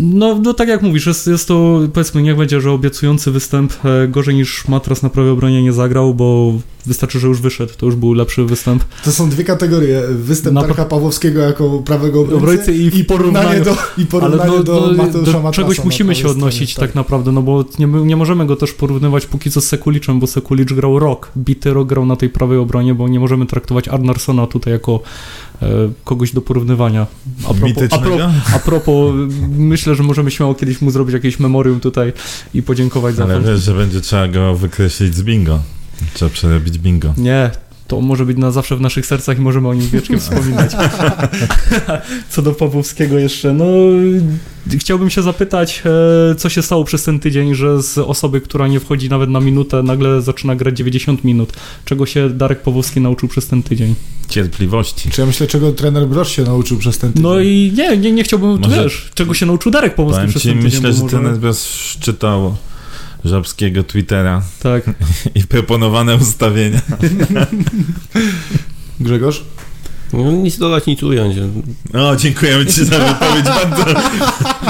No, 0.00 0.40
no 0.42 0.54
tak 0.54 0.68
jak 0.68 0.82
mówisz, 0.82 1.06
jest, 1.06 1.26
jest 1.26 1.48
to 1.48 1.80
powiedzmy, 1.92 2.22
niech 2.22 2.36
będzie, 2.36 2.60
że 2.60 2.72
obiecujący 2.72 3.30
występ 3.30 3.72
e, 3.84 4.08
gorzej 4.08 4.34
niż 4.34 4.68
Matras 4.68 5.02
na 5.02 5.10
prawej 5.10 5.30
obronie 5.32 5.62
nie 5.62 5.72
zagrał, 5.72 6.14
bo 6.14 6.52
wystarczy, 6.86 7.20
że 7.20 7.28
już 7.28 7.40
wyszedł, 7.40 7.72
to 7.76 7.86
już 7.86 7.96
był 7.96 8.12
lepszy 8.12 8.44
występ. 8.44 8.84
To 9.04 9.12
są 9.12 9.30
dwie 9.30 9.44
kategorie, 9.44 10.02
występ 10.10 10.54
na... 10.54 10.60
Darka 10.60 10.84
Pawłowskiego 10.84 11.40
jako 11.40 11.78
prawego 11.78 12.20
obrońcy 12.20 12.74
i, 12.74 12.98
i 12.98 13.04
porównanie 13.04 13.60
do, 13.60 13.76
i 13.98 14.06
porównanie 14.06 14.52
Ale 14.52 14.64
do, 14.64 14.80
do, 14.80 14.94
Mateusza 14.94 15.42
do 15.42 15.50
czegoś 15.50 15.84
musimy 15.84 16.14
się 16.14 16.28
odnosić 16.28 16.74
tak. 16.74 16.86
tak. 16.86 16.94
naprawdę, 16.94 17.32
no 17.32 17.42
bo 17.42 17.64
nie, 17.78 17.86
nie 17.86 18.16
możemy 18.16 18.46
go 18.46 18.56
też 18.56 18.72
porównywać 18.72 19.26
póki 19.26 19.50
co 19.50 19.60
z 19.60 19.64
Sekuliczem, 19.64 20.20
bo 20.20 20.26
Sekulicz 20.26 20.72
grał 20.72 20.98
rok, 20.98 21.32
bity 21.36 21.72
rok 21.72 21.88
grał 21.88 22.06
na 22.06 22.16
tej 22.16 22.30
prawej 22.30 22.58
obronie, 22.58 22.94
bo 22.94 23.08
nie 23.08 23.20
możemy 23.20 23.46
traktować 23.46 23.88
Arnarsona 23.88 24.46
tutaj 24.46 24.72
jako 24.72 25.00
kogoś 26.04 26.32
do 26.32 26.40
porównywania. 26.40 27.06
A 27.48 27.54
propos, 27.54 27.84
a, 27.90 27.98
pro, 27.98 28.16
a 28.54 28.58
propos, 28.58 29.14
myślę, 29.48 29.94
że 29.94 30.02
możemy 30.02 30.30
śmiało 30.30 30.54
kiedyś 30.54 30.80
mu 30.80 30.90
zrobić 30.90 31.14
jakieś 31.14 31.40
memorium 31.40 31.80
tutaj 31.80 32.12
i 32.54 32.62
podziękować 32.62 33.14
za 33.14 33.24
Ale 33.24 33.34
Ale 33.34 33.44
wiesz, 33.52 33.60
że 33.60 33.74
będzie 33.74 34.00
trzeba 34.00 34.28
go 34.28 34.54
wykreślić 34.54 35.14
z 35.14 35.22
bingo. 35.22 35.58
Trzeba 36.14 36.30
przerobić 36.30 36.78
bingo. 36.78 37.14
Nie, 37.16 37.50
to 37.88 38.00
może 38.00 38.26
być 38.26 38.38
na 38.38 38.50
zawsze 38.50 38.76
w 38.76 38.80
naszych 38.80 39.06
sercach 39.06 39.38
i 39.38 39.40
możemy 39.40 39.68
o 39.68 39.74
nim 39.74 39.88
wiecznie 39.88 40.18
wspominać. 40.20 40.72
Co 42.30 42.42
do 42.42 42.52
Pawłowskiego 42.52 43.18
jeszcze, 43.18 43.52
no 43.52 43.66
chciałbym 44.78 45.10
się 45.10 45.22
zapytać, 45.22 45.82
e, 46.30 46.34
co 46.34 46.48
się 46.48 46.62
stało 46.62 46.84
przez 46.84 47.04
ten 47.04 47.20
tydzień, 47.20 47.54
że 47.54 47.82
z 47.82 47.98
osoby, 47.98 48.40
która 48.40 48.68
nie 48.68 48.80
wchodzi 48.80 49.08
nawet 49.08 49.30
na 49.30 49.40
minutę, 49.40 49.82
nagle 49.82 50.22
zaczyna 50.22 50.56
grać 50.56 50.76
90 50.76 51.24
minut. 51.24 51.52
Czego 51.84 52.06
się 52.06 52.30
Darek 52.30 52.62
Pawłowski 52.62 53.00
nauczył 53.00 53.28
przez 53.28 53.46
ten 53.46 53.62
tydzień? 53.62 53.94
Cierpliwości. 54.28 55.10
Czy 55.10 55.20
ja 55.20 55.26
myślę, 55.26 55.46
czego 55.46 55.72
trener 55.72 56.06
Brosz 56.06 56.36
się 56.36 56.42
nauczył 56.42 56.78
przez 56.78 56.98
ten 56.98 57.12
tydzień? 57.12 57.22
No 57.22 57.40
i 57.40 57.72
nie, 57.76 57.96
nie, 57.96 58.12
nie 58.12 58.24
chciałbym, 58.24 58.58
może, 58.60 58.82
wiesz, 58.82 59.10
czego 59.14 59.34
się 59.34 59.46
nauczył 59.46 59.72
Darek 59.72 59.94
Pawłowski 59.94 60.26
przez 60.26 60.42
ten 60.42 60.62
tydzień. 60.62 60.64
Myślę, 60.64 60.92
że 60.92 61.02
może... 61.02 61.16
trener 61.16 61.36
Brosz 61.36 61.96
czytał 62.00 62.56
żabskiego 63.24 63.82
Twittera. 63.82 64.42
Tak. 64.62 64.84
I 65.34 65.42
proponowane 65.44 66.16
ustawienia. 66.16 66.80
Grzegorz? 69.00 69.44
No, 70.12 70.32
nic 70.32 70.58
dodać, 70.58 70.86
nic 70.86 71.02
ująć. 71.02 71.36
O, 71.94 72.16
dziękujemy 72.16 72.66
Ci 72.66 72.84
za 72.84 72.98
wypowiedź 72.98 73.44
bardzo. 73.58 74.00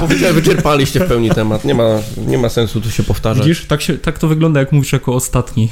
Powiedziałem, 0.01 0.35
wyczerpaliście 0.35 1.01
w 1.01 1.09
pełni 1.09 1.31
temat. 1.31 1.64
Nie 1.64 1.74
ma, 1.74 1.88
nie 2.27 2.38
ma 2.38 2.48
sensu 2.48 2.81
tu 2.81 2.90
się 2.90 3.03
powtarzać. 3.03 3.46
Widzisz, 3.46 3.66
tak, 3.66 3.83
się, 3.83 3.98
tak 3.98 4.18
to 4.18 4.29
wygląda, 4.29 4.61
jak 4.61 4.72
mówisz 4.72 4.92
jako 4.92 5.14
ostatni. 5.14 5.68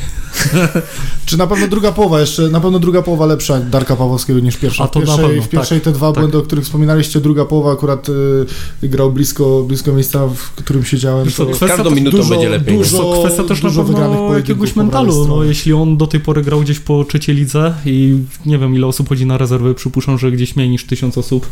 Czy 1.27 1.37
na 1.37 1.47
pewno 1.47 1.69
druga 1.69 1.93
połowa 1.93 2.21
jeszcze, 2.21 2.49
na 2.49 2.61
pewno 2.61 2.79
druga 2.79 3.03
połowa 3.03 3.27
lepsza 3.27 3.61
Darka 3.61 3.97
Pawłowskiego 3.97 4.41
niż 4.41 4.57
pierwsza. 4.57 4.85
A 4.85 4.89
to 4.89 5.01
w 5.01 5.03
pierwszej, 5.03 5.23
na 5.23 5.29
pewno, 5.29 5.43
w 5.43 5.49
pierwszej 5.49 5.81
tak, 5.81 5.85
te 5.85 5.93
dwa 5.93 6.13
tak. 6.13 6.19
błędy, 6.19 6.39
o 6.39 6.43
których 6.43 6.65
wspominaliście, 6.65 7.21
druga 7.21 7.45
połowa 7.45 7.73
akurat 7.73 8.09
y, 8.09 8.89
grał 8.89 9.13
blisko, 9.13 9.65
blisko 9.69 9.93
miejsca, 9.93 10.27
w 10.29 10.51
którym 10.51 10.85
siedziałem. 10.85 11.31
To, 11.31 11.47
to 11.47 11.67
każdą 11.67 11.91
minutą 11.91 12.17
dużo, 12.17 12.31
będzie 12.31 12.49
lepiej. 12.49 12.79
Dużo, 12.79 12.99
to 12.99 13.21
kwestia 13.21 13.45
też 13.45 13.61
dużo 13.61 13.85
na 13.85 13.89
pewno 13.89 14.37
jakiegoś 14.37 14.77
mentalu. 14.77 15.27
No, 15.29 15.45
jeśli 15.45 15.73
on 15.73 15.97
do 15.97 16.07
tej 16.07 16.21
pory 16.21 16.43
grał 16.43 16.61
gdzieś 16.61 16.81
po 16.81 17.05
trzeciej 17.05 17.37
lidze 17.37 17.75
i 17.87 18.19
nie 18.47 18.59
wiem, 18.59 18.75
ile 18.75 18.87
osób 18.87 19.09
chodzi 19.09 19.27
na 19.27 19.39
rezerwę 19.39 19.56
rezerwy, 19.57 19.75
przypuszczam, 19.75 20.19
że 20.19 20.33
gdzieś 20.33 20.57
mniej 20.57 20.69
niż 20.69 20.85
tysiąc 20.85 21.19
osób. 21.19 21.47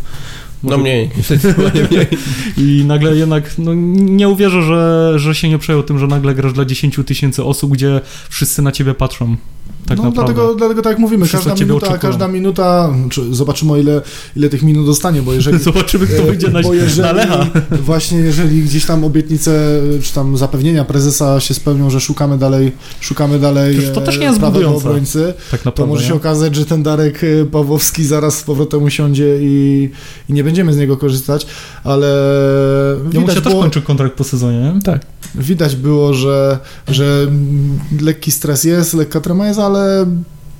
Może... 0.63 0.77
No 0.77 0.83
mniej, 0.83 1.11
mniej. 1.91 2.07
I 2.57 2.85
nagle 2.85 3.17
jednak, 3.17 3.59
no 3.59 3.75
nie 3.95 4.29
uwierzę, 4.29 4.63
że, 4.63 5.13
że 5.17 5.35
się 5.35 5.49
nie 5.49 5.59
przejął 5.59 5.83
tym, 5.83 5.99
że 5.99 6.07
nagle 6.07 6.35
grasz 6.35 6.53
dla 6.53 6.65
10 6.65 7.01
tysięcy 7.07 7.45
osób, 7.45 7.73
gdzie 7.73 8.01
wszyscy 8.29 8.63
na 8.63 8.73
ciebie 8.73 8.95
patrzą. 8.95 9.37
Tak 9.87 9.99
no, 9.99 10.11
dlatego, 10.11 10.55
dlatego 10.55 10.83
tak 10.83 10.91
jak 10.91 10.99
mówimy, 10.99 11.29
każda 11.29 11.55
minuta, 11.55 11.99
każda 11.99 12.29
minuta, 12.29 12.95
zobaczymy 13.31 13.73
o 13.73 13.77
ile, 13.77 14.03
ile 14.37 14.49
tych 14.49 14.63
minut 14.63 14.87
dostanie, 14.87 15.23
bo 15.23 15.33
jeżeli... 15.35 15.59
zobaczymy, 15.73 16.07
kto 16.07 16.23
wyjdzie 16.23 16.49
na, 16.49 16.61
jeżeli, 16.61 17.03
na 17.03 17.13
Lecha. 17.13 17.47
Właśnie 17.71 18.19
jeżeli 18.19 18.63
gdzieś 18.63 18.87
tam 18.87 19.05
obietnice, 19.05 19.81
czy 20.03 20.15
tam 20.15 20.37
zapewnienia 20.37 20.85
prezesa 20.85 21.41
się 21.41 21.55
spełnią, 21.55 21.91
że 21.91 22.01
szukamy 22.01 22.39
dalej, 22.39 22.73
szukamy 23.01 23.39
dalej 23.39 23.79
to 23.95 24.01
też 24.01 24.19
nie 24.19 24.25
jest 24.25 24.43
obrońcy, 24.43 25.35
tak 25.51 25.65
naprawdę, 25.65 25.83
to 25.83 25.87
może 25.87 26.09
się 26.09 26.15
okazać, 26.15 26.55
że 26.57 26.67
ten 26.67 26.83
Darek 26.83 27.25
e, 27.25 27.45
Pawłowski 27.45 28.05
zaraz 28.05 28.39
z 28.39 28.43
powrotem 28.43 28.83
usiądzie 28.83 29.37
i, 29.41 29.91
i 30.29 30.33
nie 30.33 30.45
będziemy 30.45 30.73
z 30.73 30.77
niego 30.77 30.97
korzystać, 30.97 31.47
ale 31.85 32.07
widać 33.07 33.23
mu 33.23 33.33
się 33.33 33.41
było, 33.41 33.55
też 33.55 33.63
kończy 33.63 33.83
kontrakt 33.83 34.15
po 34.15 34.25
sezonie, 34.25 34.59
nie? 34.59 34.83
Tak. 34.83 35.14
Widać 35.35 35.77
było, 35.77 36.15
że, 36.15 36.59
że 36.89 37.27
lekki 38.01 38.31
stres 38.31 38.65
jest, 38.65 38.95
lekka 38.95 39.21
trema 39.21 39.47
jest, 39.47 39.61
ale 39.61 40.07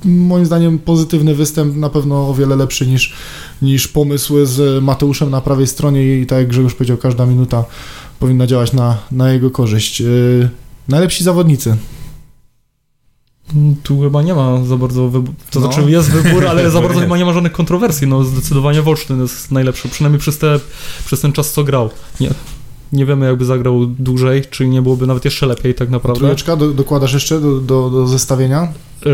moim 0.05 0.45
zdaniem 0.45 0.79
pozytywny 0.79 1.35
występ, 1.35 1.75
na 1.75 1.89
pewno 1.89 2.29
o 2.29 2.33
wiele 2.33 2.55
lepszy 2.55 2.87
niż, 2.87 3.13
niż 3.61 3.87
pomysły 3.87 4.45
z 4.45 4.83
Mateuszem 4.83 5.29
na 5.29 5.41
prawej 5.41 5.67
stronie 5.67 6.19
i 6.19 6.25
tak 6.25 6.39
jak 6.39 6.47
Grzegorz 6.47 6.73
powiedział, 6.73 6.97
każda 6.97 7.25
minuta 7.25 7.65
powinna 8.19 8.47
działać 8.47 8.73
na, 8.73 8.97
na 9.11 9.33
jego 9.33 9.51
korzyść. 9.51 9.99
Yy, 9.99 10.49
najlepsi 10.87 11.23
zawodnicy. 11.23 11.77
Tu 13.83 14.01
chyba 14.01 14.21
nie 14.21 14.33
ma 14.33 14.65
za 14.65 14.77
bardzo 14.77 15.09
wyboru. 15.09 15.33
To 15.51 15.59
no. 15.59 15.71
znaczy 15.71 15.91
jest 15.91 16.11
wybór, 16.11 16.47
ale 16.47 16.71
za 16.71 16.81
bardzo 16.87 16.99
chyba 16.99 17.17
nie 17.17 17.25
ma 17.25 17.33
żadnych 17.33 17.51
kontrowersji. 17.51 18.07
No 18.07 18.23
zdecydowanie 18.23 18.81
Wolsztyn 18.81 19.21
jest 19.21 19.51
najlepszy, 19.51 19.89
przynajmniej 19.89 20.19
przez, 20.19 20.37
te, 20.37 20.59
przez 21.05 21.21
ten 21.21 21.31
czas, 21.31 21.51
co 21.51 21.63
grał. 21.63 21.89
Nie, 22.19 22.29
nie 22.93 23.05
wiemy, 23.05 23.25
jakby 23.25 23.45
zagrał 23.45 23.85
dłużej, 23.85 24.43
czy 24.49 24.67
nie 24.67 24.81
byłoby 24.81 25.07
nawet 25.07 25.25
jeszcze 25.25 25.45
lepiej 25.45 25.75
tak 25.75 25.89
naprawdę. 25.89 26.19
Trójeczka 26.19 26.55
do, 26.55 26.71
dokładasz 26.71 27.13
jeszcze 27.13 27.41
do, 27.41 27.59
do, 27.59 27.89
do 27.89 28.07
zestawienia? 28.07 28.73
Yy, 29.05 29.11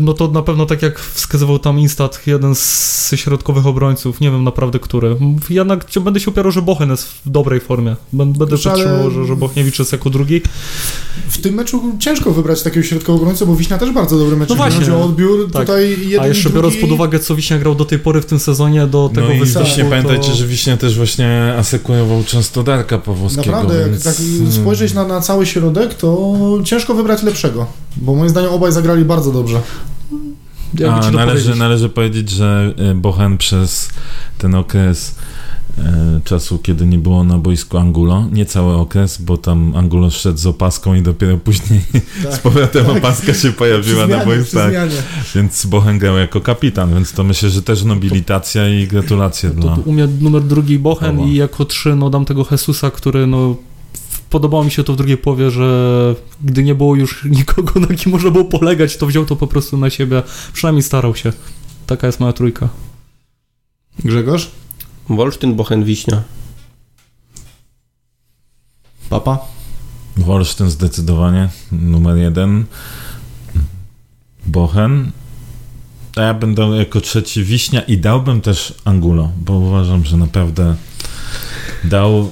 no 0.00 0.12
to 0.12 0.28
na 0.28 0.42
pewno 0.42 0.66
tak 0.66 0.82
jak 0.82 1.00
wskazywał 1.00 1.58
tam 1.58 1.78
Instat, 1.78 2.26
jeden 2.26 2.54
z 2.54 3.10
środkowych 3.14 3.66
obrońców, 3.66 4.20
nie 4.20 4.30
wiem 4.30 4.44
naprawdę 4.44 4.78
który. 4.78 5.16
Jednak 5.50 5.86
będę 6.04 6.20
się 6.20 6.30
upierał, 6.30 6.52
że 6.52 6.62
Bochen 6.62 6.90
jest 6.90 7.08
w 7.08 7.30
dobrej 7.30 7.60
formie. 7.60 7.96
Będę 8.12 8.56
przetrzymał, 8.56 9.10
że, 9.10 9.24
że 9.24 9.36
Bochniewicz 9.36 9.78
jest 9.78 9.92
jako 9.92 10.10
drugi. 10.10 10.42
W 11.28 11.38
tym 11.38 11.54
meczu 11.54 11.82
ciężko 11.98 12.30
wybrać 12.30 12.62
takiego 12.62 12.86
środkowego 12.86 13.22
obrońcę, 13.22 13.46
bo 13.46 13.56
Wiśnia 13.56 13.78
też 13.78 13.90
bardzo 13.90 14.18
dobry 14.18 14.36
mecz. 14.36 14.48
No 14.48 14.54
właśnie. 14.54 14.78
Chodzi 14.78 14.92
o 14.92 15.04
odbiór 15.04 15.50
tak. 15.52 15.62
tutaj 15.62 15.96
jeden 16.00 16.20
A 16.20 16.26
jeszcze 16.26 16.50
biorąc 16.50 16.76
pod 16.76 16.90
uwagę, 16.90 17.18
co 17.18 17.34
Wiśnia 17.34 17.58
grał 17.58 17.74
do 17.74 17.84
tej 17.84 17.98
pory 17.98 18.20
w 18.20 18.26
tym 18.26 18.38
sezonie, 18.38 18.86
do 18.86 19.10
tego 19.14 19.26
no 19.28 19.34
i 19.34 19.40
Wiśnie, 19.40 19.84
to... 19.84 19.90
pamiętajcie, 19.90 20.32
że 20.34 20.46
Wiśnia 20.46 20.76
też 20.76 20.96
właśnie 20.96 21.54
asekurował 21.58 22.24
często 22.24 22.62
Darka 22.62 22.98
Pawłowskiego. 22.98 23.46
Naprawdę, 23.46 23.90
więc... 23.90 24.04
jak 24.04 24.14
tak 24.14 24.24
spojrzeć 24.50 24.94
na, 24.94 25.06
na 25.06 25.20
cały 25.20 25.46
środek, 25.46 25.94
to 25.94 26.38
ciężko 26.64 26.94
wybrać 26.94 27.22
lepszego, 27.22 27.66
bo 27.96 28.14
moim 28.14 28.30
zdaniem 28.30 28.50
obaj 28.50 28.72
zagrali 28.72 29.04
bardzo 29.04 29.32
dobrze. 29.32 29.60
Jakby 30.78 30.96
A 30.96 31.00
to 31.00 31.10
należy, 31.10 31.44
powiedzieć? 31.44 31.58
należy 31.58 31.88
powiedzieć, 31.88 32.30
że 32.30 32.74
e, 32.90 32.94
Bochen 32.94 33.38
przez 33.38 33.90
ten 34.38 34.54
okres 34.54 35.14
e, 35.78 36.20
czasu, 36.24 36.58
kiedy 36.58 36.86
nie 36.86 36.98
było 36.98 37.24
na 37.24 37.38
boisku 37.38 37.78
Angulo, 37.78 38.28
nie 38.32 38.46
cały 38.46 38.74
okres, 38.74 39.22
bo 39.22 39.36
tam 39.36 39.76
Angulo 39.76 40.10
szedł 40.10 40.38
z 40.38 40.46
opaską 40.46 40.94
i 40.94 41.02
dopiero 41.02 41.38
później 41.38 41.80
z 42.36 42.38
powrotem 42.38 42.86
opaska 42.90 43.34
się 43.34 43.52
pojawiła 43.52 44.06
na 44.06 44.24
boisku. 44.24 44.56
Tak, 44.56 44.74
więc 45.34 45.66
Bochen 45.66 45.98
grał 45.98 46.18
jako 46.18 46.40
kapitan, 46.40 46.94
więc 46.94 47.12
to 47.12 47.24
myślę, 47.24 47.50
że 47.50 47.62
też 47.62 47.84
nobilitacja 47.84 48.68
i 48.68 48.86
gratulacje 48.86 49.50
To 49.50 49.60
dla... 49.60 49.76
u 49.84 49.92
mnie 49.92 50.08
numer 50.20 50.42
drugi 50.42 50.78
Bochen 50.78 51.18
Oba. 51.18 51.28
i 51.28 51.34
jako 51.34 51.64
trzy 51.64 51.96
no 51.96 52.10
dam 52.10 52.24
tego 52.24 52.46
Jesusa, 52.50 52.90
który 52.90 53.26
no 53.26 53.56
podobało 54.30 54.64
mi 54.64 54.70
się 54.70 54.84
to 54.84 54.92
w 54.92 54.96
drugiej 54.96 55.16
połowie, 55.16 55.50
że 55.50 56.14
gdy 56.44 56.62
nie 56.62 56.74
było 56.74 56.96
już 56.96 57.24
nikogo, 57.38 57.80
na 57.80 57.86
kim 57.86 58.12
można 58.12 58.30
było 58.30 58.44
polegać, 58.44 58.96
to 58.96 59.06
wziął 59.06 59.26
to 59.26 59.36
po 59.36 59.46
prostu 59.46 59.76
na 59.76 59.90
siebie. 59.90 60.22
Przynajmniej 60.52 60.82
starał 60.82 61.16
się. 61.16 61.32
Taka 61.86 62.06
jest 62.06 62.20
moja 62.20 62.32
trójka. 62.32 62.68
Grzegorz? 64.04 64.50
Wolsztyn, 65.08 65.54
Bochen, 65.54 65.84
Wiśnia. 65.84 66.22
Papa? 69.10 69.38
Wolsztyn 70.16 70.70
zdecydowanie, 70.70 71.48
numer 71.72 72.16
jeden. 72.16 72.64
Bochen. 74.46 75.12
A 76.16 76.22
ja 76.22 76.34
dał 76.34 76.74
jako 76.74 77.00
trzeci 77.00 77.44
Wiśnia 77.44 77.80
i 77.80 77.98
dałbym 77.98 78.40
też 78.40 78.74
Angulo, 78.84 79.32
bo 79.36 79.52
uważam, 79.52 80.04
że 80.04 80.16
naprawdę 80.16 80.76
dał... 81.84 82.30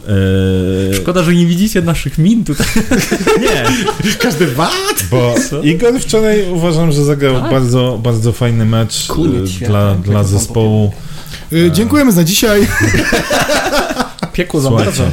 E, 0.91 0.95
Szkoda, 0.95 1.23
że 1.23 1.35
nie 1.35 1.47
widzicie 1.47 1.83
naszych 1.83 2.19
min 2.19 2.45
tutaj. 2.45 2.67
nie, 3.43 3.65
Każdy 4.19 4.47
wat? 4.47 5.05
bo 5.11 5.35
Igor 5.63 6.01
wczoraj 6.01 6.51
uważam, 6.51 6.93
że 6.93 7.05
zagrał 7.05 7.41
Tak? 7.41 7.51
bardzo, 7.51 8.01
bardzo 8.03 8.33
fajny 8.33 8.65
mecz 8.65 9.09
e, 9.63 9.67
dla, 9.67 9.95
dla 9.95 10.25
zespołu. 10.25 10.93
Y, 11.53 11.71
dziękujemy 11.73 12.13
za 12.13 12.25
dzisiaj. 12.25 12.67
Piekło 14.33 14.61
Słuchajcie, 14.61 15.11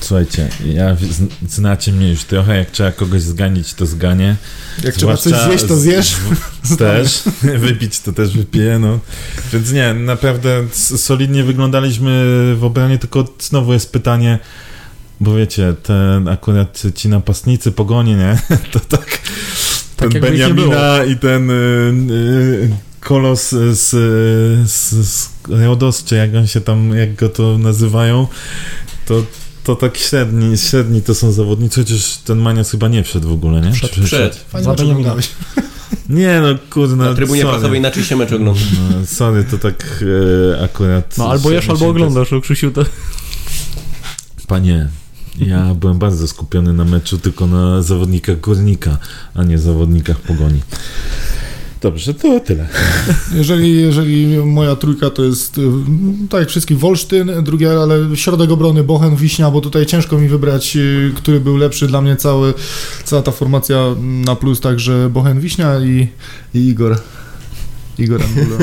słuchajcie, 0.00 0.48
ja, 0.66 0.96
z- 0.96 1.52
znacie 1.54 1.92
mnie 1.92 2.10
już 2.10 2.24
trochę, 2.24 2.56
jak 2.58 2.70
trzeba 2.70 2.92
kogoś 2.92 3.22
zganić, 3.22 3.74
to 3.74 3.86
zganię. 3.86 4.36
Jak 4.84 4.94
trzeba 4.94 5.16
coś 5.16 5.32
Zwłaszcza 5.32 5.48
zjeść, 5.48 5.64
to 5.64 5.76
z- 5.76 5.80
zjesz. 5.80 6.16
Też, 6.78 7.22
wypić 7.66 8.00
to 8.00 8.12
też 8.12 8.36
wypiję, 8.36 8.78
no. 8.78 8.98
Więc 9.52 9.72
nie, 9.72 9.94
naprawdę 9.94 10.64
solidnie 10.96 11.44
wyglądaliśmy 11.44 12.10
w 12.58 12.64
obronie, 12.64 12.98
tylko 12.98 13.24
znowu 13.40 13.72
jest 13.72 13.92
pytanie, 13.92 14.38
bo 15.20 15.34
wiecie, 15.34 15.74
ten 15.82 16.28
akurat 16.28 16.82
ci 16.94 17.08
napastnicy 17.08 17.72
pogoni, 17.72 18.14
nie? 18.14 18.38
To 18.72 18.80
tak, 18.80 19.18
ten 19.96 20.08
ich 20.08 20.14
nie 20.14 20.20
Benjamina 20.20 21.04
i 21.04 21.16
ten 21.16 21.50
y, 21.50 21.54
y, 22.12 22.70
kolos 23.00 23.50
z, 23.50 23.90
z, 24.70 25.06
z 25.08 25.28
Rodos, 25.48 26.04
czy 26.04 26.14
jak 26.16 26.34
on 26.34 26.46
się 26.46 26.60
tam, 26.60 26.94
jak 26.96 27.14
go 27.14 27.28
to 27.28 27.58
nazywają, 27.58 28.26
to 29.06 29.22
to 29.64 29.76
tak 29.76 29.96
średni, 29.96 30.58
średni 30.58 31.02
to 31.02 31.14
są 31.14 31.32
zawodnicy, 31.32 31.80
chociaż 31.80 32.16
ten 32.16 32.38
Manias 32.38 32.70
chyba 32.70 32.88
nie 32.88 33.04
wszedł 33.04 33.28
w 33.28 33.32
ogóle, 33.32 33.60
nie? 33.60 33.72
Wszedł, 33.72 33.94
Czy 33.94 34.02
Przed. 34.02 34.36
Fajnie. 34.36 34.94
Nie, 36.08 36.40
no 36.40 36.48
kurde, 36.70 36.96
Na 36.96 37.14
trybunie 37.14 37.42
sorry. 37.42 37.52
prasowej 37.52 37.78
inaczej 37.78 38.04
się 38.04 38.16
mecz 38.16 38.32
ogląda. 38.32 38.60
No, 38.90 39.06
sorry, 39.06 39.44
to 39.44 39.58
tak 39.58 40.04
e, 40.58 40.64
akurat... 40.64 41.18
No 41.18 41.30
albo 41.30 41.50
jesz, 41.50 41.68
albo 41.68 41.88
oglądasz, 41.88 42.32
o 42.32 42.40
Krzysiu. 42.40 42.70
To... 42.70 42.84
Panie, 44.46 44.88
ja 45.38 45.74
byłem 45.74 45.98
bardzo 45.98 46.28
skupiony 46.28 46.72
na 46.72 46.84
meczu, 46.84 47.18
tylko 47.18 47.46
na 47.46 47.82
zawodnikach 47.82 48.40
Górnika, 48.40 48.98
a 49.34 49.44
nie 49.44 49.58
zawodnikach 49.58 50.20
Pogoni. 50.20 50.60
Dobrze, 51.84 52.14
to 52.14 52.40
tyle. 52.40 52.66
Jeżeli, 53.38 53.82
jeżeli 53.82 54.36
moja 54.36 54.76
trójka 54.76 55.10
to 55.10 55.24
jest, 55.24 55.58
y, 55.58 55.62
tak 56.30 56.40
jak 56.40 56.48
wszystkich, 56.48 56.78
Wolsztyn, 56.78 57.32
drugie, 57.42 57.70
ale 57.70 58.16
środek 58.16 58.50
obrony 58.50 58.84
Bochen, 58.84 59.16
Wiśnia, 59.16 59.50
bo 59.50 59.60
tutaj 59.60 59.86
ciężko 59.86 60.18
mi 60.18 60.28
wybrać, 60.28 60.76
y, 60.76 61.12
który 61.16 61.40
był 61.40 61.56
lepszy 61.56 61.86
dla 61.86 62.00
mnie, 62.00 62.16
cały, 62.16 62.54
cała 63.04 63.22
ta 63.22 63.32
formacja 63.32 63.94
na 64.00 64.36
plus, 64.36 64.60
także 64.60 65.10
Bochen, 65.10 65.40
Wiśnia 65.40 65.80
i, 65.80 66.08
i 66.54 66.58
Igor. 66.58 66.98
Igor 67.98 68.22
Angulo. 68.22 68.56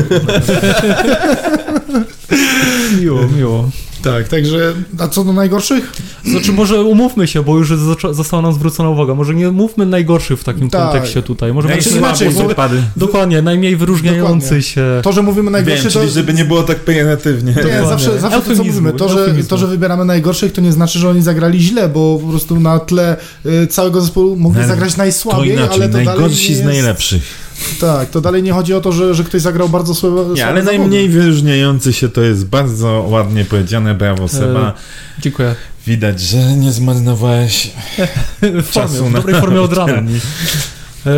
Miło, 3.02 3.28
miło. 3.28 3.70
Tak, 4.04 4.28
także, 4.28 4.74
a 5.00 5.08
co 5.08 5.24
do 5.24 5.34
najgorszych? 5.34 5.92
Znaczy 6.26 6.52
może 6.52 6.82
umówmy 6.82 7.28
się, 7.28 7.44
bo 7.44 7.58
już 7.58 7.74
została 8.12 8.44
nam 8.44 8.54
zwrócona 8.54 8.90
uwaga. 8.90 9.16
Może 9.16 9.36
nie 9.36 9.52
mówmy 9.52 9.86
najgorszych 9.86 10.40
w 10.40 10.44
takim 10.44 10.70
Tak. 10.70 10.82
kontekście 10.84 11.22
tutaj. 11.22 11.54
Może 11.54 11.68
Znaczy, 11.68 11.90
inaczej, 11.98 12.30
bo- 12.30 12.48
wypady. 12.48 12.82
Dokładnie, 12.98 13.42
najmniej 13.42 13.76
wyróżniający 13.76 14.46
Dokładnie. 14.46 14.62
się. 14.62 14.86
To, 15.04 15.12
że 15.14 15.22
mówimy 15.22 15.52
najgorszy, 15.52 15.84
Wiem, 15.84 15.92
to... 15.92 16.00
czyli 16.00 16.12
żeby 16.12 16.34
nie 16.34 16.46
było 16.46 16.64
tak 16.64 16.80
pejoratywnie. 16.80 17.56
Nie, 17.66 17.88
zawsze, 17.88 18.20
zawsze 18.20 18.42
to 18.42 18.56
co 18.56 18.64
mówimy, 18.64 18.94
to 18.94 19.10
że, 19.10 19.44
to, 19.44 19.58
że 19.58 19.68
wybieramy 19.68 20.06
najgorszych, 20.06 20.52
to 20.52 20.62
nie 20.62 20.72
znaczy, 20.72 21.00
że 21.00 21.10
oni 21.10 21.22
zagrali 21.22 21.60
źle, 21.60 21.90
bo 21.90 22.20
po 22.24 22.28
prostu 22.28 22.60
na 22.60 22.80
tle 22.80 23.18
y, 23.46 23.68
całego 23.68 24.02
zespołu 24.02 24.36
mogli 24.36 24.66
zagrać 24.66 24.92
To 24.92 24.98
najsłabiej, 24.98 25.54
inaczej, 25.54 25.76
ale 25.76 25.86
to 25.86 25.92
dalej 25.92 26.08
nie 26.08 26.12
najgorsi 26.14 26.46
z 26.46 26.50
jest... 26.50 26.64
najlepszych. 26.64 27.51
Tak, 27.80 28.10
to 28.10 28.22
dalej 28.22 28.44
nie 28.44 28.54
chodzi 28.54 28.74
o 28.74 28.82
to, 28.82 28.92
że, 28.92 29.16
że 29.16 29.24
ktoś 29.24 29.42
zagrał 29.42 29.70
bardzo 29.70 29.96
słabe 29.96 30.16
Nie, 30.36 30.48
ale 30.48 30.62
zawody. 30.64 30.80
najmniej 30.80 31.10
wyróżniający 31.10 31.94
się 31.94 32.10
to 32.10 32.22
jest 32.22 32.46
bardzo 32.46 33.06
ładnie 33.10 33.46
powiedziane, 33.46 33.94
brawo 33.94 34.28
Seba. 34.28 34.74
Dziękuję. 35.20 35.56
Widać, 35.88 36.22
że 36.22 36.38
nie 36.38 36.72
zmarnowałeś 36.72 37.72
W, 38.42 38.64
formie, 38.64 38.64
czasu 38.72 39.06
w 39.06 39.12
na 39.12 39.18
dobrej 39.20 39.42
formie 39.42 39.62
od 39.62 39.74
rana. 39.74 39.94
E, 39.94 41.12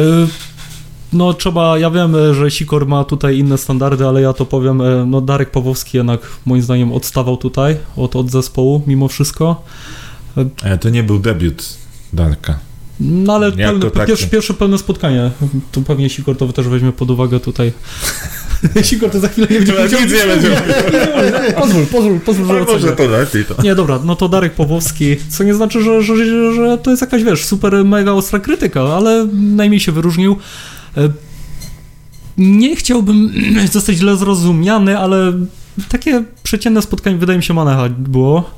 No 1.13 1.33
trzeba, 1.33 1.77
ja 1.77 1.89
wiem, 1.91 2.15
e, 2.15 2.33
że 2.33 2.51
Sikor 2.51 2.87
ma 2.87 3.03
tutaj 3.03 3.37
inne 3.37 3.57
standardy, 3.57 4.07
ale 4.07 4.21
ja 4.21 4.33
to 4.33 4.45
powiem, 4.45 4.81
e, 4.81 5.05
no 5.05 5.21
Darek 5.21 5.51
Pawłowski 5.51 5.97
jednak 5.97 6.21
moim 6.45 6.61
zdaniem 6.61 6.91
odstawał 6.93 7.37
tutaj 7.37 7.77
od, 7.95 8.15
od 8.15 8.31
zespołu 8.31 8.81
mimo 8.87 9.07
wszystko. 9.07 9.63
E, 10.63 10.77
to 10.77 10.89
nie 10.89 11.03
był 11.03 11.19
debiut 11.19 11.63
Darka. 12.13 12.59
No 13.03 13.35
ale 13.35 13.51
pełne, 13.51 13.91
taki. 13.91 14.07
pierwsze, 14.07 14.27
pierwsze 14.27 14.53
pełne 14.53 14.77
spotkanie. 14.77 15.31
Tu 15.71 15.81
pewnie 15.81 16.09
Sikor 16.09 16.37
to 16.37 16.53
też 16.53 16.67
weźmie 16.67 16.91
pod 16.91 17.11
uwagę 17.11 17.39
tutaj. 17.39 17.71
Sikor 18.83 19.09
to 19.09 19.19
za 19.19 19.27
chwilę 19.27 19.47
nie 19.51 19.59
będzie 19.59 20.01
Nic 20.01 20.11
nie 20.21 20.25
będzie. 20.25 20.63
Pozwól, 21.57 21.85
pozwól, 21.85 22.19
pozwól, 22.19 22.47
że 22.47 22.61
ocenię. 22.61 22.91
to 22.91 23.05
lepiej 23.07 23.45
to. 23.45 23.61
Nie, 23.61 23.75
dobra, 23.75 23.99
no 24.05 24.15
to 24.15 24.29
Darek 24.29 24.53
Pawłowski, 24.53 25.15
co 25.29 25.43
nie 25.43 25.53
znaczy, 25.53 25.83
że, 25.83 26.03
że, 26.03 26.17
że, 26.17 26.53
że 26.55 26.77
to 26.77 26.89
jest 26.89 27.01
jakaś, 27.01 27.23
wiesz, 27.23 27.45
super 27.45 27.85
mega 27.85 28.11
ostra 28.11 28.39
krytyka, 28.39 28.81
ale 28.81 29.27
najmniej 29.33 29.79
się 29.79 29.91
wyróżnił. 29.91 30.37
E, 30.97 31.09
Nie 32.37 32.75
chciałbym 32.75 33.33
zostać 33.71 33.95
źle 33.95 34.17
zrozumiany, 34.17 34.97
ale 34.97 35.33
takie 35.89 36.23
przeciętne 36.43 36.81
spotkanie 36.81 37.17
wydaje 37.17 37.37
mi 37.37 37.43
się 37.43 37.53
Manecha 37.53 37.89
było. 37.89 38.49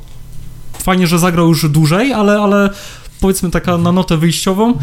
Fajnie, 0.84 1.08
że 1.08 1.19
zagrał 1.19 1.47
już 1.47 1.69
dłużej, 1.69 2.13
ale, 2.13 2.39
ale 2.39 2.69
powiedzmy 3.26 3.52
taka 3.52 3.78
na 3.78 3.92
notę 3.92 4.18
wyjściową. 4.18 4.74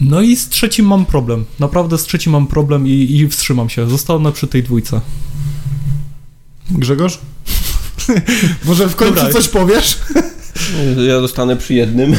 No 0.00 0.20
i 0.20 0.36
z 0.36 0.48
trzecim 0.48 0.86
mam 0.86 1.06
problem. 1.06 1.44
Naprawdę 1.60 1.98
z 1.98 2.02
trzecim 2.02 2.32
mam 2.32 2.46
problem 2.46 2.86
i, 2.86 2.90
i 2.90 3.28
wstrzymam 3.28 3.68
się. 3.68 3.88
Zostanę 3.90 4.32
przy 4.32 4.46
tej 4.46 4.62
dwójce. 4.62 5.00
Grzegorz? 6.70 7.18
Może 8.64 8.88
w 8.88 8.96
końcu 8.96 9.14
Dobra. 9.14 9.32
coś 9.32 9.48
powiesz? 9.48 9.98
Ja 11.08 11.20
zostanę 11.20 11.56
przy 11.56 11.74
jednym. 11.74 12.16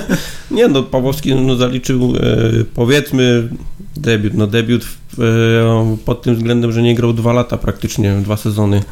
nie 0.50 0.68
no, 0.68 0.82
Pawłowski 0.82 1.34
no, 1.34 1.56
zaliczył 1.56 2.14
e, 2.16 2.64
powiedzmy 2.74 3.48
debiut. 3.96 4.34
No 4.34 4.46
debiut 4.46 4.84
w, 4.84 5.20
e, 5.20 5.96
pod 6.04 6.22
tym 6.22 6.36
względem, 6.36 6.72
że 6.72 6.82
nie 6.82 6.94
grał 6.94 7.12
dwa 7.12 7.32
lata 7.32 7.58
praktycznie, 7.58 8.16
dwa 8.22 8.36
sezony 8.36 8.82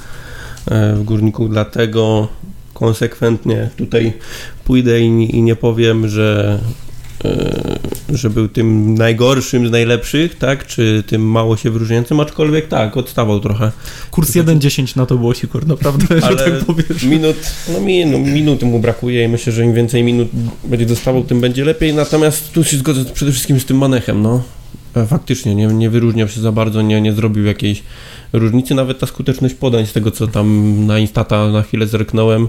e, 0.66 0.94
w 0.94 1.04
Górniku, 1.04 1.48
dlatego 1.48 2.28
konsekwentnie 2.76 3.70
tutaj 3.76 4.12
pójdę 4.64 5.00
i, 5.00 5.36
i 5.36 5.42
nie 5.42 5.56
powiem, 5.56 6.08
że 6.08 6.58
e, 7.24 7.78
że 8.08 8.30
był 8.30 8.48
tym 8.48 8.94
najgorszym 8.94 9.68
z 9.68 9.70
najlepszych, 9.70 10.38
tak, 10.38 10.66
czy 10.66 11.04
tym 11.06 11.30
mało 11.30 11.56
się 11.56 11.70
wyróżniającym, 11.70 12.20
aczkolwiek 12.20 12.68
tak, 12.68 12.96
odstawał 12.96 13.40
trochę. 13.40 13.72
Kurs 14.10 14.30
1.10 14.30 14.96
na 14.96 15.06
to 15.06 15.16
było 15.16 15.34
Sikor, 15.34 15.66
naprawdę, 15.66 16.20
że 16.20 16.26
Ale 16.26 16.36
tak 16.36 16.64
powiesz. 16.64 17.02
Minut, 17.02 17.36
no, 17.72 17.80
mi, 17.80 18.06
no 18.06 18.18
minuty 18.18 18.66
mu 18.66 18.78
brakuje 18.78 19.24
i 19.24 19.28
myślę, 19.28 19.52
że 19.52 19.64
im 19.64 19.74
więcej 19.74 20.04
minut 20.04 20.28
będzie 20.64 20.86
dostawał, 20.86 21.24
tym 21.24 21.40
będzie 21.40 21.64
lepiej. 21.64 21.94
Natomiast 21.94 22.52
tu 22.52 22.64
się 22.64 22.76
zgodzę 22.76 23.04
przede 23.04 23.32
wszystkim 23.32 23.60
z 23.60 23.64
tym 23.64 23.78
Manechem, 23.78 24.22
no. 24.22 24.42
E, 24.96 25.06
Faktycznie, 25.06 25.54
nie, 25.54 25.66
nie 25.66 25.90
wyróżniał 25.90 26.28
się 26.28 26.40
za 26.40 26.52
bardzo, 26.52 26.82
nie, 26.82 27.00
nie 27.00 27.12
zrobił 27.12 27.44
jakiejś 27.44 27.82
różnicy. 28.32 28.74
Nawet 28.74 28.98
ta 28.98 29.06
skuteczność 29.06 29.54
podań, 29.54 29.86
z 29.86 29.92
tego 29.92 30.10
co 30.10 30.26
tam 30.26 30.86
na 30.86 30.98
Instata 30.98 31.48
na 31.48 31.62
chwilę 31.62 31.86
zerknąłem, 31.86 32.48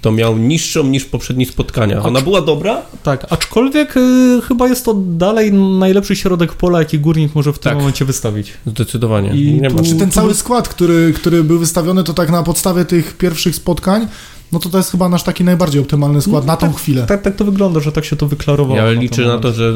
to 0.00 0.12
miał 0.12 0.38
niższą 0.38 0.84
niż 0.86 1.04
poprzednie 1.04 1.46
spotkania. 1.46 2.02
Ona 2.02 2.20
była 2.20 2.40
dobra, 2.42 2.82
Tak, 3.02 3.26
aczkolwiek 3.32 3.96
y, 3.96 4.40
chyba 4.48 4.68
jest 4.68 4.84
to 4.84 4.94
dalej 4.94 5.52
najlepszy 5.52 6.16
środek 6.16 6.52
pola, 6.52 6.78
jaki 6.78 6.98
górnik 6.98 7.34
może 7.34 7.52
w 7.52 7.58
tym 7.58 7.70
Tak. 7.70 7.78
momencie 7.78 8.04
wystawić. 8.04 8.52
zdecydowanie. 8.66 9.30
I 9.30 9.60
nie 9.60 9.70
ma 9.70 9.78
tu- 9.78 9.84
Czy 9.84 9.94
ten 9.94 10.10
cały 10.10 10.34
skład, 10.34 10.68
który, 10.68 11.12
który 11.16 11.44
był 11.44 11.58
wystawiony, 11.58 12.04
to 12.04 12.14
tak 12.14 12.30
na 12.30 12.42
podstawie 12.42 12.84
tych 12.84 13.16
pierwszych 13.16 13.54
spotkań, 13.56 14.06
no 14.52 14.58
to 14.58 14.68
to 14.68 14.78
jest 14.78 14.90
chyba 14.90 15.08
nasz 15.08 15.22
taki 15.22 15.44
najbardziej 15.44 15.80
optymalny 15.80 16.22
skład 16.22 16.46
na 16.46 16.56
tą 16.56 16.72
chwilę. 16.72 17.06
Tak, 17.06 17.22
tak 17.22 17.36
to 17.36 17.44
wygląda, 17.44 17.80
że 17.80 17.92
tak 17.92 18.04
się 18.04 18.16
to 18.16 18.28
wyklarowało. 18.28 18.76
Ja 18.76 18.84
na 18.84 18.90
liczę 18.90 19.22
na 19.26 19.38
to, 19.38 19.52
że 19.52 19.72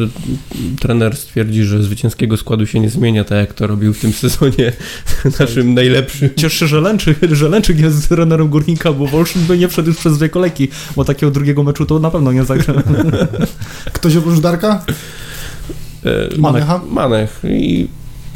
trener 0.81 1.17
stwierdzi, 1.17 1.65
że 1.65 1.83
zwycięskiego 1.83 2.37
składu 2.37 2.67
się 2.67 2.81
nie 2.81 2.91
zmienia, 2.91 3.25
tak 3.25 3.39
jak 3.39 3.55
to 3.55 3.67
robił 3.67 3.95
w 3.95 4.01
tym 4.01 4.13
sezonie 4.13 4.73
naszym 5.41 5.75
najlepszym. 5.75 6.31
Cieszę 6.37 6.59
się, 6.59 6.67
że 6.67 6.81
Lęczyk, 6.81 7.19
że 7.33 7.49
Lęczyk 7.49 7.79
jest 7.79 8.09
trenerem 8.09 8.49
Górnika, 8.49 8.93
bo 8.93 9.07
Wolszyn 9.07 9.43
by 9.43 9.59
nie 9.59 9.69
wszedł 9.69 9.89
już 9.89 9.99
przez 9.99 10.19
dwie 10.19 10.29
kolejki, 10.29 10.69
bo 10.97 11.05
takiego 11.05 11.33
drugiego 11.33 11.63
meczu 11.63 11.87
to 11.87 11.99
na 11.99 12.11
pewno 12.11 12.33
nie 12.33 12.45
zagra. 12.45 12.75
Ktoś 13.93 14.17
oprócz 14.17 14.41
Darka? 14.41 14.85
E, 16.05 16.39
Manecha? 16.39 16.81
Manech 16.91 17.41
i 17.45 17.89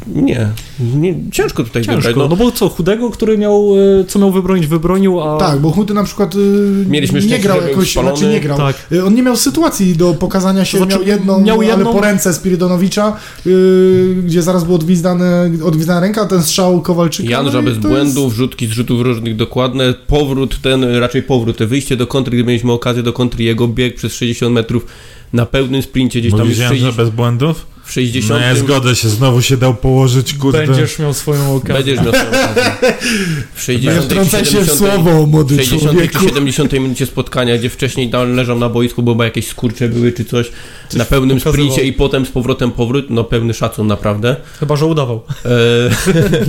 nie, 0.07 0.47
nie 0.79 1.15
ciężko 1.31 1.63
tutaj 1.63 1.83
Ciężko, 1.83 1.95
wybrać. 1.97 2.15
no 2.15 2.27
No, 2.27 2.35
bo 2.35 2.51
co, 2.51 2.69
Chudego, 2.69 3.09
który 3.09 3.37
miał, 3.37 3.69
e, 4.01 4.05
co 4.05 4.19
miał 4.19 4.31
wybronić, 4.31 4.67
wybronił, 4.67 5.21
a... 5.21 5.37
Tak, 5.37 5.59
bo 5.59 5.71
Huty 5.71 5.93
na 5.93 6.03
przykład 6.03 6.35
y, 6.35 6.37
Mieliśmy 6.89 7.21
nie 7.21 7.39
grał 7.39 7.61
jakoś, 7.67 7.91
spalony. 7.91 8.17
znaczy 8.17 8.33
nie 8.33 8.39
grał. 8.39 8.57
Tak. 8.57 8.75
Y, 8.91 9.05
On 9.05 9.15
nie 9.15 9.23
miał 9.23 9.35
sytuacji 9.35 9.95
do 9.97 10.13
pokazania 10.13 10.65
się, 10.65 10.77
To 10.77 10.83
znaczy, 10.83 10.99
miał 10.99 11.07
jedną, 11.07 11.41
miał 11.41 11.59
ale 11.59 11.67
jedną- 11.67 11.93
po 11.93 12.01
ręce 12.01 12.33
Spiridonowicza, 12.33 13.15
y, 13.47 14.15
gdzie 14.25 14.41
zaraz 14.41 14.63
był 14.63 14.75
odwizdane, 14.75 15.51
odwizdana 15.63 15.99
ręka, 15.99 16.25
ten 16.25 16.43
strzał 16.43 16.81
Kowalczyka. 16.81 17.29
Janża 17.29 17.61
no 17.61 17.63
bez 17.63 17.77
błędów, 17.77 18.33
rzutki 18.33 18.67
z 18.67 18.71
rzutów 18.71 19.01
różnych 19.01 19.35
dokładne, 19.35 19.93
powrót 20.07 20.61
ten, 20.61 20.83
raczej 20.95 21.23
powrót, 21.23 21.57
te 21.57 21.67
wyjście 21.67 21.97
do 21.97 22.07
kontry, 22.07 22.37
gdy 22.37 22.43
mieliśmy 22.47 22.71
okazję 22.71 23.03
do 23.03 23.13
kontry, 23.13 23.43
jego 23.43 23.67
bieg 23.67 23.95
przez 23.95 24.13
60 24.13 24.53
metrów 24.55 24.85
na 25.33 25.45
pełnym 25.45 25.81
sprincie 25.81 26.19
gdzieś 26.19 26.31
tam 26.31 26.39
Mówisz, 26.41 26.55
w 26.55 26.57
że 26.59 26.67
60, 26.67 26.95
bez 26.95 27.09
błędów? 27.09 27.72
W 27.83 27.91
60 27.91 28.41
No 28.41 28.47
ja 28.47 28.55
zgodzę 28.55 28.95
się, 28.95 29.09
znowu 29.09 29.41
się 29.41 29.57
dał 29.57 29.75
położyć, 29.75 30.33
kurde. 30.33 30.67
Będziesz 30.67 30.99
miał 30.99 31.13
swoją 31.13 31.55
okazję. 31.55 31.73
Będziesz 31.73 32.05
miał 32.05 32.13
swoją 32.13 32.51
okazję. 32.51 32.71
W 33.53 33.67
Nie 33.67 33.73
60 33.75 34.05
wtrącaj 34.05 34.45
się 34.45 34.45
w 34.45 34.65
70 34.65 34.79
słowo, 34.79 35.25
młody 35.25 35.55
60 35.55 35.91
człowieku. 35.91 36.19
czy 36.19 36.25
70 36.25 36.73
minucie 36.73 37.05
spotkania, 37.05 37.57
gdzie 37.57 37.69
wcześniej 37.69 38.09
tam 38.09 38.35
leżał 38.35 38.59
na 38.59 38.69
boisku, 38.69 39.03
bo 39.03 39.11
chyba 39.11 39.25
jakieś 39.25 39.47
skurcze 39.47 39.89
były 39.89 40.11
czy 40.11 40.25
coś, 40.25 40.51
na 40.95 41.05
pełnym 41.05 41.37
pokazywał. 41.37 41.53
sprincie 41.53 41.83
i 41.89 41.93
potem 41.93 42.25
z 42.25 42.29
powrotem 42.29 42.71
powrót, 42.71 43.09
no 43.09 43.23
pełny 43.23 43.53
szacun 43.53 43.87
naprawdę. 43.87 44.35
Chyba, 44.59 44.75
że 44.75 44.85
udawał. 44.85 45.21
E, 45.45 45.49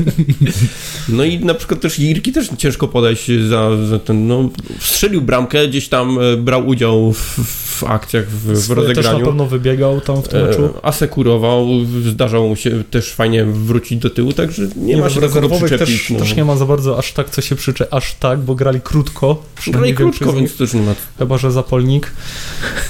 no 1.17 1.25
i 1.25 1.39
na 1.39 1.55
przykład 1.55 1.81
też 1.81 1.99
Jirki 1.99 2.33
też 2.33 2.49
ciężko 2.59 2.89
podać 2.89 3.27
za, 3.49 3.87
za 3.87 3.99
ten, 3.99 4.27
no 4.27 4.49
strzelił 4.81 5.23
bramkę, 5.23 5.69
gdzieś 5.69 5.89
tam 5.89 6.19
e, 6.19 6.37
brał 6.37 6.67
udział 6.67 7.13
w, 7.13 7.39
w 7.79 7.85
akcjach, 7.85 8.31
w, 8.31 8.53
w 8.53 8.59
Swoje 8.59 8.77
też 8.77 8.87
na 8.87 9.03
rozegraniu. 9.03 9.27
pewno 9.27 9.47
wybiegał 9.47 10.01
tam 10.01 10.23
w 10.23 10.29
tym 10.29 10.47
meczu. 10.47 10.65
E, 10.65 10.85
asekurował, 10.85 11.67
zdarzał 12.11 12.49
mu 12.49 12.57
się 12.57 12.85
też 12.91 13.13
fajnie 13.13 13.45
wrócić 13.45 13.99
do 13.99 14.11
tyłu, 14.11 14.33
także 14.33 14.63
nie, 14.77 14.97
ma 14.97 15.03
wiem, 15.03 15.15
się 15.15 15.21
do 15.21 15.29
kogo 15.29 15.49
przyczepić. 15.49 15.79
też, 15.79 16.11
no. 16.11 16.19
też 16.19 16.37
nie 16.37 16.45
ma 16.45 16.57
za 16.57 16.67
bardzo 16.67 16.99
aż 16.99 17.13
tak, 17.13 17.31
co 17.31 17.43
się 17.43 17.57
przyczy, 17.57 17.91
aż 17.91 18.15
tak, 18.15 18.41
bo 18.41 18.55
grali 18.55 18.81
krótko. 18.81 19.43
Grali 19.67 19.95
krótko, 19.95 20.33
więc 20.33 20.57
też 20.57 20.75
nie 20.75 20.83
ma 20.83 20.95
Chyba, 21.19 21.39
że 21.39 21.53
zapolnik. 21.53 22.13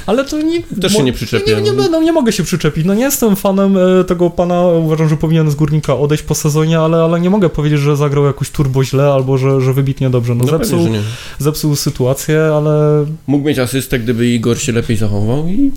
Ale 0.06 0.24
to 0.24 0.42
nie... 0.42 0.62
Też 0.62 0.92
się 0.92 1.02
nie 1.02 1.12
przyczepię. 1.12 1.43
Nie, 1.46 1.62
nie, 1.62 1.72
będę, 1.72 2.00
nie 2.00 2.12
mogę 2.12 2.32
się 2.32 2.42
przyczepić. 2.42 2.84
No 2.86 2.94
nie 2.94 3.02
jestem 3.04 3.36
fanem 3.36 3.76
e, 4.00 4.04
tego 4.04 4.30
pana. 4.30 4.62
Uważam, 4.62 5.08
że 5.08 5.16
powinien 5.16 5.50
z 5.50 5.54
Górnika 5.54 5.96
odejść 5.96 6.22
po 6.24 6.34
sezonie, 6.34 6.78
ale, 6.80 6.96
ale 7.02 7.20
nie 7.20 7.30
mogę 7.30 7.48
powiedzieć, 7.48 7.80
że 7.80 7.96
zagrał 7.96 8.24
jakoś 8.24 8.50
turbo 8.50 8.84
źle 8.84 9.04
albo 9.12 9.38
że, 9.38 9.60
że 9.60 9.72
wybitnie 9.72 10.10
dobrze. 10.10 10.34
No, 10.34 10.44
No 10.44 10.50
pewnie, 10.50 10.66
zepsuł, 10.66 10.84
że 10.84 10.90
nie. 10.90 11.00
zepsuł 11.38 11.76
sytuację, 11.76 12.42
ale 12.56 13.04
Mógł 13.26 13.48
mieć 13.48 13.58
asystę, 13.58 13.98
gdyby 13.98 14.26
Igor 14.28 14.58
się 14.58 14.72
lepiej 14.72 14.96
zachował 14.96 15.48
i 15.48 15.72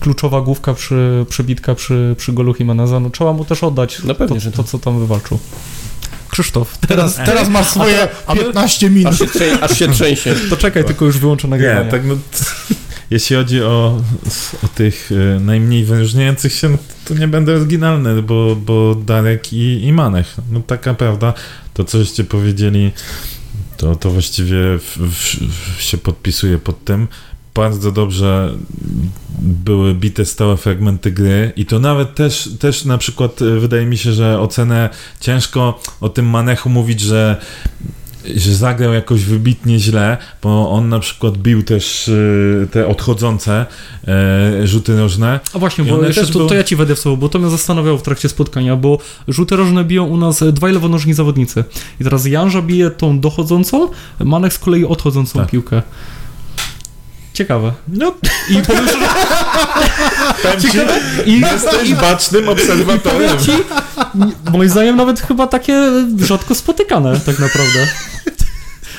kluczowa 0.00 0.40
główka 0.40 0.74
przy 0.74 1.24
przebitka 1.28 1.74
przy, 1.74 2.14
przy 2.18 2.32
golu 2.32 2.54
Jimeneza, 2.58 3.00
no 3.00 3.10
trzeba 3.10 3.32
mu 3.32 3.44
też 3.44 3.64
oddać 3.64 3.98
No 4.04 4.14
pewnie, 4.14 4.36
to, 4.36 4.40
że 4.44 4.52
to, 4.52 4.64
co 4.64 4.78
tam 4.78 4.98
wywalczył. 5.00 5.38
Krzysztof, 6.30 6.78
Teraz, 6.78 7.16
teraz 7.16 7.48
masz 7.48 7.66
swoje 7.66 8.08
a 8.26 8.34
my- 8.34 8.44
15 8.44 8.90
minut. 8.90 9.12
aż 9.12 9.18
się, 9.18 9.58
aż 9.60 9.78
się 9.78 9.88
trzęsie. 9.88 10.34
to 10.50 10.56
czekaj, 10.56 10.84
tylko 10.84 11.04
już 11.04 11.18
wyłączę 11.18 11.48
nagrywanie. 11.48 11.84
Nie, 11.84 11.90
tak 11.90 12.02
no... 12.06 12.14
Jeśli 13.10 13.36
chodzi 13.36 13.62
o, 13.62 14.02
o 14.64 14.68
tych 14.68 15.10
e, 15.12 15.40
najmniej 15.40 15.84
wyróżniających 15.84 16.52
się, 16.52 16.68
no, 16.68 16.78
to 17.04 17.14
nie 17.14 17.28
będę 17.28 17.56
oryginalny, 17.56 18.22
bo, 18.22 18.56
bo 18.56 18.94
Darek 18.94 19.52
i, 19.52 19.84
i 19.84 19.92
Manech. 19.92 20.36
No 20.52 20.60
taka 20.60 20.94
prawda, 20.94 21.34
to 21.74 21.84
coście 21.84 22.24
powiedzieli, 22.24 22.90
to, 23.76 23.96
to 23.96 24.10
właściwie 24.10 24.78
w, 24.78 24.96
w, 24.98 25.76
w 25.76 25.82
się 25.82 25.98
podpisuje 25.98 26.58
pod 26.58 26.84
tym. 26.84 27.08
Bardzo 27.54 27.92
dobrze 27.92 28.54
były 29.38 29.94
bite 29.94 30.24
stałe 30.24 30.56
fragmenty 30.56 31.10
gry 31.10 31.52
i 31.56 31.66
to 31.66 31.78
nawet 31.78 32.14
też, 32.14 32.50
też 32.58 32.84
na 32.84 32.98
przykład 32.98 33.42
e, 33.42 33.60
wydaje 33.60 33.86
mi 33.86 33.98
się, 33.98 34.12
że 34.12 34.40
ocenę 34.40 34.90
ciężko 35.20 35.80
o 36.00 36.08
tym 36.08 36.26
Manechu 36.26 36.68
mówić, 36.68 37.00
że 37.00 37.40
że 38.36 38.54
zagrał 38.54 38.92
jakoś 38.92 39.24
wybitnie 39.24 39.78
źle, 39.78 40.16
bo 40.42 40.70
on 40.70 40.88
na 40.88 40.98
przykład 40.98 41.38
bił 41.38 41.62
też 41.62 42.08
y, 42.08 42.68
te 42.72 42.86
odchodzące 42.86 43.66
e, 44.08 44.66
rzuty 44.66 44.92
nożne. 44.92 45.40
A 45.54 45.58
właśnie, 45.58 45.84
bo 45.84 46.02
jeszcze 46.04 46.26
to, 46.26 46.32
były- 46.32 46.48
to 46.48 46.54
ja 46.54 46.64
ci 46.64 46.76
wejdę 46.76 46.94
w 46.94 46.98
słowo, 46.98 47.16
bo 47.16 47.28
to 47.28 47.38
mnie 47.38 47.50
zastanawiało 47.50 47.98
w 47.98 48.02
trakcie 48.02 48.28
spotkania, 48.28 48.76
bo 48.76 48.98
rzuty 49.28 49.56
rożne 49.56 49.84
biją 49.84 50.04
u 50.04 50.16
nas 50.16 50.42
dwaj 50.52 50.72
lewonożni 50.72 51.14
zawodnicy. 51.14 51.64
I 52.00 52.04
teraz 52.04 52.26
Janża 52.26 52.62
bije 52.62 52.90
tą 52.90 53.20
dochodzącą, 53.20 53.88
Manek 54.24 54.52
z 54.52 54.58
kolei 54.58 54.84
odchodzącą 54.84 55.38
Tak. 55.38 55.50
piłkę. 55.50 55.82
Ciekawe. 57.34 57.72
No, 57.88 58.14
I 58.50 58.54
powiem 58.66 58.88
szczerze, 58.88 59.06
i, 61.26 61.40
jesteś 61.40 61.94
bacznym 61.94 62.48
obserwatorem. 62.48 63.38
ci, 63.38 63.50
moim 64.52 64.68
zdaniem 64.68 64.96
nawet 64.96 65.20
chyba 65.20 65.46
takie 65.46 65.82
rzadko 66.18 66.54
spotykane 66.54 67.20
tak 67.26 67.38
naprawdę. 67.38 67.86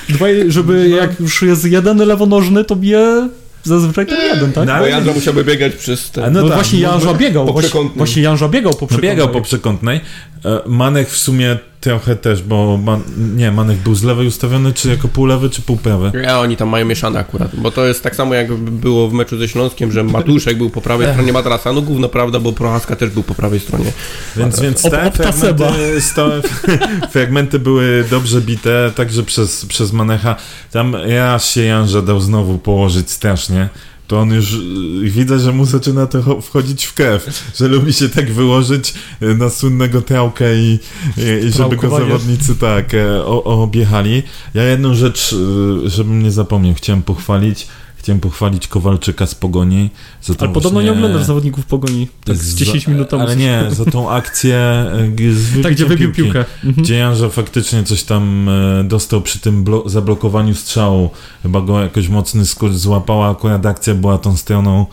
Dwaj, 0.10 0.44
żeby 0.48 0.90
jak 0.90 1.20
już 1.20 1.42
jest 1.42 1.66
jeden 1.66 1.98
lewonożny, 1.98 2.64
to 2.66 2.76
bije 2.76 3.30
zazwyczaj 3.64 4.06
ten 4.06 4.22
jeden, 4.34 4.52
tak? 4.54 4.68
No, 4.68 4.74
Bo 4.74 4.78
ale- 4.80 4.90
Jandro 4.90 5.14
musiałby 5.14 5.44
biegać 5.44 5.74
przez 5.76 6.12
ten... 6.12 6.34
No, 6.34 6.44
tak, 6.44 6.54
właśnie 6.54 6.80
Janża 6.80 7.14
biegał, 7.14 7.46
po 7.46 7.54
właśnie, 7.54 7.70
przekątnej. 7.70 7.98
właśnie 7.98 8.22
Janża 8.22 8.48
biegał 8.50 8.74
po 8.74 8.88
No 8.92 8.98
biegał 8.98 9.30
po 9.30 9.42
przekątnej. 9.42 10.00
przekątnej. 10.00 10.62
E, 10.66 10.70
Manek 10.70 11.10
w 11.10 11.18
sumie 11.18 11.58
trochę 11.82 12.16
też, 12.16 12.44
bo 12.44 12.78
man, 12.78 13.02
nie, 13.36 13.52
Manek 13.52 13.78
był 13.78 13.96
z 13.96 14.04
lewej 14.04 14.28
ustawiony, 14.28 14.74
czy 14.74 14.90
jako 14.90 15.08
półlewy, 15.08 15.50
czy 15.50 15.62
półprawy. 15.62 16.12
Ja, 16.24 16.40
oni 16.40 16.58
tam 16.58 16.70
mają 16.70 16.86
mieszane 16.86 17.20
akurat, 17.20 17.56
bo 17.56 17.72
to 17.72 17.86
jest 17.86 18.04
tak 18.04 18.16
samo 18.16 18.34
jak 18.36 18.54
było 18.56 19.10
w 19.10 19.14
meczu 19.14 19.38
ze 19.38 19.48
Śląskiem, 19.48 19.92
że 19.92 20.04
Matuszek 20.04 20.58
był 20.58 20.70
po 20.70 20.82
prawej 20.82 21.08
stronie 21.14 21.34
matrasa, 21.34 21.74
no 21.74 21.82
gówno 21.82 22.10
prawda, 22.10 22.40
bo 22.40 22.54
Prochaska 22.54 22.96
też 22.96 23.10
był 23.10 23.24
po 23.24 23.36
prawej 23.36 23.60
stronie. 23.60 23.92
Więc, 24.38 24.60
więc 24.60 24.82
te 24.84 25.12
fragmenty, 25.12 26.02
stałe, 26.02 26.42
fragmenty 27.12 27.60
były 27.60 28.06
dobrze 28.10 28.42
bite, 28.42 28.92
także 28.96 29.24
przez, 29.24 29.66
przez 29.66 29.94
Manecha. 29.94 30.36
Tam 30.72 30.96
raz 30.96 31.52
się 31.52 31.62
Janża 31.62 32.02
dał 32.02 32.22
znowu 32.22 32.58
położyć 32.58 33.12
strasznie. 33.12 33.70
To 34.12 34.20
on 34.20 34.30
już 34.34 34.54
y, 34.54 34.60
widzę, 35.10 35.40
że 35.40 35.52
mu 35.52 35.66
zaczyna 35.66 36.08
to 36.08 36.22
cho- 36.22 36.42
wchodzić 36.42 36.86
w 36.86 36.94
krew, 36.94 37.52
że 37.56 37.68
lubi 37.68 37.94
się 37.94 38.10
tak 38.10 38.32
wyłożyć 38.34 38.94
y, 39.22 39.36
na 39.36 39.50
słynnego 39.50 40.02
trałkę 40.02 40.56
i, 40.56 40.80
i, 41.18 41.46
i 41.46 41.52
żeby 41.52 41.76
go 41.76 41.90
zawodnicy 42.10 42.56
tak 42.56 42.94
e, 42.94 43.26
o, 43.26 43.44
objechali. 43.44 44.24
Ja 44.54 44.64
jedną 44.64 44.94
rzecz, 44.96 45.34
y, 45.86 45.90
żebym 45.90 46.24
nie 46.24 46.32
zapomniał, 46.32 46.76
chciałem 46.76 47.02
pochwalić. 47.04 47.68
Chciałem 48.02 48.20
pochwalić 48.20 48.68
Kowalczyka 48.68 49.26
z 49.28 49.36
Pogoni. 49.36 49.90
Za 50.22 50.34
tą 50.34 50.46
Ale 50.46 50.54
podobno 50.54 50.82
nie 50.82 50.88
właśnie- 50.88 51.06
oglądasz 51.06 51.28
zawodników 51.28 51.66
pogoni. 51.66 52.08
Tak 52.26 52.38
z 52.38 52.56
10 52.56 52.88
minut 52.88 53.10
temu. 53.10 53.22
Ale 53.22 53.36
nie, 53.36 53.64
za 53.70 53.86
tą 53.86 54.10
akcję 54.12 54.56
e, 54.56 55.34
z 55.34 55.64
Tak, 55.64 55.72
gdzie 55.74 55.86
wybił 55.86 56.12
piłki. 56.12 56.22
piłkę. 56.24 56.46
Mhm. 56.64 56.84
Gdzie 56.84 56.96
Janża 56.96 57.30
faktycznie 57.30 57.84
coś 57.84 58.04
tam 58.04 58.50
e, 58.50 58.84
dostał 58.84 59.22
przy 59.22 59.40
tym 59.40 59.64
blo- 59.64 59.90
zablokowaniu 59.90 60.56
strzału. 60.56 61.10
Chyba 61.44 61.62
go 61.62 61.82
jakoś 61.82 62.08
mocny 62.10 62.46
skór 62.46 62.74
złapała, 62.74 63.30
akurat 63.32 63.66
akcja 63.66 63.96
była 63.96 64.18
tą 64.18 64.38
stroną. 64.38 64.86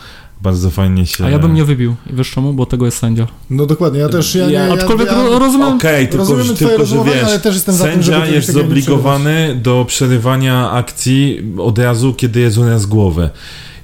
Bardzo 0.43 0.71
fajnie 0.71 1.07
się... 1.07 1.25
A 1.25 1.31
ja 1.31 1.39
bym 1.39 1.55
nie 1.55 1.65
wybił. 1.65 1.95
I 2.13 2.15
wiesz 2.15 2.31
czemu? 2.31 2.53
Bo 2.53 2.67
tego 2.67 2.85
jest 2.85 2.99
sędzia. 2.99 3.27
No 3.51 3.67
dokładnie, 3.67 4.01
ja 4.01 4.09
też... 4.09 4.35
Ja, 4.35 4.45
Ja- 4.45 4.51
ja, 4.51 4.67
ja, 4.67 4.73
Aczkolwiek 4.75 5.07
ja, 5.07 5.15
ro- 5.15 5.39
rozumiem... 5.39 5.69
Okej, 5.77 6.09
tylko, 6.09 6.43
że- 6.43 6.55
twoje 6.55 6.69
tylko 6.71 6.87
że 6.87 7.05
wiesz, 7.05 7.25
ale 7.25 7.39
też 7.41 7.55
jestem 7.55 7.75
za 7.75 7.85
tym, 7.85 7.93
sędzia 7.93 8.13
żeby 8.13 8.27
czegoś 8.27 8.35
jest 8.35 8.53
zobligowany 8.53 9.61
do 9.63 9.85
przerywania 9.89 10.71
akcji 10.71 11.43
od 11.59 11.79
razu, 11.79 12.15
kiedy 12.15 12.41
jest 12.41 12.59
uraz 12.59 12.87
głowy. 12.87 13.31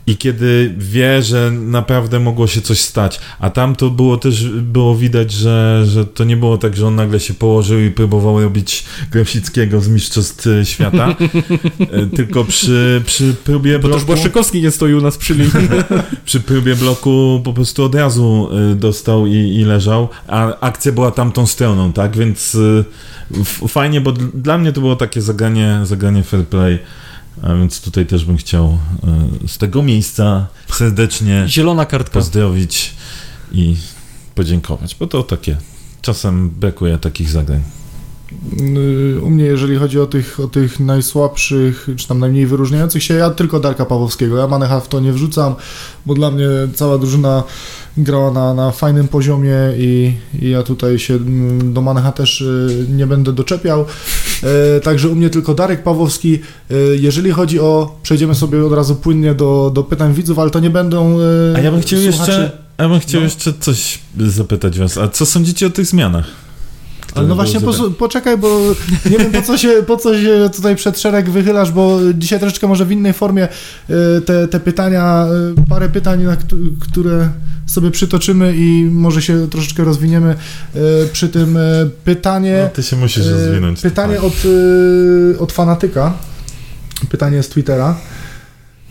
I 0.06 0.16
kiedy 0.16 0.74
wie, 0.78 1.22
że 1.22 1.50
naprawdę 1.50 2.20
mogło 2.20 2.46
się 2.46 2.60
coś 2.60 2.80
stać. 2.80 3.20
A 3.38 3.50
tam 3.50 3.76
to 3.76 3.90
było 3.90 4.16
też, 4.16 4.48
było 4.48 4.96
widać, 4.96 5.32
że, 5.32 5.82
że 5.86 6.06
to 6.06 6.24
nie 6.24 6.36
było 6.36 6.58
tak, 6.58 6.76
że 6.76 6.86
on 6.86 6.94
nagle 6.94 7.20
się 7.20 7.34
położył 7.34 7.80
i 7.80 7.90
próbował 7.90 8.40
robić 8.40 8.84
Grafickiego 9.10 9.80
z 9.80 9.88
Mistrzostw 9.88 10.46
e, 10.46 10.64
Świata. 10.64 11.16
E, 11.78 12.06
Tylko 12.16 12.44
przy, 12.44 13.02
przy 13.06 13.34
próbie 13.44 13.78
Bo 13.78 13.88
też 13.88 13.90
bloku, 13.90 14.06
Błaszczykowski 14.06 14.62
nie 14.62 14.70
stoi 14.70 14.94
u 14.94 15.00
nas 15.00 15.16
przy 15.18 15.34
linii. 15.34 15.68
przy 16.24 16.40
próbie 16.40 16.76
bloku 16.76 17.40
po 17.44 17.52
prostu 17.52 17.84
od 17.84 17.94
razu 17.94 18.48
e, 18.72 18.74
dostał 18.74 19.26
i, 19.26 19.32
i 19.32 19.64
leżał, 19.64 20.08
a 20.28 20.60
akcja 20.60 20.92
była 20.92 21.10
tamtą 21.10 21.46
stroną, 21.46 21.92
tak? 21.92 22.16
Więc 22.16 22.56
fajnie, 23.68 24.00
bo 24.00 24.12
dla 24.12 24.58
mnie 24.58 24.72
to 24.72 24.80
było 24.80 24.96
takie 24.96 25.22
zagranie, 25.22 25.80
zagranie 25.84 26.22
fair 26.22 26.46
play. 26.46 26.78
A 27.42 27.54
więc 27.54 27.80
tutaj 27.80 28.06
też 28.06 28.24
bym 28.24 28.36
chciał 28.36 28.78
e, 29.44 29.48
z 29.48 29.58
tego 29.58 29.82
miejsca 29.82 30.46
serdecznie 30.72 31.44
Zielona 31.48 31.86
kartka. 31.86 32.12
pozdrowić 32.12 32.94
i 33.52 33.76
podziękować, 34.34 34.96
bo 35.00 35.06
to 35.06 35.22
takie 35.22 35.56
czasem 36.02 36.50
brakuje 36.50 36.98
takich 36.98 37.30
zagrań. 37.30 37.62
Y, 39.16 39.20
u 39.20 39.30
mnie, 39.30 39.44
jeżeli 39.44 39.76
chodzi 39.76 40.00
o 40.00 40.06
tych, 40.06 40.40
o 40.40 40.46
tych 40.46 40.80
najsłabszych, 40.80 41.88
czy 41.96 42.08
tam 42.08 42.18
najmniej 42.18 42.46
wyróżniających 42.46 43.02
się, 43.02 43.14
ja 43.14 43.30
tylko 43.30 43.60
Darka 43.60 43.84
Pawłowskiego. 43.84 44.36
Ja 44.36 44.46
Manecha 44.46 44.80
w 44.80 44.88
to 44.88 45.00
nie 45.00 45.12
wrzucam, 45.12 45.54
bo 46.06 46.14
dla 46.14 46.30
mnie 46.30 46.46
cała 46.74 46.98
drużyna 46.98 47.42
grała 47.96 48.30
na, 48.30 48.54
na 48.54 48.70
fajnym 48.70 49.08
poziomie 49.08 49.54
i, 49.78 50.14
i 50.42 50.50
ja 50.50 50.62
tutaj 50.62 50.98
się 50.98 51.14
mm, 51.14 51.72
do 51.74 51.80
Manecha 51.82 52.12
też 52.12 52.40
y, 52.40 52.86
nie 52.90 53.06
będę 53.06 53.32
doczepiał. 53.32 53.84
E, 54.76 54.80
Także 54.80 55.08
u 55.08 55.14
mnie 55.14 55.30
tylko 55.30 55.54
Darek 55.54 55.82
Pawłowski. 55.82 56.38
E, 56.70 56.74
Jeżeli 56.96 57.30
chodzi 57.30 57.60
o, 57.60 57.98
przejdziemy 58.02 58.34
sobie 58.34 58.66
od 58.66 58.72
razu 58.72 58.94
płynnie 58.96 59.34
do, 59.34 59.70
do 59.74 59.82
pytań 59.84 60.14
widzów, 60.14 60.38
ale 60.38 60.50
to 60.50 60.60
nie 60.60 60.70
będą 60.70 61.18
A 61.56 61.60
ja 61.60 61.70
bym 61.70 61.80
chciał 61.80 62.00
jeszcze, 62.00 62.50
ja 62.78 62.88
bym 62.88 63.00
chciał 63.00 63.20
No. 63.20 63.24
jeszcze 63.24 63.52
coś 63.60 63.98
zapytać 64.18 64.78
was. 64.78 64.98
A 64.98 65.08
co 65.08 65.26
sądzicie 65.26 65.66
o 65.66 65.70
tych 65.70 65.86
zmianach? 65.86 66.43
Ale 67.14 67.26
no 67.28 67.34
właśnie, 67.34 67.60
po, 67.60 67.72
poczekaj, 67.98 68.38
bo 68.38 68.60
nie 69.10 69.18
wiem 69.18 69.32
po 69.32 69.42
co, 69.42 69.58
się, 69.58 69.70
po 69.86 69.96
co 69.96 70.18
się 70.22 70.50
tutaj 70.56 70.76
przed 70.76 71.00
szereg 71.00 71.30
wychylasz, 71.30 71.72
bo 71.72 71.98
dzisiaj 72.14 72.40
troszeczkę 72.40 72.66
może 72.66 72.84
w 72.84 72.92
innej 72.92 73.12
formie 73.12 73.48
e, 73.48 74.20
te, 74.20 74.48
te 74.48 74.60
pytania, 74.60 75.26
e, 75.58 75.66
parę 75.68 75.88
pytań, 75.88 76.26
które 76.80 77.28
sobie 77.66 77.90
przytoczymy 77.90 78.54
i 78.56 78.84
może 78.92 79.22
się 79.22 79.48
troszeczkę 79.50 79.84
rozwiniemy 79.84 80.34
e, 80.74 80.78
przy 81.12 81.28
tym. 81.28 81.58
Pytanie, 82.04 82.60
No, 82.62 82.68
ty 82.68 82.82
się 82.82 82.96
musisz 82.96 83.26
rozwinąć. 83.26 83.80
pytanie 83.80 84.14
tutaj. 84.16 84.30
od, 85.36 85.40
od 85.42 85.52
fanatyka, 85.52 86.12
pytanie 87.10 87.42
z 87.42 87.48
Twittera. 87.48 87.96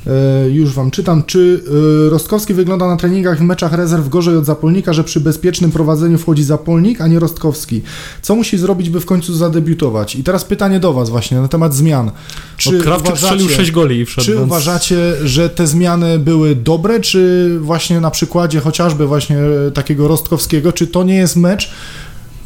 E, 0.08 0.50
Już 0.50 0.74
wam 0.74 0.92
czytam. 0.92 1.24
Czy 1.24 1.64
e, 2.08 2.10
Rostkowski 2.10 2.54
wygląda 2.54 2.88
na 2.88 2.98
treningach 2.98 3.40
w 3.40 3.42
meczach 3.42 3.74
rezerw 3.74 4.10
gorzej 4.10 4.38
od 4.38 4.46
Zapolnika, 4.46 4.94
że 4.94 5.04
przy 5.04 5.20
bezpiecznym 5.20 5.72
prowadzeniu 5.72 6.18
wchodzi 6.18 6.44
Zapolnik, 6.44 7.02
a 7.02 7.08
nie 7.08 7.20
Rostkowski? 7.20 7.82
Co 8.22 8.36
musi 8.36 8.58
zrobić, 8.58 8.90
by 8.90 9.00
w 9.00 9.06
końcu 9.06 9.34
zadebiutować? 9.34 10.16
I 10.16 10.24
teraz 10.24 10.46
pytanie 10.46 10.80
do 10.80 10.94
was 10.94 11.10
właśnie 11.10 11.42
na 11.42 11.48
temat 11.48 11.76
zmian. 11.76 12.12
Czy 12.58 12.72
No, 12.72 12.84
Krawczyk 12.84 13.18
strzelił 13.18 13.50
6 13.50 13.72
goli 13.72 14.00
i 14.00 14.06
wszedł, 14.06 14.26
czy 14.26 14.34
więc... 14.34 14.46
uważacie, 14.46 15.14
że 15.24 15.50
te 15.50 15.68
zmiany 15.68 16.20
były 16.20 16.56
dobre, 16.56 17.00
czy 17.00 17.50
właśnie 17.62 18.02
na 18.02 18.12
przykładzie 18.12 18.60
chociażby 18.60 19.08
właśnie 19.08 19.38
takiego 19.74 20.08
Rostkowskiego, 20.08 20.72
czy 20.72 20.88
to 20.88 21.04
nie 21.04 21.16
jest 21.16 21.36
mecz, 21.36 21.72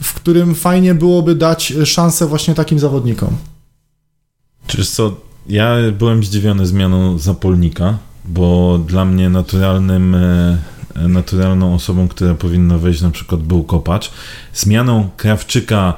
w 0.02 0.14
którym 0.14 0.56
fajnie 0.56 0.96
byłoby 0.96 1.36
dać 1.36 1.74
szansę 1.86 2.26
właśnie 2.26 2.56
takim 2.56 2.80
zawodnikom? 2.80 3.30
Czy 4.68 4.86
co, 4.86 5.27
ja 5.50 5.76
byłem 6.00 6.24
zdziwiony 6.24 6.66
zmianą 6.66 7.18
Zapolnika, 7.18 7.98
bo 8.26 8.78
dla 8.88 9.06
mnie 9.06 9.30
naturalnym, 9.30 10.16
e, 10.16 10.58
naturalną 10.96 11.76
osobą, 11.76 12.08
która 12.08 12.34
powinna 12.34 12.78
wejść 12.78 13.02
na 13.02 13.12
przykład 13.12 13.42
był 13.42 13.64
Kopacz. 13.64 14.12
Zmianą 14.54 15.10
Krawczyka, 15.18 15.94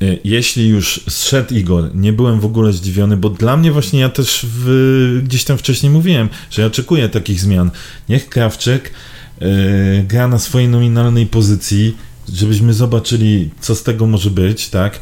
e, 0.00 0.04
jeśli 0.24 0.68
już 0.68 1.00
zszedł 1.08 1.54
Igor, 1.54 1.90
nie 1.94 2.12
byłem 2.12 2.40
w 2.40 2.44
ogóle 2.44 2.72
zdziwiony, 2.72 3.16
bo 3.16 3.30
dla 3.30 3.56
mnie 3.56 3.72
właśnie 3.72 4.00
ja 4.00 4.08
też 4.08 4.46
w, 4.48 5.20
gdzieś 5.24 5.44
tam 5.44 5.58
wcześniej 5.58 5.92
mówiłem, 5.92 6.28
że 6.50 6.62
ja 6.62 6.68
oczekuję 6.68 7.08
takich 7.08 7.40
zmian. 7.40 7.70
Niech 8.08 8.28
Krawczyk 8.28 8.92
e, 9.40 9.46
gra 10.02 10.28
na 10.28 10.38
swojej 10.38 10.68
nominalnej 10.68 11.26
pozycji, 11.26 11.96
żebyśmy 12.32 12.74
zobaczyli, 12.74 13.50
co 13.60 13.74
z 13.74 13.82
tego 13.82 14.06
może 14.06 14.30
być, 14.30 14.68
tak? 14.68 15.00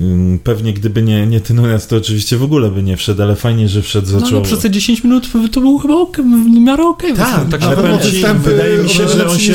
Ym, 0.00 0.38
Pewnie 0.44 0.72
gdyby 0.72 1.02
nie, 1.02 1.26
nie 1.26 1.40
Tynuras, 1.40 1.86
to 1.86 1.96
oczywiście 1.96 2.36
w 2.36 2.42
ogóle 2.42 2.70
by 2.70 2.82
nie 2.82 2.96
wszedł, 2.96 3.22
ale 3.22 3.36
fajnie, 3.36 3.68
że 3.68 3.82
wszedł 3.82 4.12
No, 4.12 4.20
zaczął. 4.20 4.36
ale 4.38 4.46
przez 4.46 4.58
te 4.58 4.70
10 4.70 5.04
minut 5.04 5.28
to 5.52 5.60
był 5.60 5.78
chyba 5.78 5.94
ok, 5.94 6.16
w 6.16 6.60
miarę 6.60 6.84
okej. 6.86 7.14
Tak, 7.14 7.48
tak 7.50 7.60
na 7.60 7.66
ale 7.68 7.98
ci, 8.00 8.10
występy 8.10 8.50
wydaje 8.50 8.78
mi 8.78 8.88
się, 8.88 9.08
że 9.08 9.28
on 9.28 9.38
się 9.38 9.54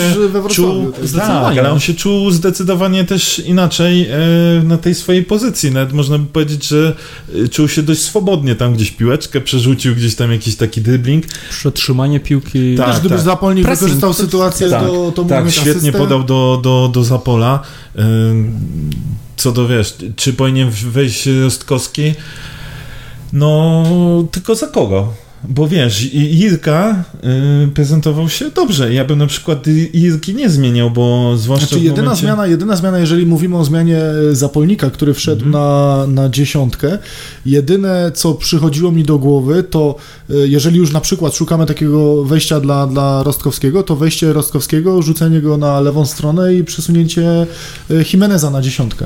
czuł, 0.50 0.92
tak, 0.92 1.08
zdecydowanie. 1.08 1.60
ale 1.60 1.72
on 1.72 1.80
się 1.80 1.94
czuł 1.94 2.32
zdecydowanie 2.32 3.04
też 3.06 3.40
inaczej 3.40 4.08
e, 4.10 4.18
na 4.64 4.78
tej 4.78 4.96
swojej 4.96 5.24
pozycji. 5.24 5.72
Nawet 5.72 5.94
można 5.94 6.18
by 6.18 6.26
powiedzieć, 6.26 6.68
że 6.68 6.96
e, 7.46 7.48
czuł 7.48 7.68
się 7.68 7.84
dość 7.84 8.02
swobodnie 8.02 8.56
tam 8.56 8.74
gdzieś 8.74 8.92
piłeczkę, 8.92 9.42
przerzucił 9.42 9.96
gdzieś 9.96 10.16
tam 10.16 10.32
jakiś 10.32 10.56
taki 10.56 10.82
dribbling. 10.82 11.26
Przetrzymanie 11.50 12.20
piłki. 12.20 12.76
Tak. 12.78 12.88
Też 12.92 13.00
gdyby 13.00 13.18
Zapolnik 13.18 13.66
Pressing. 13.66 13.82
wykorzystał 13.92 14.14
sytuację, 14.14 14.70
Tak, 14.70 14.84
to, 14.86 15.12
to 15.16 15.24
Tak, 15.26 15.52
świetnie 15.52 15.72
asystę. 15.72 15.92
podał 15.92 16.24
do, 16.24 16.60
do, 16.64 16.90
do 16.94 17.04
Zapola. 17.04 17.60
Co 19.38 19.52
do 19.52 19.68
wiesz, 19.68 19.98
czy 20.16 20.34
powinien 20.34 20.70
wejść 20.70 21.26
Rostkowski? 21.26 22.14
No, 23.34 23.84
tylko 24.32 24.56
za 24.56 24.68
kogo? 24.68 25.14
Bo 25.44 25.68
wiesz, 25.68 26.04
I- 26.14 26.40
Irka 26.40 27.04
y, 27.66 27.68
prezentował 27.68 28.30
się 28.30 28.50
dobrze. 28.52 28.94
Ja 28.94 29.06
bym 29.06 29.20
na 29.20 29.28
przykład 29.28 29.68
I- 29.68 29.98
Irki 29.98 30.36
nie 30.36 30.50
zmieniał, 30.50 30.92
bo 30.92 31.34
zwłaszcza 31.38 31.68
Znaczy 31.68 31.84
jedyna 31.84 32.04
momencie... 32.04 32.22
zmiana, 32.22 32.48
jedyna 32.48 32.76
zmiana, 32.76 33.00
jeżeli 33.00 33.26
mówimy 33.26 33.58
o 33.58 33.66
zmianie 33.66 34.02
Zapolnika, 34.32 34.90
który 34.90 35.14
wszedł 35.14 35.46
Mhm. 35.46 35.52
na, 35.52 36.08
na 36.22 36.30
dziesiątkę, 36.30 36.98
jedyne 37.46 38.12
co 38.16 38.34
przychodziło 38.34 38.92
mi 38.92 39.04
do 39.04 39.18
głowy, 39.20 39.64
to 39.64 39.96
e, 40.30 40.34
jeżeli 40.48 40.78
już 40.78 40.92
na 40.94 41.02
przykład 41.02 41.36
szukamy 41.36 41.66
takiego 41.66 42.24
wejścia 42.24 42.60
dla, 42.60 42.88
dla 42.88 43.24
Rostkowskiego, 43.24 43.84
to 43.84 43.96
wejście 43.96 44.34
Rostkowskiego, 44.34 45.02
rzucenie 45.02 45.42
go 45.42 45.58
na 45.58 45.80
lewą 45.82 46.06
stronę 46.06 46.54
i 46.56 46.64
przesunięcie 46.64 47.28
e, 47.32 47.46
Jimeneza 48.14 48.50
na 48.50 48.62
dziesiątkę. 48.62 49.06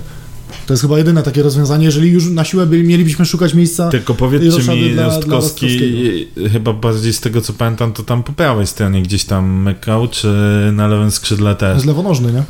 To 0.65 0.73
jest 0.73 0.81
chyba 0.81 0.97
jedyne 0.97 1.23
takie 1.23 1.43
rozwiązanie, 1.43 1.85
jeżeli 1.85 2.11
już 2.11 2.29
na 2.29 2.43
siłę 2.43 2.65
by, 2.65 2.83
mielibyśmy 2.83 3.25
szukać 3.25 3.53
miejsca 3.53 3.89
Tylko 3.89 4.13
powiedzcie 4.15 4.73
mi, 4.75 4.89
dla- 4.89 5.03
dla 5.05 5.15
Rostkowski, 5.15 6.27
chyba 6.51 6.73
bardziej 6.73 7.13
z 7.13 7.19
tego 7.19 7.41
co 7.41 7.53
pamiętam, 7.53 7.93
to 7.93 8.03
tam 8.03 8.23
po 8.23 8.33
prawej 8.33 8.67
stronie 8.67 9.01
gdzieś 9.01 9.23
tam 9.25 9.61
mekał, 9.61 10.07
czy 10.07 10.27
na 10.73 10.87
lewym 10.87 11.11
skrzydle 11.11 11.55
też. 11.55 11.81
z 11.81 11.85
lewonożny, 11.85 12.33
nie? 12.33 12.43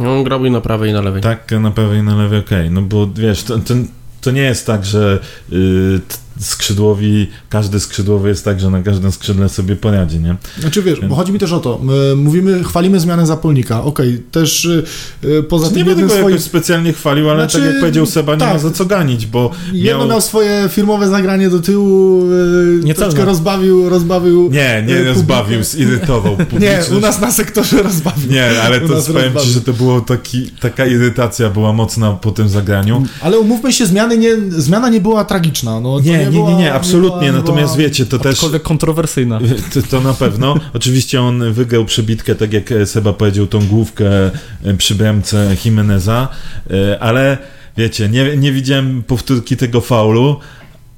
No, 0.00 0.16
On 0.18 0.24
grał 0.24 0.44
i 0.44 0.50
na 0.50 0.60
prawej 0.60 0.90
i 0.90 0.92
na 0.92 1.00
lewej. 1.00 1.22
Tak, 1.22 1.52
na 1.60 1.70
prawej 1.70 2.00
i 2.00 2.02
na 2.02 2.16
lewej, 2.16 2.38
okej. 2.40 2.70
No 2.70 2.82
bo 2.82 3.06
wiesz, 3.16 3.42
to, 3.42 3.58
to, 3.58 3.74
to 4.20 4.30
nie 4.30 4.42
jest 4.42 4.66
tak, 4.66 4.84
że 4.84 5.18
y, 5.52 6.00
t- 6.08 6.16
skrzydłowi, 6.38 7.26
każdy 7.48 7.80
skrzydłowy 7.80 8.28
jest 8.28 8.44
tak, 8.44 8.60
że 8.60 8.70
na 8.70 8.82
każdym 8.82 9.12
skrzydle 9.12 9.48
sobie 9.48 9.76
poradzi, 9.76 10.20
nie? 10.20 10.36
Znaczy 10.58 10.82
wiesz, 10.82 11.00
bo 11.00 11.14
chodzi 11.14 11.32
mi 11.32 11.38
też 11.38 11.52
o 11.52 11.60
to, 11.60 11.78
my 11.82 12.16
mówimy, 12.16 12.64
chwalimy 12.64 13.00
zmianę 13.00 13.26
Zapolnika, 13.26 13.84
okej, 13.84 14.22
też 14.30 14.64
y, 14.64 14.84
y, 15.24 15.42
poza 15.42 15.66
nie 15.68 15.74
tym 15.74 15.84
będę 15.84 15.90
jednym 15.90 16.08
go 16.08 16.14
swoim... 16.14 16.30
jakoś 16.30 16.44
specjalnie 16.44 16.92
chwalił, 16.92 17.30
ale 17.30 17.38
Znaczy, 17.40 17.58
tak 17.58 17.66
jak 17.66 17.80
powiedział 17.80 18.06
Seba, 18.06 18.32
nie 18.34 18.40
tak. 18.40 18.52
ma 18.52 18.58
za 18.58 18.70
co 18.70 18.86
ganić, 18.86 19.26
bo 19.26 19.50
Jedno 19.72 19.98
miał... 19.98 20.08
miał 20.08 20.20
swoje 20.20 20.68
firmowe 20.68 21.08
zagranie 21.08 21.50
do 21.50 21.58
tyłu, 21.60 22.24
yy, 22.30 22.74
Niecelne. 22.74 22.94
troszeczkę 22.94 23.24
rozbawił, 23.24 23.88
rozbawił. 23.88 24.50
Nie, 24.52 24.84
nie 24.86 24.94
y, 24.94 25.04
rozbawił, 25.04 25.64
zirytował 25.64 26.36
Nie, 26.60 26.80
u 26.96 27.00
nas 27.00 27.20
na 27.20 27.32
sektorze 27.32 27.82
rozbawił. 27.88 28.32
Nie, 28.32 28.62
ale 28.62 28.80
to 28.80 29.02
powiem 29.12 29.32
ci, 29.42 29.50
że 29.50 29.60
to 29.60 29.72
było 29.72 30.00
taki, 30.00 30.50
taka 30.60 30.86
irytacja 30.86 31.50
była 31.50 31.72
mocna 31.72 32.12
po 32.12 32.30
tym 32.30 32.48
zagraniu. 32.48 33.06
Ale 33.20 33.38
umówmy 33.38 33.72
się, 33.72 33.86
zmiany 33.86 34.18
nie, 34.18 34.36
zmiana 34.48 34.88
nie 34.88 35.00
była 35.00 35.24
tragiczna. 35.24 35.80
No, 35.80 35.98
to 35.98 36.04
Nie, 36.04 36.27
nie, 36.30 36.38
nie, 36.38 36.44
była- 36.44 36.58
nie, 36.58 36.74
absolutnie, 36.74 37.32
natomiast 37.32 37.76
wiecie, 37.76 38.06
to 38.06 38.18
też... 38.18 38.32
Aczkolwiek 38.34 38.62
kontrowersyjna. 38.62 39.40
To, 39.90 40.00
na 40.00 40.12
pewno. 40.14 40.54
Oczywiście 40.74 41.22
on 41.22 41.52
wygrał 41.52 41.84
przebitkę, 41.84 42.34
tak 42.34 42.52
jak 42.52 42.72
Seba 42.84 43.12
powiedział, 43.12 43.46
tą 43.46 43.66
główkę 43.66 44.30
e, 44.64 44.74
przy 44.74 44.94
bramce 44.94 45.56
Jimeneza, 45.64 46.28
e, 46.70 46.98
ale 47.02 47.38
wiecie, 47.76 48.08
nie, 48.08 48.36
nie 48.36 48.52
widziałem 48.52 49.02
powtórki 49.02 49.56
tego 49.56 49.80
faulu, 49.80 50.36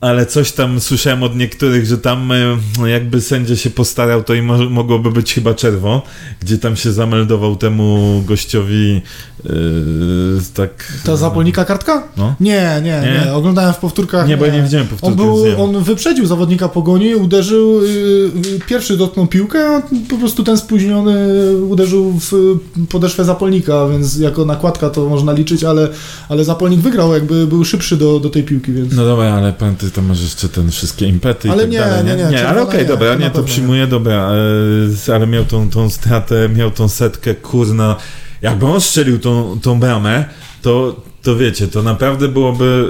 ale 0.01 0.27
coś 0.27 0.53
tam 0.53 0.81
słyszałem 0.81 1.23
od 1.23 1.37
niektórych, 1.37 1.87
że 1.87 1.99
tam 1.99 2.33
e, 2.33 2.37
no 2.79 2.87
jakby 2.87 3.21
sędzia 3.21 3.57
się 3.57 3.71
postarał, 3.71 4.23
to 4.23 4.35
i 4.35 4.43
mo 4.43 4.71
mogłoby 4.71 5.11
być 5.13 5.35
chyba 5.35 5.55
czerwo, 5.55 6.03
gdzie 6.41 6.59
tam 6.59 6.77
się 6.77 6.93
zameldował 6.93 7.57
temu 7.57 8.23
gościowi 8.27 9.03
e, 9.45 9.51
tak... 10.55 10.93
Ta 11.05 11.17
zapolnika 11.17 11.65
kartka? 11.65 12.09
No. 12.17 12.35
Nie, 12.41 12.81
nie, 12.83 13.01
nie, 13.01 13.25
Nie? 13.27 13.33
Oglądałem 13.33 13.75
w 13.75 13.77
powtórkach. 13.77 14.29
Nie, 14.29 14.37
bo 14.37 14.47
ja 14.47 14.55
nie 14.55 14.63
widziałem 14.63 14.87
powtórki. 14.87 15.23
On, 15.23 15.27
był, 15.27 15.63
on 15.65 15.83
wyprzedził 15.83 16.27
zawodnika 16.27 16.69
pogoni, 16.69 17.15
uderzył, 17.15 17.83
yy, 17.83 17.89
yy, 18.53 18.61
pierwszy 18.67 18.97
dotknął 18.97 19.27
piłkę, 19.27 19.77
a 19.77 19.83
po 20.09 20.17
prostu 20.17 20.45
ten 20.45 20.59
spóźniony 20.59 21.17
uderzył 21.69 22.21
w 22.21 22.59
podeszwę 22.89 23.25
Zapolnika, 23.25 23.89
więc 23.89 24.19
jako 24.19 24.45
nakładka 24.45 24.91
to 24.91 25.09
można 25.09 25.33
liczyć, 25.33 25.65
ale, 25.65 25.89
ale 26.29 26.45
Zapolnik 26.45 26.81
wygrał, 26.81 27.13
jakby 27.13 27.47
był 27.47 27.65
szybszy 27.65 27.97
do, 27.97 28.21
do 28.21 28.31
tej 28.31 28.43
piłki, 28.43 28.73
więc... 28.73 28.97
No 28.97 29.05
dobra, 29.05 29.35
ale 29.35 29.53
pan 29.53 29.77
ty 29.77 29.90
tam 29.91 30.07
masz 30.07 30.23
jeszcze 30.23 30.49
ten 30.49 30.71
wszystkie 30.71 31.07
impety 31.07 31.51
Ale 31.51 31.63
i 31.63 31.67
tak 31.67 31.71
nie, 31.71 31.79
dalej, 31.79 32.05
nie, 32.05 32.17
nie? 32.17 32.25
nie, 32.25 32.31
nie 32.31 32.49
ale 32.49 32.63
okej, 32.63 32.81
nie, 32.81 32.87
dobra, 32.87 33.15
to 33.15 33.21
nie, 33.21 33.31
to 33.31 33.43
przyjmuję, 33.43 33.87
dobra, 33.87 34.31
e, 35.09 35.15
ale 35.15 35.27
miał 35.27 35.45
tą, 35.45 35.71
tą 35.71 35.91
stratę, 35.91 36.49
miał 36.49 36.71
tą 36.71 36.89
setkę, 36.89 37.35
kurna, 37.35 37.97
jakby 38.43 38.67
on 38.67 38.81
strzelił 38.81 39.19
tą, 39.19 39.61
tą 39.63 39.81
bramę, 39.81 40.25
to, 40.63 41.03
to 41.23 41.37
wiecie, 41.37 41.69
to 41.69 41.83
naprawdę 41.83 42.29
byłoby... 42.29 42.89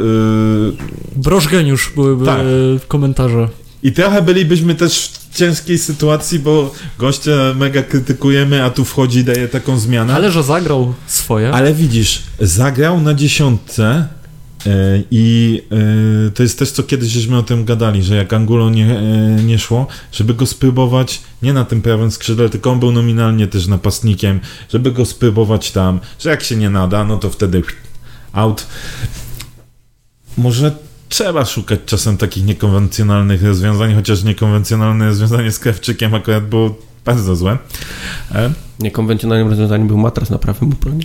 e, 1.17 1.21
Broż 1.21 1.49
geniusz 1.49 1.93
byłyby 1.95 2.27
Tak. 2.27 2.41
e, 2.41 2.43
komentarze. 2.89 3.49
I 3.83 3.93
trochę 3.93 4.23
bylibyśmy 4.23 4.75
też 4.75 5.11
w 5.31 5.37
ciężkiej 5.37 5.79
sytuacji, 5.79 6.39
bo 6.39 6.75
gościa 6.99 7.31
mega 7.57 7.83
krytykujemy, 7.83 8.65
a 8.65 8.71
tu 8.71 8.85
wchodzi 8.85 9.19
i 9.19 9.25
daje 9.25 9.49
taką 9.49 9.79
zmianę. 9.79 10.15
Ale 10.15 10.31
że 10.31 10.43
zagrał 10.43 10.95
swoje. 11.07 11.53
Ale 11.53 11.75
widzisz, 11.75 12.23
zagrał 12.41 13.01
na 13.01 13.15
dziesiątce 13.15 14.07
i 15.11 15.63
e, 16.29 16.31
to 16.31 16.43
jest 16.43 16.59
też 16.59 16.71
co 16.71 16.83
kiedyś 16.83 17.09
żeśmy 17.09 17.39
o 17.39 17.43
tym 17.43 17.65
gadali, 17.65 18.03
że 18.03 18.17
jak 18.17 18.33
Angulo 18.33 18.71
nie, 18.71 18.99
e, 18.99 19.03
nie 19.43 19.59
szło, 19.59 19.87
żeby 20.13 20.35
go 20.35 20.47
spróbować 20.47 21.23
nie 21.43 21.53
na 21.53 21.65
tym 21.65 21.83
prawym 21.83 22.11
skrzydle, 22.11 22.49
tylko 22.49 22.71
on 22.71 22.81
był 22.81 22.93
nominalnie 22.93 23.47
też 23.47 23.67
napastnikiem, 23.67 24.41
żeby 24.73 24.93
go 24.93 25.05
spróbować 25.05 25.71
tam, 25.71 26.01
że 26.19 26.31
jak 26.31 26.43
się 26.43 26.57
nie 26.57 26.71
nada, 26.71 27.05
no 27.05 27.17
to 27.17 27.31
wtedy 27.31 27.63
out. 28.33 28.67
Może 30.39 30.77
trzeba 31.09 31.45
szukać 31.45 31.81
czasem 31.87 32.17
takich 32.17 32.45
niekonwencjonalnych 32.45 33.45
rozwiązań, 33.45 33.95
chociaż 33.95 34.23
niekonwencjonalne 34.23 35.07
rozwiązanie 35.07 35.53
z 35.53 35.59
Krawczykiem 35.59 36.15
akurat 36.15 36.49
było 36.49 36.79
bardzo 37.05 37.37
złe. 37.37 37.59
E, 38.35 38.51
Niekonwencjonalnym 38.81 39.49
rozwiązaniem 39.49 39.89
był 39.89 39.99
matras 39.99 40.31
na 40.31 40.39
prawym 40.39 40.73
obronie. 40.73 41.05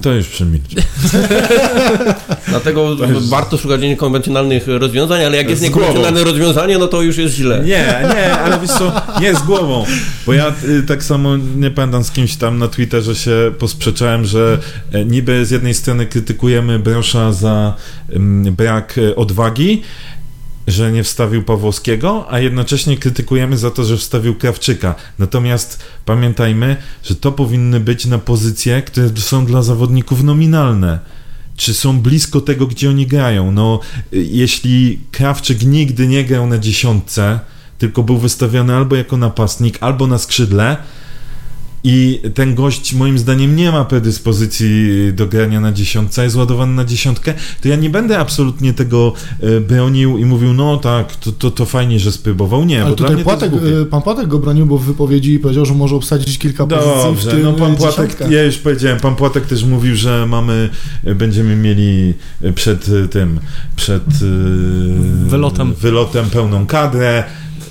To 0.00 0.12
już 0.12 0.26
przemilczę. 0.26 0.76
Dlatego 2.48 2.96
jest- 3.06 3.28
warto 3.28 3.58
szukać 3.58 3.80
niekonwencjonalnych 3.80 4.64
rozwiązań, 4.66 5.24
ale 5.24 5.36
jak 5.36 5.50
jest 5.50 5.62
niekonwencjonalne 5.62 6.24
rozwiązanie, 6.24 6.78
no 6.78 6.88
to 6.88 7.02
już 7.02 7.16
jest 7.16 7.34
źle. 7.34 7.58
Nie, 7.58 8.04
nie, 8.14 8.32
ale 8.42 8.60
wiesz 8.60 8.70
co, 8.70 8.92
nie 9.20 9.34
z 9.34 9.42
głową, 9.42 9.84
bo 10.26 10.32
ja 10.32 10.52
y, 10.64 10.82
tak 10.82 11.04
samo, 11.04 11.36
nie 11.36 11.70
pamiętam 11.70 12.04
z 12.04 12.10
kimś 12.10 12.36
tam 12.36 12.58
na 12.58 12.68
Twitterze 12.68 13.14
się 13.14 13.52
posprzeczałem, 13.58 14.24
że 14.24 14.58
e, 14.92 15.04
niby 15.04 15.46
z 15.46 15.50
jednej 15.50 15.74
strony 15.74 16.06
krytykujemy 16.06 16.78
Brosza 16.78 17.32
za 17.32 17.74
ym, 18.16 18.54
brak 18.56 18.98
e, 18.98 19.16
odwagi, 19.16 19.82
że 20.68 20.92
nie 20.92 21.04
wstawił 21.04 21.42
Pawłowskiego, 21.42 22.26
a 22.30 22.38
jednocześnie 22.38 22.96
krytykujemy 22.96 23.58
za 23.58 23.70
to, 23.70 23.84
że 23.84 23.96
wstawił 23.96 24.34
Krawczyka. 24.34 24.94
Natomiast 25.18 25.82
pamiętajmy, 26.04 26.76
że 27.04 27.14
to 27.14 27.32
powinny 27.32 27.80
być 27.80 28.06
na 28.06 28.18
pozycje, 28.18 28.82
które 28.82 29.08
są 29.16 29.46
dla 29.46 29.62
zawodników 29.62 30.22
nominalne. 30.22 30.98
Czy 31.56 31.74
są 31.74 32.00
blisko 32.00 32.40
tego, 32.40 32.66
gdzie 32.66 32.90
oni 32.90 33.06
grają? 33.06 33.52
No, 33.52 33.80
jeśli 34.12 35.00
Krawczyk 35.10 35.62
nigdy 35.62 36.06
nie 36.06 36.24
grał 36.24 36.46
na 36.46 36.58
dziesiątce, 36.58 37.40
tylko 37.78 38.02
był 38.02 38.18
wystawiony 38.18 38.74
albo 38.74 38.96
jako 38.96 39.16
napastnik, 39.16 39.78
albo 39.80 40.06
na 40.06 40.18
skrzydle, 40.18 40.76
i 41.84 42.20
ten 42.34 42.54
gość 42.54 42.94
moim 42.94 43.18
zdaniem 43.18 43.56
nie 43.56 43.72
ma 43.72 43.84
predyspozycji 43.84 44.88
do 45.12 45.26
grania 45.26 45.60
na 45.60 45.72
dziesiątce, 45.72 46.24
jest 46.24 46.36
ładowany 46.36 46.74
na 46.74 46.84
dziesiątkę, 46.84 47.34
to 47.62 47.68
ja 47.68 47.76
nie 47.76 47.90
będę 47.90 48.18
absolutnie 48.18 48.72
tego 48.72 49.12
e, 49.40 49.60
bronił 49.60 50.18
i 50.18 50.24
mówił, 50.24 50.52
no 50.52 50.76
tak, 50.76 51.16
to, 51.16 51.32
to, 51.32 51.50
to 51.50 51.64
fajnie, 51.64 51.98
że 52.00 52.12
spróbował. 52.12 52.64
Nie, 52.64 52.80
Ale 52.80 52.90
bo 52.90 52.96
dla 52.96 53.08
tutaj 53.08 53.24
Płatek, 53.24 53.52
y, 53.52 53.86
pan 53.86 54.02
Płatek 54.02 54.28
go 54.28 54.38
bronił, 54.38 54.66
bo 54.66 54.78
w 54.78 54.84
wypowiedzi 54.84 55.38
powiedział, 55.38 55.66
że 55.66 55.74
może 55.74 55.96
obsadzić 55.96 56.38
kilka 56.38 56.66
pozycji 56.66 57.00
w 57.00 57.04
Dobrze, 57.04 57.30
tym 57.30 57.42
no 57.42 57.52
pan 57.52 57.76
Płatek, 57.76 57.96
dziesiątkach. 57.96 58.30
ja 58.30 58.42
już 58.42 58.58
powiedziałem, 58.58 59.00
pan 59.00 59.16
Płatek 59.16 59.46
też 59.46 59.64
mówił, 59.64 59.96
że 59.96 60.26
mamy, 60.26 60.68
e, 61.04 61.14
będziemy 61.14 61.56
mieli 61.56 62.14
e, 62.42 62.52
przed 62.52 62.88
e, 62.88 63.08
tym, 63.08 63.40
przed 63.76 64.02
e, 64.02 65.28
Wylotem. 65.28 65.74
wylotem 65.74 66.30
pełną 66.30 66.66
kadrę 66.66 67.24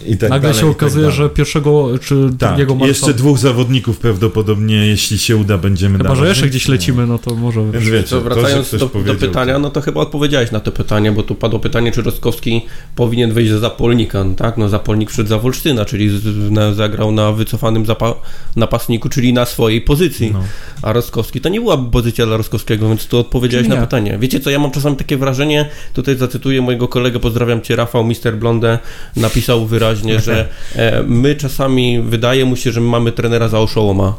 i 0.08 0.18
tak 0.18 0.30
Nagle 0.30 0.50
dalej, 0.50 0.62
się 0.62 0.68
tak 0.68 0.78
okazuje, 0.78 1.02
dalej. 1.06 1.18
że 1.18 1.30
pierwszego 1.30 1.90
czy 2.02 2.30
Tak, 2.40 2.50
drugiego 2.50 2.76
marca... 2.76 2.88
jeszcze 2.88 3.14
dwóch 3.14 3.38
zawodników 3.40 3.98
prawdopodobnie, 4.00 4.76
jeśli 4.76 5.18
się 5.18 5.38
uda, 5.38 5.58
będziemy 5.58 5.98
Chyba, 5.98 6.04
dawać. 6.10 6.20
że 6.20 6.28
jeszcze 6.30 6.48
gdzieś 6.48 6.68
lecimy, 6.68 7.08
no 7.08 7.18
to 7.20 7.36
może... 7.36 7.72
Więc 7.72 7.86
wiecie, 7.86 8.04
To 8.10 8.16
to, 8.16 8.22
wracając 8.22 8.68
ktoś 8.68 8.80
do, 8.80 8.88
do 8.88 9.16
pytania, 9.16 9.54
to- 9.54 9.60
no 9.60 9.70
to 9.70 9.82
chyba 9.82 10.02
odpowiedziałeś 10.02 10.52
na 10.52 10.60
to 10.60 10.72
pytanie, 10.72 11.12
bo 11.12 11.24
tu 11.24 11.36
padło 11.36 11.60
pytanie, 11.60 11.92
czy 11.92 12.02
Rostkowski 12.02 12.62
powinien 12.96 13.34
wejść 13.34 13.52
za 13.52 13.60
Zapolnika, 13.60 14.24
no 14.24 14.36
tak? 14.36 14.58
No 14.58 14.70
Zapolnik 14.70 15.12
wszedł 15.12 15.30
za 15.30 15.40
Wolsztyna, 15.40 15.86
czyli 15.86 16.10
z, 16.10 16.52
na, 16.52 16.74
zagrał 16.74 17.12
na 17.12 17.32
wycofanym 17.32 17.86
zapa, 17.86 18.14
napastniku, 18.56 19.10
czyli 19.10 19.34
na 19.34 19.46
swojej 19.46 19.82
pozycji. 19.82 20.30
No. 20.34 20.44
A 20.82 20.94
Rostkowski 20.94 21.42
to 21.42 21.50
nie 21.50 21.62
była 21.62 21.78
pozycja 21.78 22.26
dla 22.26 22.38
Rostkowskiego, 22.38 22.88
więc 22.90 23.08
tu 23.08 23.18
odpowiedziałeś 23.18 23.68
Nie. 23.68 23.76
na 23.76 23.82
pytanie. 23.82 24.18
Wiecie 24.20 24.40
co, 24.40 24.50
ja 24.50 24.60
mam 24.60 24.72
czasami 24.72 24.96
takie 24.96 25.18
wrażenie, 25.18 25.70
tutaj 25.94 26.16
zacytuję 26.18 26.62
mojego 26.62 26.88
kolegę, 26.88 27.20
pozdrawiam 27.20 27.62
cię, 27.62 27.76
Rafał, 27.76 28.04
Mister 28.04 28.38
Blonde, 28.38 28.80
napisał 29.16 29.66
wyraźnie, 29.66 29.97
że 30.20 30.48
e, 30.76 31.04
my 31.04 31.36
czasami, 31.36 32.02
wydaje 32.02 32.46
mu 32.46 32.56
się, 32.56 32.72
że 32.72 32.82
my 32.82 32.88
mamy 32.88 33.12
trenera 33.12 33.48
za 33.48 33.60
oszołoma. 33.60 34.14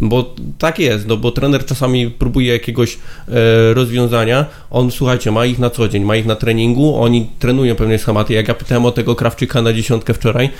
Bo 0.00 0.34
tak 0.58 0.78
jest, 0.78 1.06
no 1.06 1.16
bo 1.16 1.32
trener 1.32 1.66
czasami 1.66 2.10
próbuje 2.10 2.52
jakiegoś 2.52 2.94
e, 2.94 3.74
rozwiązania, 3.74 4.46
on 4.70 4.90
słuchajcie, 4.90 5.32
ma 5.32 5.46
ich 5.46 5.58
na 5.58 5.70
co 5.70 5.88
dzień, 5.88 6.04
ma 6.04 6.16
ich 6.16 6.26
na 6.26 6.36
treningu, 6.36 6.96
oni 6.96 7.30
trenują 7.38 7.74
pewne 7.74 7.98
schematy. 7.98 8.34
Jak 8.34 8.48
ja 8.48 8.54
pytałem 8.54 8.86
o 8.86 8.90
tego 8.90 9.14
Krawczyka 9.14 9.62
na 9.62 9.72
dziesiątkę 9.72 10.14
wczoraj, 10.14 10.50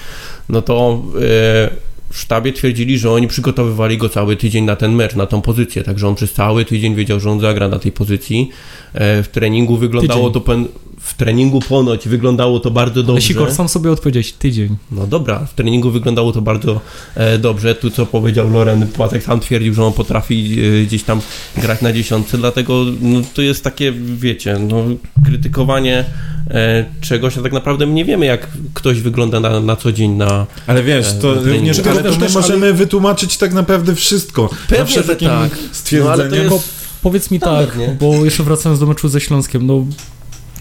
no 0.49 0.63
to 0.63 1.03
e, 1.15 1.71
w 2.11 2.19
sztabie 2.19 2.53
twierdzili, 2.53 2.99
że 2.99 3.11
oni 3.11 3.29
przygotowywali 3.29 3.99
go 3.99 4.09
cały 4.09 4.37
tydzień 4.37 4.65
na 4.65 4.77
ten 4.77 4.93
mecz, 4.93 5.15
na 5.15 5.27
tą 5.27 5.43
pozycję, 5.43 5.83
także 5.83 6.09
on 6.09 6.15
przez 6.15 6.33
cały 6.33 6.65
tydzień 6.65 6.95
wiedział, 6.95 7.21
że 7.21 7.31
on 7.31 7.41
zagra 7.41 7.69
na 7.69 7.79
tej 7.79 7.93
pozycji. 7.93 8.51
E, 8.95 9.23
w 9.23 9.29
treningu 9.29 9.77
wyglądało 9.77 10.29
Tydzień. 10.29 10.33
to 10.33 10.41
pen, 10.41 10.69
treningu 11.17 11.61
ponoć 11.61 12.09
wyglądało 12.09 12.61
to 12.61 12.71
bardzo 12.71 13.01
Ale 13.01 13.07
dobrze. 13.07 13.23
Sikor 13.23 13.53
sam 13.53 13.69
sobie 13.69 13.93
odpowiedzieć, 13.93 14.33
tydzień. 14.33 14.77
No 14.91 15.07
dobra, 15.07 15.39
w 15.39 15.55
treningu 15.55 15.91
wyglądało 15.91 16.33
to 16.33 16.43
bardzo 16.43 16.81
e, 17.15 17.39
dobrze. 17.39 17.75
Tu 17.75 17.91
co 17.91 18.07
powiedział 18.07 18.51
Loren, 18.51 18.87
Płatek 18.87 19.23
sam 19.23 19.41
twierdził, 19.41 19.75
że 19.75 19.85
on 19.85 19.93
potrafi 19.93 20.59
e, 20.83 20.85
gdzieś 20.87 21.03
tam 21.03 21.21
grać 21.57 21.81
na 21.81 21.93
dziesiątce, 21.93 22.39
dlatego 22.39 22.85
no, 23.01 23.21
to 23.35 23.43
jest 23.43 23.65
takie, 23.65 23.93
wiecie, 24.17 24.59
no, 24.59 24.85
krytykowanie 25.25 26.05
e, 26.51 26.85
czegoś, 27.01 27.39
a 27.39 27.43
tak 27.43 27.53
naprawdę 27.53 27.87
my 27.87 27.93
nie 27.93 28.05
wiemy, 28.05 28.27
jak 28.27 28.47
ktoś 28.75 29.01
wygląda 29.01 29.41
na, 29.41 29.61
na 29.61 29.77
co 29.77 29.93
dzień 29.93 30.11
na... 30.11 30.47
Ale 30.67 30.83
wiesz, 30.83 31.07
to 31.21 31.33
E, 31.33 31.35
również, 31.35 31.77
treningu. 31.77 31.91
ale 31.91 32.11
to 32.13 32.21
my 32.21 32.27
też- 32.27 32.35
możemy 32.35 32.73
wytłumaczyć 32.73 33.37
tak 33.37 33.53
naprawdę 33.53 33.95
wszystko. 33.95 34.49
Pewnie, 34.69 34.85
Zawsze 34.85 35.03
takim 35.03 35.29
tak. 35.29 35.37
No, 35.39 35.45
ale 35.47 35.49
to 35.69 35.75
stwierdzeniem, 35.75 36.53
jest- 36.53 36.87
Powiedz 37.03 37.31
mi 37.31 37.39
Standard, 37.39 37.69
tak, 37.71 37.79
nie? 37.79 37.97
bo 38.01 38.25
jeszcze 38.25 38.43
wracając 38.43 38.81
do 38.81 38.87
meczu 38.87 39.09
ze 39.09 39.21
Śląskiem, 39.21 39.67
no 39.67 39.85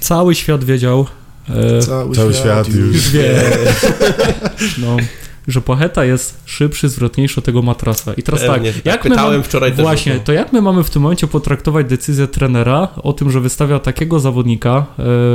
cały 0.05 0.35
świat 0.35 0.63
wiedział, 0.63 1.05
e, 1.49 1.81
Cały 2.15 2.33
świat 2.33 2.67
już. 2.67 2.95
już 2.95 3.09
wie, 3.09 3.41
no, 4.83 4.97
że 5.47 5.61
Pacheta 5.61 6.05
jest 6.05 6.37
szybszy, 6.45 6.89
zwrotniejszy 6.89 7.39
od 7.39 7.45
tego 7.45 7.61
matrasa. 7.61 8.13
I 8.13 8.23
teraz 8.23 8.41
Pewnie, 8.41 8.73
tak, 8.73 8.81
tak 8.81 8.85
jak 8.85 9.03
my 9.03 9.09
pytałem 9.09 9.31
mamy, 9.33 9.43
wczoraj 9.43 9.71
też 9.71 9.81
Właśnie, 9.81 10.13
to. 10.13 10.19
to 10.19 10.33
jak 10.33 10.53
my 10.53 10.61
mamy 10.61 10.83
w 10.83 10.89
tym 10.89 11.01
momencie 11.01 11.27
potraktować 11.27 11.85
decyzję 11.85 12.27
trenera 12.27 12.87
o 13.03 13.13
tym, 13.13 13.31
że 13.31 13.41
wystawia 13.41 13.79
takiego 13.79 14.19
zawodnika 14.19 14.85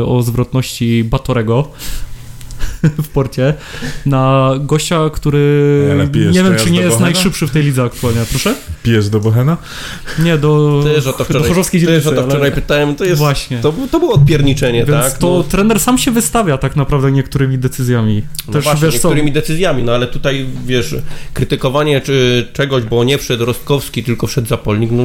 e, 0.01 0.05
o 0.05 0.23
zwrotności 0.23 1.05
Batorego 1.05 1.69
w 3.05 3.09
porcie 3.09 3.55
na 4.07 4.53
gościa, 4.61 5.11
który 5.13 5.89
Ale 5.93 6.09
pijesz 6.09 6.35
nie 6.35 6.43
wiem, 6.43 6.57
czy 6.57 6.71
nie 6.71 6.79
do 6.79 6.85
jest 6.85 6.97
Bohena? 6.99 7.13
najszybszy 7.13 7.47
w 7.47 7.51
tej 7.51 7.63
lidze 7.63 7.83
aktualnie. 7.83 8.21
Proszę? 8.31 8.55
Pijesz 8.83 9.09
do 9.09 9.21
Bohena? 9.21 9.57
Nie, 10.19 10.39
do, 10.39 10.81
Też 10.85 11.07
o 11.07 11.13
to 11.13 11.19
do 11.19 11.25
wczoraj, 11.25 11.49
Chorzowskiej 11.49 11.87
też 11.87 12.07
o 12.07 12.13
to 12.13 12.21
ale- 12.23 12.31
wczoraj 12.31 12.53
pytałem, 12.53 12.95
to 12.97 13.05
jest... 13.05 13.19
Właśnie. 13.19 13.59
To, 13.59 13.75
to 13.91 13.99
było 14.01 14.13
odpierniczenie, 14.15 14.85
Więc 14.85 15.05
tak? 15.05 15.19
to 15.19 15.27
No. 15.39 15.43
trener 15.43 15.81
sam 15.81 15.99
się 15.99 16.11
wystawia 16.11 16.59
tak 16.59 16.77
naprawdę 16.77 17.13
niektórymi 17.13 17.59
decyzjami. 17.59 18.23
No 18.47 18.53
Też 18.53 18.65
właśnie, 18.65 18.83
wiesz 18.83 18.99
co, 18.99 19.09
niektórymi 19.09 19.33
decyzjami, 19.33 19.83
no 19.83 19.93
ale 19.93 20.07
tutaj 20.07 20.47
wiesz, 20.67 20.95
krytykowanie 21.35 22.01
czy 22.01 22.47
czegoś, 22.53 22.83
bo 22.85 23.05
nie 23.05 23.19
wszedł 23.19 23.45
Rostkowski, 23.45 24.03
tylko 24.05 24.27
wszedł 24.27 24.49
Zapolnik, 24.49 24.91
no 24.93 25.05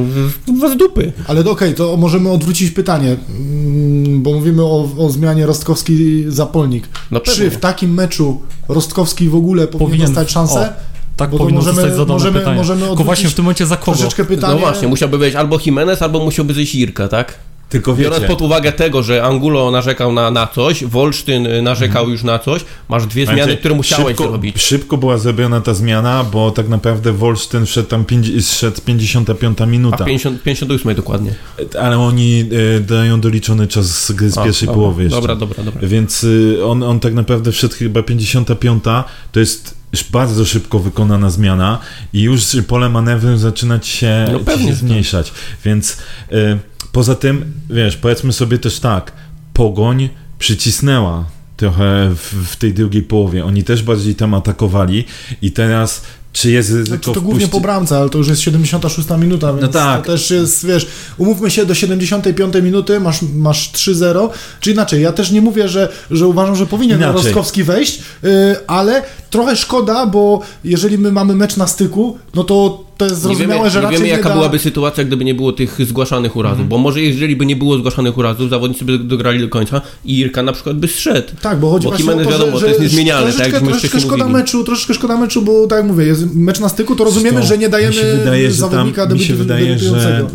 was 0.60 0.76
dupy. 0.76 1.12
Ale 1.26 1.44
okej, 1.50 1.74
to 1.74 1.96
możemy 1.96 2.30
odwrócić 2.30 2.70
pytanie, 2.70 3.16
mm, 3.38 4.22
bo 4.22 4.32
mówimy 4.32 4.62
o, 4.62 4.88
o 4.98 5.10
zmianie 5.10 5.46
Rostkowski-Zapolnik. 5.46 6.82
No 7.10 7.20
Czy 7.20 7.50
w 7.50 7.56
takim 7.66 7.94
meczu 7.94 8.40
Rostkowski 8.68 9.28
w 9.28 9.34
ogóle 9.34 9.66
powinien, 9.66 9.88
Powinien- 9.90 10.06
dostać 10.06 10.30
szansę? 10.30 10.72
tak 11.16 11.30
bo 11.30 11.38
powinno 11.38 11.60
możemy- 11.60 11.76
zostać 11.76 11.92
zadane 11.96 12.12
możemy- 12.12 12.38
pytanie. 12.38 12.56
możemy 12.56 12.82
odwrócić 12.84 13.04
właśnie 13.06 13.28
w 13.30 13.34
tym 13.34 13.44
momencie 13.44 13.66
za 13.66 13.76
kogo? 13.76 13.96
Troszeczkę 13.98 14.24
pytanie. 14.24 14.54
No 14.54 14.60
właśnie, 14.60 14.88
musiałby 14.88 15.18
być 15.18 15.34
albo 15.34 15.58
Jimenez, 15.66 16.02
albo 16.02 16.24
musiałby 16.24 16.54
zejść 16.54 16.74
Irka, 16.74 17.08
tak? 17.08 17.34
Tylko 17.68 17.94
Biorąc 17.94 18.22
wiecie, 18.22 18.34
pod 18.34 18.42
uwagę 18.42 18.72
tego, 18.72 19.02
że 19.02 19.24
Angulo 19.24 19.70
narzekał 19.70 20.12
na, 20.12 20.30
na 20.30 20.46
coś, 20.46 20.84
Wolsztyn 20.84 21.46
y, 21.46 21.62
narzekał 21.62 22.10
już 22.10 22.22
na 22.22 22.38
coś, 22.38 22.64
masz 22.88 23.06
dwie 23.06 23.24
zmiany, 23.24 23.40
Słuchajcie, 23.40 23.60
które 23.60 23.74
musiałeś 23.74 24.06
szybko, 24.06 24.28
zrobić. 24.28 24.62
Szybko 24.62 24.96
była 24.96 25.18
zrobiona 25.18 25.60
ta 25.60 25.74
zmiana, 25.74 26.24
bo 26.24 26.50
tak 26.50 26.68
naprawdę 26.68 27.12
Wolsztyn 27.12 27.66
wszedł 27.66 27.88
tam 27.88 28.04
pięć, 28.04 28.46
szedł 28.46 28.80
55 28.80 29.60
A 29.60 29.66
minuta. 29.66 30.04
w 30.04 30.06
50, 30.06 30.42
58 30.42 30.94
dokładnie. 30.94 31.34
Ale 31.80 31.98
oni 31.98 32.44
e, 32.76 32.80
dają 32.80 33.20
doliczony 33.20 33.66
czas 33.66 34.04
z, 34.04 34.12
gry 34.12 34.30
z 34.30 34.38
A, 34.38 34.44
pierwszej 34.44 34.66
dobra, 34.66 34.80
połowy 34.80 35.02
jeszcze. 35.02 35.16
Dobra, 35.16 35.36
dobra, 35.36 35.64
dobra. 35.64 35.88
Więc 35.88 36.24
y, 36.24 36.58
on, 36.64 36.82
on 36.82 37.00
tak 37.00 37.14
naprawdę 37.14 37.52
wszedł 37.52 37.74
chyba 37.74 38.02
55, 38.02 38.84
to 39.32 39.40
jest 39.40 39.74
już 39.92 40.04
bardzo 40.04 40.44
szybko 40.44 40.78
wykonana 40.78 41.30
zmiana 41.30 41.78
i 42.12 42.22
już 42.22 42.42
pole 42.68 42.88
manewru 42.88 43.36
zaczyna 43.36 43.78
ci 43.78 43.96
się, 43.96 44.26
No 44.32 44.38
ci 44.38 44.60
się 44.60 44.66
tak. 44.66 44.76
zmniejszać. 44.76 45.32
Więc 45.64 45.96
y, 46.32 46.58
poza 46.96 47.14
tym, 47.14 47.52
wiesz, 47.70 47.96
powiedzmy 47.96 48.32
sobie 48.32 48.58
też 48.58 48.80
tak, 48.80 49.12
Pogoń 49.52 50.08
przycisnęła 50.38 51.24
trochę 51.56 52.10
w, 52.14 52.50
w 52.52 52.56
tej 52.56 52.74
drugiej 52.74 53.02
połowie. 53.02 53.44
Oni 53.44 53.64
też 53.64 53.82
bardziej 53.82 54.14
tam 54.14 54.34
atakowali 54.34 55.04
i 55.42 55.52
teraz 55.52 56.02
czy 56.32 56.50
jest 56.50 56.70
ryzyko 56.70 56.88
Znaczy 56.88 57.12
to 57.12 57.20
głównie 57.20 57.46
wpuści- 57.46 57.50
po 57.50 57.60
bramce, 57.60 57.98
ale 57.98 58.10
to 58.10 58.18
już 58.18 58.28
jest 58.28 58.40
76 58.40 59.08
minuta, 59.18 59.52
więc 59.52 59.72
tak. 59.72 60.06
to 60.06 60.12
też 60.12 60.30
jest, 60.30 60.66
wiesz, 60.66 60.86
umówmy 61.18 61.50
się, 61.50 61.66
do 61.66 61.74
75 61.74 62.54
minuty 62.62 63.00
masz, 63.00 63.22
masz 63.34 63.72
3-0, 63.72 64.28
czy 64.60 64.70
inaczej, 64.70 65.02
ja 65.02 65.12
też 65.12 65.30
nie 65.30 65.40
mówię, 65.40 65.68
że, 65.68 65.92
że 66.10 66.26
uważam, 66.26 66.56
że 66.56 66.66
powinien 66.66 66.98
Inaczej. 66.98 67.22
Rostkowski 67.22 67.64
wejść, 67.64 67.98
yy, 68.22 68.30
ale 68.66 69.02
trochę 69.30 69.56
szkoda, 69.56 70.06
bo 70.06 70.40
jeżeli 70.64 70.98
my 70.98 71.12
mamy 71.12 71.34
mecz 71.34 71.56
na 71.56 71.66
styku, 71.66 72.18
no 72.34 72.44
to 72.44 72.85
to 72.96 73.04
jest 73.04 73.20
zrozumiałe, 73.22 73.54
nie 73.54 73.58
wiemy, 73.58 73.70
że 73.70 73.78
nie 73.78 73.82
raczej 73.82 73.98
wiemy 73.98 74.06
nie 74.10 74.16
jaka 74.16 74.28
da... 74.28 74.34
byłaby 74.34 74.58
sytuacja, 74.58 75.04
gdyby 75.04 75.24
nie 75.24 75.34
było 75.34 75.52
tych 75.52 75.86
zgłaszanych 75.86 76.36
urazów, 76.36 76.52
Mhm. 76.60 76.68
bo 76.68 76.78
może 76.78 77.00
jeżeli 77.00 77.36
by 77.36 77.46
nie 77.46 77.56
było 77.56 77.78
zgłaszanych 77.78 78.18
urazów, 78.18 78.50
zawodnicy 78.50 78.84
by 78.84 78.98
dograli 78.98 79.40
do 79.40 79.48
końca 79.48 79.80
i 80.04 80.18
Irka 80.18 80.42
na 80.42 80.52
przykład 80.52 80.76
by 80.76 80.88
zszedł. 80.88 81.28
Tak, 81.42 81.60
bo 81.60 81.70
chodzi 81.70 81.84
Bo 81.84 81.90
właśnie 81.90 82.12
o 82.12 82.24
to, 82.24 82.30
wiadomo, 82.30 82.58
że, 82.58 82.60
to 82.60 82.66
jest 82.66 82.78
że 82.78 82.84
niezmienialne, 82.84 83.32
tak 83.32 83.38
jak 83.38 83.48
troszeczkę, 83.48 83.64
my 83.66 83.70
troszeczkę 83.72 84.00
szkoda 84.00 84.24
mówili. 84.24 84.38
meczu, 84.42 84.64
troszeczkę 84.64 84.94
szkoda 84.94 85.16
meczu, 85.16 85.42
bo 85.42 85.66
tak 85.66 85.78
jak 85.78 85.86
mówię, 85.86 86.04
jest 86.04 86.34
mecz 86.34 86.60
na 86.60 86.68
styku, 86.68 86.96
to 86.96 87.04
rozumiemy, 87.04 87.40
To 87.40 87.46
że 87.46 87.58
nie 87.58 87.68
dajemy 87.68 87.94
mi 87.96 88.00
się 88.00 88.16
wydaje, 88.18 88.50
że 88.50 88.60
tam, 88.62 88.70
zawodnika 88.70 89.06
mi 89.06 89.20
się 89.20 89.34
wydaje, 89.34 89.78
że 89.78 90.26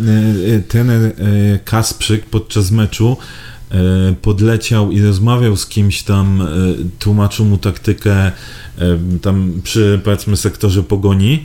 e, 0.51 0.55
e, 0.55 0.59
trener 0.59 1.01
e, 1.03 1.13
Kasprzyk 1.65 2.25
podczas 2.25 2.71
meczu 2.71 3.17
podleciał 4.21 4.91
i 4.91 5.01
rozmawiał 5.01 5.57
z 5.57 5.65
kimś 5.65 6.03
tam, 6.03 6.47
tłumaczył 6.99 7.45
mu 7.45 7.57
taktykę 7.57 8.31
tam 9.21 9.51
przy 9.63 9.99
powiedzmy 10.03 10.37
sektorze 10.37 10.83
pogoni 10.83 11.43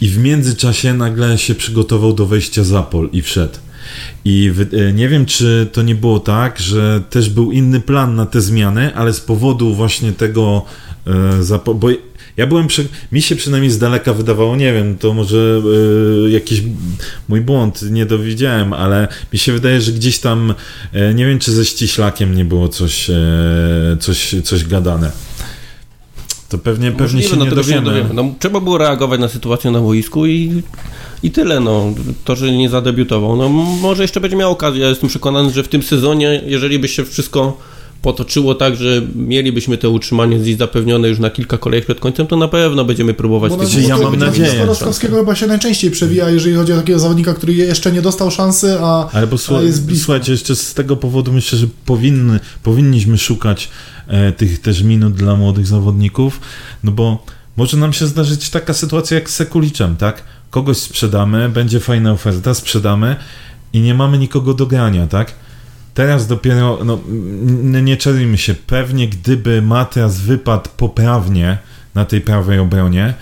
i 0.00 0.08
w 0.08 0.18
międzyczasie 0.18 0.94
nagle 0.94 1.38
się 1.38 1.54
przygotował 1.54 2.12
do 2.12 2.26
wejścia 2.26 2.64
za 2.64 2.82
pol 2.82 3.08
i 3.12 3.22
wszedł. 3.22 3.58
I 4.24 4.52
e, 4.72 4.92
nie 4.92 5.08
wiem, 5.08 5.26
czy 5.26 5.68
to 5.72 5.82
nie 5.82 5.94
było 5.94 6.20
tak, 6.20 6.60
że 6.60 7.02
też 7.10 7.30
był 7.30 7.52
inny 7.52 7.80
plan 7.80 8.14
na 8.14 8.26
te 8.26 8.40
zmiany, 8.40 8.94
ale 8.94 9.12
z 9.12 9.20
powodu 9.20 9.74
właśnie 9.74 10.12
tego 10.12 10.64
e, 11.06 11.74
bo 11.74 11.88
ja 12.36 12.46
byłem, 12.46 12.66
przy, 12.66 12.88
mi 13.12 13.22
się 13.22 13.36
przynajmniej 13.36 13.70
z 13.70 13.78
daleka 13.78 14.14
wydawało, 14.14 14.56
nie 14.56 14.72
wiem, 14.72 14.98
to 14.98 15.14
może 15.14 15.62
e, 16.26 16.30
jakiś 16.30 16.62
mój 17.28 17.40
błąd, 17.40 17.82
nie 17.82 18.06
dowiedziałem, 18.06 18.72
ale 18.72 19.08
mi 19.32 19.38
się 19.38 19.52
wydaje, 19.52 19.80
że 19.80 19.92
gdzieś 19.92 20.18
tam, 20.18 20.54
nie 21.14 21.26
wiem, 21.26 21.38
czy 21.38 21.52
ze 21.52 21.64
ściślakiem 21.64 22.34
nie 22.34 22.44
było 22.44 22.68
coś, 22.68 23.10
coś, 24.00 24.34
coś 24.44 24.64
gadane. 24.64 25.12
To 26.50 26.58
pewnie, 26.58 26.90
pewnie 26.90 27.02
Możliwe, 27.02 27.28
się 27.28 27.36
no 27.36 27.44
nie 27.44 27.50
tego 27.50 27.62
się 27.62 27.82
dowiemy. 27.82 28.10
No, 28.14 28.34
trzeba 28.38 28.60
było 28.60 28.78
reagować 28.78 29.20
na 29.20 29.28
sytuację 29.28 29.70
na 29.70 29.80
boisku 29.80 30.26
i, 30.26 30.62
i 31.22 31.30
tyle. 31.30 31.60
No. 31.60 31.92
To, 32.24 32.36
że 32.36 32.52
nie 32.52 32.68
zadebiutował. 32.68 33.36
No, 33.36 33.48
może 33.82 34.02
jeszcze 34.02 34.20
będzie 34.20 34.36
miał 34.36 34.50
okazję. 34.52 34.82
Ja 34.82 34.88
jestem 34.88 35.08
przekonany, 35.08 35.50
że 35.50 35.62
w 35.62 35.68
tym 35.68 35.82
sezonie, 35.82 36.42
jeżeli 36.46 36.78
by 36.78 36.88
się 36.88 37.04
wszystko 37.04 37.58
potoczyło 38.02 38.54
tak, 38.54 38.76
że 38.76 39.02
mielibyśmy 39.14 39.78
to 39.78 39.90
utrzymanie 39.90 40.38
gdzieś 40.38 40.56
zapewnione 40.56 41.08
już 41.08 41.18
na 41.18 41.30
kilka 41.30 41.58
kolejek 41.58 41.84
przed 41.84 42.00
końcem, 42.00 42.26
to 42.26 42.36
na 42.36 42.48
pewno 42.48 42.84
będziemy 42.84 43.14
próbować 43.14 43.52
Bo 43.52 43.56
tych 43.58 43.88
ja 43.88 43.98
mam 43.98 44.16
nadzieję. 44.18 44.42
nazwisko 44.46 44.66
Rostkowskiego 44.66 45.16
chyba 45.16 45.34
się 45.34 45.46
najczęściej 45.46 45.90
przewija, 45.90 46.30
jeżeli 46.30 46.56
chodzi 46.56 46.72
o 46.72 46.76
takiego 46.76 46.98
zawodnika, 46.98 47.34
który 47.34 47.52
jeszcze 47.54 47.92
nie 47.92 48.02
dostał 48.02 48.30
szansy, 48.30 48.76
a, 48.80 49.08
Ale 49.12 49.26
bo 49.26 49.36
a 49.58 49.62
jest 49.62 49.86
blisko. 49.86 50.04
słuchajcie, 50.04 50.32
jeszcze 50.32 50.56
z 50.56 50.74
tego 50.74 50.96
powodu 50.96 51.32
myślę, 51.32 51.58
że 51.58 51.66
powinny, 51.86 52.40
powinniśmy 52.62 53.18
szukać 53.18 53.68
tych 54.36 54.60
też 54.60 54.82
minut 54.82 55.14
dla 55.14 55.36
młodych 55.36 55.66
zawodników, 55.66 56.40
no 56.84 56.92
bo 56.92 57.24
może 57.56 57.76
nam 57.76 57.92
się 57.92 58.06
zdarzyć 58.06 58.50
taka 58.50 58.74
sytuacja 58.74 59.14
jak 59.14 59.30
z 59.30 59.34
Sekuliczem, 59.34 59.96
tak? 59.96 60.22
Kogoś 60.50 60.76
sprzedamy, 60.76 61.48
będzie 61.48 61.80
fajna 61.80 62.12
oferta, 62.12 62.54
sprzedamy 62.54 63.16
i 63.72 63.80
nie 63.80 63.94
mamy 63.94 64.18
nikogo 64.18 64.54
do 64.54 64.66
grania, 64.66 65.06
tak? 65.06 65.32
Teraz 65.94 66.26
dopiero, 66.26 66.78
no 66.84 66.98
nie 67.80 67.96
czarujmy 67.96 68.38
się, 68.38 68.54
pewnie 68.54 69.08
gdyby 69.08 69.62
Matias 69.62 70.20
wypadł 70.20 70.70
poprawnie 70.76 71.58
na 71.94 72.04
tej 72.04 72.20
prawej 72.20 72.58
obronie, 72.58 73.14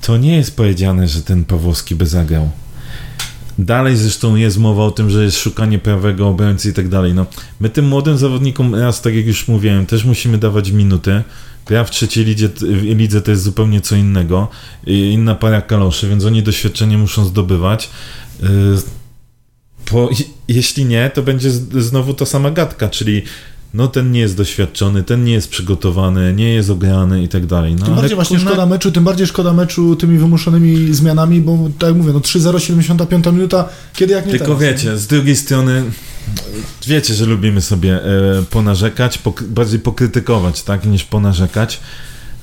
to 0.00 0.16
nie 0.16 0.36
jest 0.36 0.56
powiedziane, 0.56 1.08
że 1.08 1.22
ten 1.22 1.44
Pawłowski 1.44 1.94
by 1.94 2.06
zagrał. 2.06 2.50
Dalej 3.58 3.96
zresztą 3.96 4.36
jest 4.36 4.58
mowa 4.58 4.84
o 4.84 4.90
tym, 4.90 5.10
że 5.10 5.24
jest 5.24 5.38
szukanie 5.38 5.78
prawego 5.78 6.28
obrońcy 6.28 6.70
i 6.70 6.72
tak 6.72 6.88
dalej. 6.88 7.14
No, 7.14 7.26
my 7.60 7.70
tym 7.70 7.88
młodym 7.88 8.18
zawodnikom 8.18 8.74
raz, 8.74 9.02
tak 9.02 9.14
jak 9.14 9.26
już 9.26 9.48
mówiłem, 9.48 9.86
też 9.86 10.04
musimy 10.04 10.38
dawać 10.38 10.70
minuty. 10.70 11.22
Gra 11.66 11.84
w 11.84 11.90
trzeciej 11.90 12.24
lidze, 12.24 12.48
lidze 12.82 13.22
to 13.22 13.30
jest 13.30 13.42
zupełnie 13.42 13.80
co 13.80 13.96
innego. 13.96 14.48
Inna 14.86 15.34
para 15.34 15.62
kaloszy, 15.62 16.08
więc 16.08 16.24
oni 16.24 16.42
doświadczenie 16.42 16.98
muszą 16.98 17.24
zdobywać. 17.24 17.90
Bo 19.92 20.10
jeśli 20.48 20.84
nie, 20.84 21.10
to 21.14 21.22
będzie 21.22 21.50
znowu 21.80 22.14
ta 22.14 22.26
sama 22.26 22.50
gadka, 22.50 22.88
czyli 22.88 23.22
no 23.74 23.88
ten 23.88 24.12
nie 24.12 24.20
jest 24.20 24.36
doświadczony, 24.36 25.02
ten 25.02 25.24
nie 25.24 25.32
jest 25.32 25.48
przygotowany, 25.48 26.34
nie 26.34 26.54
jest 26.54 26.70
ograny 26.70 27.22
i 27.22 27.28
tak 27.28 27.46
dalej. 27.46 27.74
No, 27.78 27.84
Tym 27.84 27.94
bardziej 27.94 28.14
właśnie 28.14 28.36
kurna, 28.36 28.50
szkoda 28.50 28.66
meczu, 28.66 28.92
tym 28.92 29.04
bardziej 29.04 29.26
szkoda 29.26 29.52
meczu 29.52 29.96
tymi 29.96 30.18
wymuszonymi 30.18 30.94
zmianami, 30.94 31.40
bo 31.40 31.58
tak 31.78 31.88
jak 31.88 31.98
mówię, 31.98 32.12
no 32.12 32.20
3-0, 32.20 32.58
75 32.58 33.26
minuta, 33.26 33.68
kiedy 33.94 34.14
jak 34.14 34.26
nie 34.26 34.30
Tylko 34.32 34.44
teraz. 34.44 34.60
wiecie, 34.60 34.98
z 34.98 35.06
drugiej 35.06 35.36
strony 35.36 35.82
wiecie, 36.86 37.14
że 37.14 37.26
lubimy 37.26 37.60
sobie 37.60 37.94
e, 38.04 38.42
ponarzekać, 38.50 39.18
pok- 39.18 39.42
bardziej 39.44 39.80
pokrytykować, 39.80 40.62
tak, 40.62 40.86
niż 40.86 41.04
ponarzekać. 41.04 41.80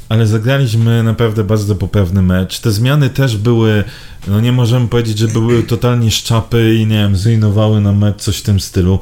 Ale 0.09 0.27
zagraliśmy 0.27 1.03
naprawdę 1.03 1.43
bardzo 1.43 1.75
poprawny 1.75 2.21
mecz. 2.21 2.59
Te 2.59 2.71
zmiany 2.71 3.09
też 3.09 3.37
były, 3.37 3.83
no 4.27 4.41
nie 4.41 4.51
możemy 4.51 4.87
powiedzieć, 4.87 5.17
że 5.17 5.27
były 5.27 5.63
totalnie 5.63 6.11
szczapy 6.11 6.75
i 6.75 6.85
nie 6.85 6.95
wiem, 6.97 7.15
zrujnowały 7.17 7.81
nam 7.81 7.97
mecz, 7.97 8.15
coś 8.21 8.37
w 8.37 8.41
tym 8.41 8.59
stylu. 8.59 8.99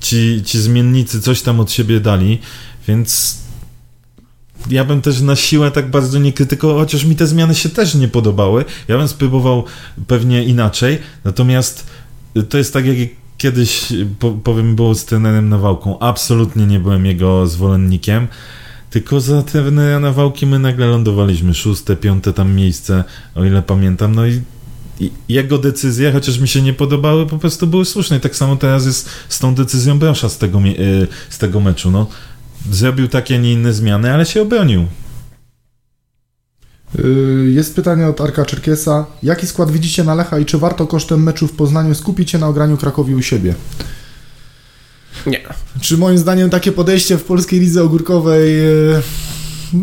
Ci, 0.00 0.42
ci 0.44 0.58
zmiennicy 0.60 1.20
coś 1.20 1.42
tam 1.42 1.60
od 1.60 1.72
siebie 1.72 2.00
dali, 2.00 2.38
więc 2.88 3.38
ja 4.70 4.84
bym 4.84 5.00
też 5.00 5.20
na 5.20 5.36
siłę 5.36 5.70
tak 5.70 5.90
bardzo 5.90 6.18
nie 6.18 6.32
krytykował, 6.32 6.76
chociaż 6.78 7.04
mi 7.04 7.16
te 7.16 7.26
zmiany 7.26 7.54
się 7.54 7.68
też 7.68 7.94
nie 7.94 8.08
podobały. 8.08 8.64
Ja 8.88 8.98
bym 8.98 9.08
spróbował 9.08 9.64
pewnie 10.06 10.44
inaczej, 10.44 10.98
natomiast 11.24 11.86
to 12.48 12.58
jest 12.58 12.72
tak 12.72 12.86
jak 12.86 13.08
kiedyś, 13.38 13.92
po- 14.18 14.30
powiem, 14.30 14.76
było 14.76 14.94
z 14.94 15.04
trenerem 15.04 15.48
Nawałką. 15.48 15.98
Absolutnie 15.98 16.66
nie 16.66 16.80
byłem 16.80 17.06
jego 17.06 17.46
zwolennikiem. 17.46 18.28
Tylko 18.90 19.20
za 19.20 19.42
trenera 19.42 20.00
Nawałki 20.00 20.46
my 20.46 20.58
nagle 20.58 20.86
lądowaliśmy 20.86 21.54
szóste, 21.54 21.96
piąte 21.96 22.32
tam 22.32 22.54
miejsce, 22.54 23.04
o 23.34 23.44
ile 23.44 23.62
pamiętam. 23.62 24.14
No 24.14 24.26
i 24.26 24.40
jego 25.28 25.58
decyzje, 25.58 26.12
chociaż 26.12 26.38
mi 26.38 26.48
się 26.48 26.62
nie 26.62 26.72
podobały, 26.72 27.26
po 27.26 27.38
prostu 27.38 27.66
były 27.66 27.84
słuszne. 27.84 28.16
I 28.16 28.20
tak 28.20 28.36
samo 28.36 28.56
teraz 28.56 28.86
jest 28.86 29.08
z 29.28 29.38
tą 29.38 29.54
decyzją 29.54 29.98
Brosza 29.98 30.28
z 30.28 30.38
tego, 30.38 30.58
y, 30.58 31.06
z 31.30 31.38
tego 31.38 31.60
meczu. 31.60 31.90
No, 31.90 32.06
zrobił 32.70 33.08
takie, 33.08 33.34
a 33.34 33.38
nie 33.38 33.52
inne 33.52 33.72
zmiany, 33.72 34.12
ale 34.12 34.26
się 34.26 34.42
obronił. 34.42 34.86
Yy, 36.98 37.50
Jest 37.50 37.76
pytanie 37.76 38.06
od 38.06 38.20
Arka 38.20 38.44
Czerkiesa. 38.44 39.06
Jaki 39.22 39.46
skład 39.46 39.70
widzicie 39.70 40.04
na 40.04 40.14
Lecha 40.14 40.38
i 40.38 40.44
czy 40.44 40.58
warto 40.58 40.86
kosztem 40.86 41.22
meczu 41.22 41.46
w 41.46 41.52
Poznaniu 41.52 41.94
skupić 41.94 42.30
się 42.30 42.38
na 42.38 42.48
ograniu 42.48 42.76
Krakowi 42.76 43.14
u 43.14 43.22
siebie? 43.22 43.54
Nie. 45.26 45.40
Czy 45.80 45.96
moim 45.96 46.18
zdaniem 46.18 46.50
takie 46.50 46.72
podejście 46.72 47.18
w 47.18 47.24
polskiej 47.24 47.60
lidze 47.60 47.82
ogórkowej... 47.82 48.60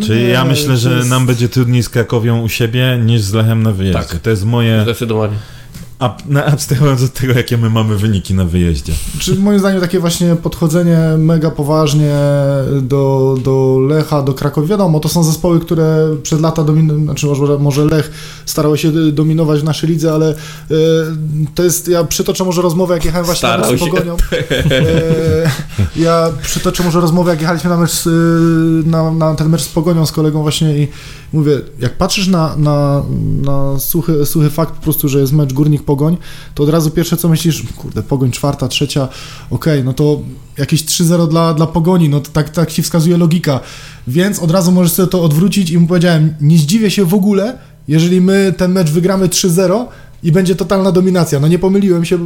Czyli 0.05 0.29
ja 0.29 0.45
myślę, 0.45 0.77
że 0.77 0.91
jest- 0.97 1.09
nam 1.09 1.25
będzie 1.27 1.49
trudniej 1.49 1.83
z 1.83 1.89
Krakowią 1.89 2.41
u 2.41 2.49
siebie 2.49 2.99
niż 3.05 3.21
z 3.21 3.33
Lechem 3.33 3.63
na 3.63 3.71
wyjeździe. 3.71 3.99
Tak. 3.99 4.19
To 4.19 4.29
jest 4.29 4.45
moje. 4.45 4.81
Zdecydowanie. 4.83 5.33
A, 5.99 6.17
na, 6.25 6.45
abstrahując 6.45 7.03
od 7.03 7.13
tego, 7.13 7.33
jakie 7.33 7.57
my 7.57 7.69
mamy 7.69 7.97
wyniki 7.97 8.33
na 8.33 8.45
wyjeździe. 8.45 8.93
Czy 9.19 9.35
moim 9.35 9.59
zdaniem 9.59 9.81
takie 9.81 9.99
właśnie 9.99 10.35
podchodzenie 10.35 10.97
mega 11.17 11.51
poważnie 11.51 12.15
do, 12.81 13.35
do 13.43 13.79
Lecha, 13.79 14.21
do 14.21 14.33
Krakowi, 14.33 14.67
wiadomo, 14.67 14.99
to 14.99 15.09
są 15.09 15.23
zespoły, 15.23 15.59
które 15.59 16.15
przez 16.23 16.41
lata 16.41 16.63
dominowały, 16.63 17.05
znaczy 17.05 17.27
może, 17.27 17.57
może 17.57 17.85
Lech 17.85 18.11
starał 18.45 18.77
się 18.77 18.91
dominować 19.11 19.61
w 19.61 19.63
naszej 19.63 19.89
lidze, 19.89 20.13
ale 20.13 20.29
e, 20.29 20.35
to 21.55 21.63
jest, 21.63 21.87
ja 21.87 22.03
przytoczę 22.03 22.43
może 22.43 22.61
rozmowę, 22.61 22.93
jak 22.93 23.05
jechałem 23.05 23.25
właśnie 23.25 23.49
na 23.49 23.55
Starał 23.55 23.71
mecz 23.71 23.81
z. 23.81 23.85
Pogonią. 23.85 24.17
E, 24.87 25.51
ja 25.95 26.29
przytoczę 26.41 26.83
może 26.83 27.01
rozmowę, 27.01 27.31
jak 27.31 27.41
jechaliśmy 27.41 27.69
na 27.69 27.77
mecz, 27.77 27.91
z, 27.91 28.07
y, 28.07 28.89
na, 28.89 29.11
na 29.11 29.35
ten 29.35 29.49
mecz 29.49 29.61
z 29.61 29.67
Pogonią 29.67 30.05
z 30.05 30.11
kolegą 30.11 30.41
właśnie 30.41 30.77
i 30.77 30.87
mówię, 31.33 31.61
jak 31.79 31.97
patrzysz 31.97 32.27
na, 32.27 32.55
na, 32.55 33.03
na 33.41 33.79
suchy, 33.79 34.25
suchy 34.25 34.49
fakt 34.49 34.73
po 34.73 34.81
prostu, 34.81 35.09
że 35.09 35.19
jest 35.19 35.33
mecz 35.33 35.53
Górnik-Pogoń, 35.53 36.17
to 36.55 36.63
od 36.63 36.69
razu 36.69 36.91
pierwsze 36.91 37.17
co 37.17 37.29
myślisz, 37.29 37.63
kurde, 37.77 38.03
Pogoń 38.03 38.31
czwarta, 38.31 38.67
trzecia, 38.67 39.07
okej, 39.49 39.83
no 39.83 39.93
to 39.93 40.21
jakieś 40.57 40.85
3-0 40.85 41.29
dla, 41.29 41.53
dla 41.53 41.67
Pogoni, 41.67 42.09
no 42.09 42.19
to 42.19 42.31
tak, 42.31 42.49
tak 42.49 42.71
ci 42.71 42.83
wskazuje 42.83 43.17
logika, 43.17 43.59
więc 44.07 44.39
od 44.39 44.51
razu 44.51 44.71
możesz 44.71 44.91
sobie 44.91 45.09
to 45.09 45.23
odwrócić 45.23 45.69
i 45.69 45.77
mu 45.77 45.87
powiedziałem, 45.87 46.33
nie 46.41 46.57
zdziwię 46.57 46.91
się 46.91 47.05
w 47.05 47.13
ogóle, 47.13 47.57
jeżeli 47.87 48.21
my 48.21 48.53
ten 48.57 48.71
mecz 48.71 48.89
wygramy 48.89 49.27
3-0 49.27 49.85
i 50.23 50.31
będzie 50.31 50.55
totalna 50.55 50.91
dominacja. 50.91 51.39
No 51.39 51.47
nie 51.47 51.59
pomyliłem 51.59 52.05
się 52.05 52.17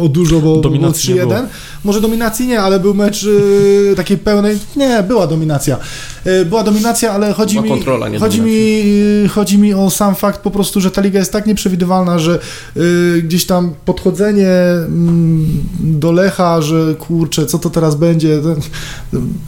o 0.00 0.08
dużo, 0.08 0.40
bo 0.40 0.56
Dominacji 0.60 1.14
nie 1.14 1.20
3-1. 1.22 1.26
było. 1.28 1.40
Może 1.84 2.00
dominacji 2.00 2.46
nie, 2.46 2.60
ale 2.60 2.80
był 2.80 2.94
mecz 2.94 3.22
y, 3.24 3.92
takiej 3.96 4.18
pełnej. 4.18 4.58
Nie, 4.76 5.02
była 5.02 5.26
dominacja. 5.26 5.78
Y, 6.26 6.44
była 6.44 6.62
dominacja, 6.62 7.12
ale 7.12 7.32
chodzi 7.32 7.54
Była 7.54 7.64
mi. 7.64 7.70
kontrola, 7.70 8.08
nie 8.08 8.18
chodzi, 8.18 8.40
mi 8.40 8.52
y, 9.24 9.28
chodzi 9.28 9.58
mi 9.58 9.74
o 9.74 9.90
sam 9.90 10.14
fakt 10.14 10.40
po 10.40 10.50
prostu, 10.50 10.80
że 10.80 10.90
ta 10.90 11.00
liga 11.00 11.18
jest 11.18 11.32
tak 11.32 11.46
nieprzewidywalna, 11.46 12.18
że 12.18 12.38
y, 12.76 13.22
gdzieś 13.22 13.46
tam 13.46 13.74
podchodzenie 13.84 14.48
mm, 14.48 15.46
do 15.80 16.12
Lecha, 16.12 16.62
że 16.62 16.94
kurczę, 16.98 17.46
co 17.46 17.58
to 17.58 17.70
teraz 17.70 17.94
będzie. 17.94 18.40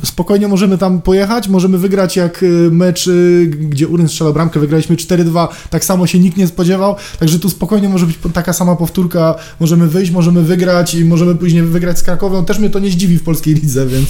Spokojnie 0.04 0.48
możemy 0.48 0.78
tam 0.78 1.00
pojechać, 1.02 1.48
możemy 1.48 1.78
wygrać 1.78 2.16
jak 2.16 2.42
y, 2.42 2.68
mecz, 2.72 3.06
y, 3.06 3.46
gdzie 3.60 3.88
Uryn 3.88 4.08
strzelał 4.08 4.32
bramkę, 4.32 4.60
wygraliśmy 4.60 4.96
4-2, 4.96 5.48
tak 5.70 5.84
samo 5.84 6.06
się 6.06 6.18
nikt 6.18 6.36
nie 6.36 6.46
spodziewał, 6.46 6.96
także 7.18 7.38
tu 7.38 7.50
spokojnie 7.50 7.88
może 7.90 8.06
być 8.06 8.18
taka 8.32 8.52
sama 8.52 8.76
powtórka, 8.76 9.34
możemy 9.60 9.88
wyjść, 9.88 10.12
możemy 10.12 10.42
wygrać 10.42 10.94
i 10.94 11.04
możemy 11.04 11.34
później 11.34 11.62
wygrać 11.62 11.98
z 11.98 12.02
Krakowią, 12.02 12.44
też 12.44 12.58
mnie 12.58 12.70
to 12.70 12.78
nie 12.78 12.90
zdziwi 12.90 13.18
w 13.18 13.22
polskiej 13.22 13.54
lidze, 13.54 13.86
więc 13.86 14.08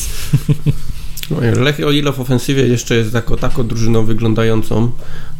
Lech 1.56 1.80
o 1.86 1.90
ile 1.90 2.12
w 2.12 2.20
ofensywie 2.20 2.62
jeszcze 2.66 2.94
jest 2.96 3.14
jako 3.14 3.36
taką 3.36 3.66
drużyną 3.66 4.04
wyglądającą, 4.04 4.90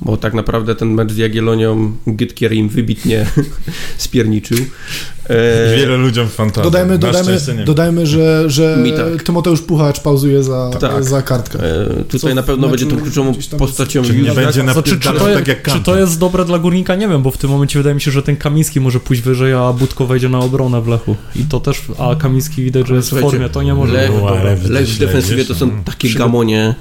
bo 0.03 0.17
tak 0.17 0.35
naprawdę 0.35 0.75
ten 0.75 0.89
mecz 0.89 1.13
z 1.13 1.17
Jagiellonią 1.17 1.93
Gytkier 2.07 2.53
im 2.53 2.69
wybitnie 2.69 3.27
spierniczył. 3.99 4.59
Wiele 5.77 5.97
ludziom 5.97 6.29
fantazji. 6.29 6.63
Dodajmy, 6.63 6.93
Na 6.93 6.99
dodajmy, 6.99 7.39
dodajmy 7.65 8.07
że, 8.07 8.51
że 8.51 8.79
tak. 9.15 9.23
Tymoteusz 9.23 9.61
Puchacz 9.61 10.01
pauzuje 10.01 10.43
za, 10.43 10.71
Tak. 10.81 11.05
za 11.05 11.23
kartkę. 11.23 11.59
E, 11.59 11.87
Co 12.09 12.19
tutaj 12.19 12.35
na 12.35 12.43
w 12.43 12.45
pewno 12.45 12.69
będzie 12.69 12.87
tą 12.87 12.97
kluczową 12.97 13.33
postacią 13.59 14.03
Czy 14.03 14.15
nie 14.15 14.33
będzie 14.33 14.63
Znaczy, 14.63 14.99
czy, 14.99 15.13
to, 15.13 15.13
tak 15.35 15.49
jak 15.49 15.73
czy 15.73 15.81
to 15.81 15.99
jest 15.99 16.19
dobre 16.19 16.45
dla 16.45 16.59
Górnika? 16.59 16.95
Nie 16.95 17.09
wiem, 17.09 17.23
bo 17.23 17.31
w 17.31 17.39
tym 17.39 17.51
momencie 17.51 17.79
wydaje 17.79 17.95
mi 17.95 18.01
się, 18.01 18.11
że 18.11 18.23
ten 18.23 18.37
Kamiński 18.37 18.81
może 18.81 19.01
pójść 19.01 19.23
wyżej, 19.23 19.53
a 19.53 19.73
Budko 19.73 20.07
wejdzie 20.07 20.29
na 20.29 20.39
obronę 20.39 20.81
w 20.83 20.89
Lechu. 20.89 21.17
I 21.37 21.45
to 21.45 21.61
też, 21.61 21.83
a 21.99 22.15
Kamiński 22.15 22.63
widać, 22.65 22.89
że 22.89 22.95
jest 22.95 23.11
w 23.15 23.21
formie, 23.21 23.49
to 23.49 23.63
nie 23.63 23.75
może 23.75 23.93
Lech, 23.93 24.11
być 24.13 24.21
dobre. 24.21 24.41
ale 24.41 24.57
Lech 24.69 24.89
w 24.89 24.99
defensywie 24.99 25.45
to 25.45 25.55
są 25.55 25.80
takie 25.85 26.11
gamonie, 26.15 26.75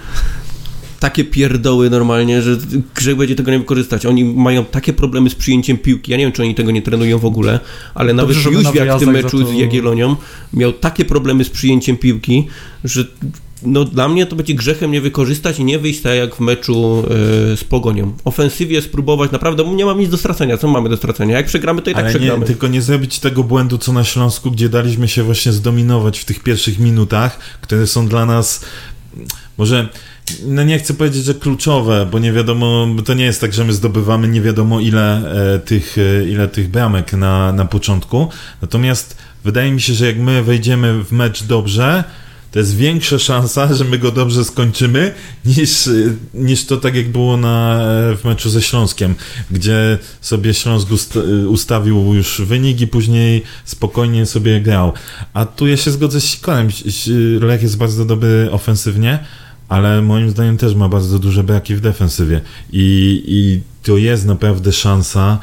takie 0.99 1.23
pierdoły 1.23 1.89
normalnie, 1.89 2.41
że 2.41 2.57
Grzech 2.95 3.15
będzie 3.15 3.35
tego 3.35 3.51
nie 3.51 3.59
wykorzystać. 3.59 4.05
Oni 4.05 4.25
mają 4.25 4.65
takie 4.65 4.93
problemy 4.93 5.29
z 5.29 5.35
przyjęciem 5.35 5.77
piłki. 5.77 6.11
Ja 6.11 6.17
nie 6.17 6.23
wiem, 6.23 6.31
czy 6.31 6.41
oni 6.41 6.55
tego 6.55 6.71
nie 6.71 6.81
trenują 6.81 7.17
w 7.17 7.25
ogóle, 7.25 7.59
ale 7.95 8.13
nawet 8.13 8.37
żeby 8.37 8.55
na 8.55 8.69
Jóźwiak 8.69 8.97
w 8.97 8.99
tym 8.99 9.11
meczu 9.11 9.43
to- 9.43 9.47
z 9.47 9.53
Jagiellonią 9.53 10.15
miał 10.53 10.73
takie 10.73 11.05
problemy 11.05 11.43
z 11.43 11.49
przyjęciem 11.49 11.97
piłki, 11.97 12.47
że 12.83 13.05
no, 13.63 13.85
dla 13.85 14.09
mnie 14.09 14.25
to 14.25 14.35
będzie 14.35 14.53
grzechem 14.53 14.91
nie 14.91 15.01
wykorzystać 15.01 15.59
i 15.59 15.63
nie 15.63 15.79
wyjść 15.79 16.01
tak 16.01 16.15
jak 16.15 16.35
w 16.35 16.39
meczu 16.39 17.03
e, 17.53 17.57
z 17.57 17.63
Pogonią. 17.63 18.13
Ofensywnie 18.25 18.81
spróbować, 18.81 19.31
naprawdę 19.31 19.63
nie 19.75 19.85
mam 19.85 19.99
nic 19.99 20.09
do 20.09 20.17
stracenia. 20.17 20.57
Co 20.57 20.67
mamy 20.67 20.89
do 20.89 20.97
stracenia? 20.97 21.37
Jak 21.37 21.45
przegramy, 21.45 21.81
to 21.81 21.89
i 21.89 21.93
tak 21.93 22.03
Ale 22.03 22.13
nie, 22.13 22.19
przegramy. 22.19 22.45
tylko 22.45 22.67
nie 22.67 22.81
zrobić 22.81 23.19
tego 23.19 23.43
błędu, 23.43 23.77
co 23.77 23.93
na 23.93 24.03
Śląsku, 24.03 24.51
gdzie 24.51 24.69
daliśmy 24.69 25.07
się 25.07 25.23
właśnie 25.23 25.51
zdominować 25.51 26.19
w 26.19 26.25
tych 26.25 26.39
pierwszych 26.39 26.79
minutach, 26.79 27.39
które 27.61 27.87
są 27.87 28.07
dla 28.07 28.25
nas 28.25 28.65
może, 29.57 29.89
no 30.45 30.63
nie 30.63 30.79
chcę 30.79 30.93
powiedzieć, 30.93 31.23
że 31.23 31.33
kluczowe, 31.33 32.07
bo 32.11 32.19
nie 32.19 32.33
wiadomo, 32.33 32.87
bo 32.95 33.01
to 33.01 33.13
nie 33.13 33.25
jest 33.25 33.41
tak, 33.41 33.53
że 33.53 33.63
my 33.65 33.73
zdobywamy 33.73 34.27
nie 34.27 34.41
wiadomo 34.41 34.79
ile 34.79 35.33
e, 35.55 35.59
tych, 35.59 35.97
e, 35.97 36.29
ile 36.29 36.47
tych 36.47 36.69
bramek 36.69 37.13
na, 37.13 37.53
na 37.53 37.65
początku. 37.65 38.29
Natomiast 38.61 39.17
wydaje 39.43 39.71
mi 39.71 39.81
się, 39.81 39.93
że 39.93 40.05
jak 40.05 40.17
my 40.17 40.43
wejdziemy 40.43 41.03
w 41.03 41.11
mecz 41.11 41.43
dobrze, 41.43 42.03
to 42.51 42.59
jest 42.59 42.75
większa 42.75 43.19
szansa, 43.19 43.73
że 43.73 43.85
my 43.85 43.97
go 43.97 44.11
dobrze 44.11 44.45
skończymy, 44.45 45.13
niż, 45.45 45.87
e, 45.87 45.91
niż 46.33 46.65
to 46.65 46.77
tak 46.77 46.95
jak 46.95 47.11
było 47.11 47.37
na, 47.37 47.81
e, 47.81 48.15
w 48.15 48.25
meczu 48.25 48.49
ze 48.49 48.61
Śląskiem, 48.61 49.15
gdzie 49.51 49.97
sobie 50.21 50.53
Śląsk 50.53 50.87
e, 51.15 51.47
ustawił 51.47 52.13
już 52.13 52.41
wynik 52.41 52.81
i 52.81 52.87
później 52.87 53.43
spokojnie 53.65 54.25
sobie 54.25 54.61
grał. 54.61 54.93
A 55.33 55.45
tu 55.45 55.67
ja 55.67 55.77
się 55.77 55.91
zgodzę 55.91 56.21
z 56.21 56.25
Sikorem. 56.25 56.67
Lech 57.41 57.61
jest 57.61 57.77
bardzo 57.77 58.05
dobry 58.05 58.51
ofensywnie, 58.51 59.19
ale 59.69 60.01
moim 60.01 60.29
zdaniem 60.29 60.57
też 60.57 60.75
ma 60.75 60.89
bardzo 60.89 61.19
duże 61.19 61.43
braki 61.43 61.75
w 61.75 61.81
defensywie. 61.81 62.41
I, 62.71 63.23
i 63.27 63.61
to 63.83 63.97
jest 63.97 64.25
naprawdę 64.25 64.71
szansa 64.71 65.39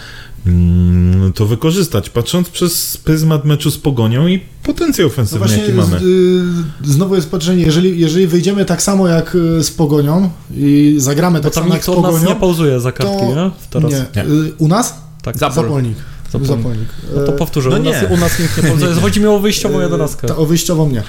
to 1.34 1.47
wykorzystać, 1.47 2.11
patrząc 2.11 2.49
przez 2.51 2.97
pryzmat 2.97 3.44
meczu 3.44 3.70
z 3.70 3.78
Pogonią 3.78 4.26
i 4.26 4.40
potencjał 4.62 5.09
No 5.09 5.12
ofensywny, 5.12 5.38
właśnie, 5.47 5.62
jaki 5.62 5.72
mamy. 5.72 5.99
z, 5.99 6.03
y, 6.03 6.92
znowu 6.92 7.14
jest 7.14 7.30
patrzenie, 7.30 7.62
jeżeli, 7.62 8.01
jeżeli 8.01 8.26
wyjdziemy 8.26 8.64
tak 8.64 8.82
samo 8.82 9.09
jak 9.09 9.34
y, 9.34 9.64
z 9.64 9.70
Pogonią 9.70 10.30
i 10.57 10.94
zagramy 10.99 11.40
tak 11.40 11.55
samo 11.55 11.74
jak 11.74 11.84
z 11.84 11.88
nikt 11.88 11.99
od 11.99 12.03
nas 12.05 12.12
Pogonią, 12.12 12.34
nie 12.34 12.40
pauzuje 12.40 12.80
za 12.80 12.92
kartki, 12.92 13.18
to- 13.18 13.26
nie? 13.34 13.51
Teraz. 13.70 13.90
nie, 13.92 14.07
Nie. 14.16 14.24
y, 14.30 14.53
u 14.59 14.68
nas? 14.68 14.94
Tak, 15.22 15.38
Zapol. 15.38 15.55
Zapolnik. 15.64 15.97
Zapolnik. 16.32 16.49
Zapolnik. 16.59 16.88
No 17.16 17.22
to 17.24 17.32
powtórzę, 17.32 17.70
No 17.70 17.76
u, 17.76 17.82
nas, 17.82 18.03
nie. 18.03 18.09
u 18.09 18.16
nas 18.16 18.38
nikt 18.38 18.57
nie 18.62 18.62
pauzuje. 18.70 18.92
Chodzi 18.94 19.20
mi 19.20 19.26
o 19.26 19.38
wyjściową 19.38 19.80
jedenastkę. 19.80 20.26
Ta, 20.28 20.36
o 20.36 20.47
wyjściową 20.47 20.90
nie. 20.90 21.03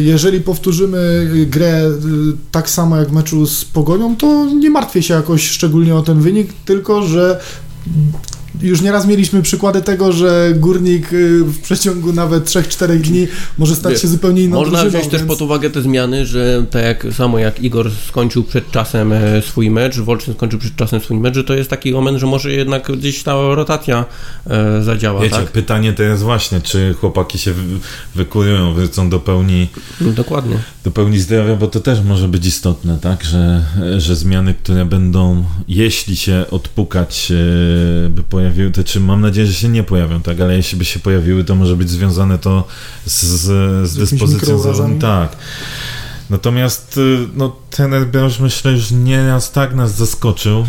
Jeżeli 0.00 0.40
powtórzymy 0.40 1.28
grę 1.46 1.90
tak 2.50 2.70
samo 2.70 2.96
jak 2.96 3.08
w 3.08 3.12
meczu 3.12 3.46
z 3.46 3.64
Pogonią, 3.64 4.16
to 4.16 4.44
nie 4.46 4.70
martwię 4.70 5.02
się 5.02 5.14
jakoś 5.14 5.48
szczególnie 5.48 5.94
o 5.96 6.02
ten 6.02 6.20
wynik, 6.20 6.52
tylko 6.64 7.02
że 7.02 7.40
już 8.60 8.80
nieraz 8.80 9.06
mieliśmy 9.06 9.42
przykłady 9.42 9.82
tego, 9.82 10.12
że 10.12 10.52
górnik 10.56 11.12
y, 11.12 11.44
w 11.44 11.58
przeciągu 11.58 12.12
nawet 12.12 12.44
3-4 12.44 12.98
dni 12.98 13.26
może 13.58 13.76
stać 13.76 13.92
Wiesz, 13.92 14.02
się 14.02 14.08
zupełnie 14.08 14.42
inną 14.42 14.56
Można 14.56 14.72
drużyną, 14.80 14.90
wziąć 14.90 15.10
też 15.12 15.20
więc- 15.20 15.30
pod 15.32 15.42
uwagę 15.42 15.70
te 15.70 15.82
zmiany, 15.82 16.26
że 16.26 16.64
tak 16.70 16.82
jak 16.84 17.06
samo 17.16 17.38
jak 17.38 17.60
Igor 17.62 17.90
skończył 18.08 18.42
przed 18.44 18.70
czasem 18.70 19.12
e, 19.12 19.42
swój 19.42 19.70
mecz, 19.70 19.98
Wolczyn 19.98 20.34
skończył 20.34 20.58
przed 20.58 20.76
czasem 20.76 21.00
swój 21.00 21.16
mecz, 21.16 21.34
że 21.34 21.44
to 21.44 21.54
jest 21.54 21.70
taki 21.70 21.92
moment, 21.92 22.18
że 22.18 22.26
może 22.26 22.52
jednak 22.52 22.92
gdzieś 22.92 23.22
ta 23.22 23.32
rotacja 23.54 24.04
e, 24.50 24.82
zadziała, 24.82 25.22
Wiecie, 25.22 25.36
tak? 25.36 25.46
pytanie 25.50 25.92
to 25.92 26.02
jest 26.02 26.22
właśnie, 26.22 26.60
czy 26.60 26.94
chłopaki 26.94 27.38
się 27.38 27.52
wy- 27.52 27.62
wykurują, 28.14 28.74
wrócą 28.74 29.10
do 29.10 29.20
pełni, 29.20 29.68
No, 30.00 30.12
dokładnie. 30.12 30.56
do 30.84 30.90
pełni 30.90 31.18
zdrowia, 31.18 31.56
bo 31.56 31.66
to 31.66 31.80
też 31.80 31.98
może 32.04 32.28
być 32.28 32.46
istotne, 32.46 32.98
tak, 33.00 33.24
że, 33.24 33.62
że 33.98 34.16
zmiany, 34.16 34.54
które 34.54 34.84
będą, 34.84 35.44
jeśli 35.68 36.16
się 36.16 36.44
odpukać, 36.50 37.32
e, 38.06 38.08
by 38.08 38.22
pojawiły, 38.42 38.70
to 38.70 38.84
czy 38.84 39.00
mam 39.00 39.20
nadzieję, 39.20 39.46
że 39.46 39.54
się 39.54 39.68
nie 39.68 39.82
pojawią, 39.82 40.22
tak, 40.22 40.40
ale 40.40 40.56
jeśli 40.56 40.78
by 40.78 40.84
się 40.84 41.00
pojawiły, 41.00 41.44
to 41.44 41.54
może 41.54 41.76
być 41.76 41.90
związane 41.90 42.38
to 42.38 42.66
z, 43.06 43.22
z, 43.22 43.88
z 43.90 43.96
dyspozycją 43.96 44.58
zawodową. 44.58 44.98
Tak. 44.98 45.36
Natomiast 46.30 46.98
y, 46.98 47.28
no, 47.34 47.56
ten 47.70 48.10
Broż 48.10 48.38
myślę, 48.38 48.78
że 48.78 48.94
nieraz 48.94 49.52
tak 49.52 49.74
nas 49.74 49.96
zaskoczył, 49.96 50.66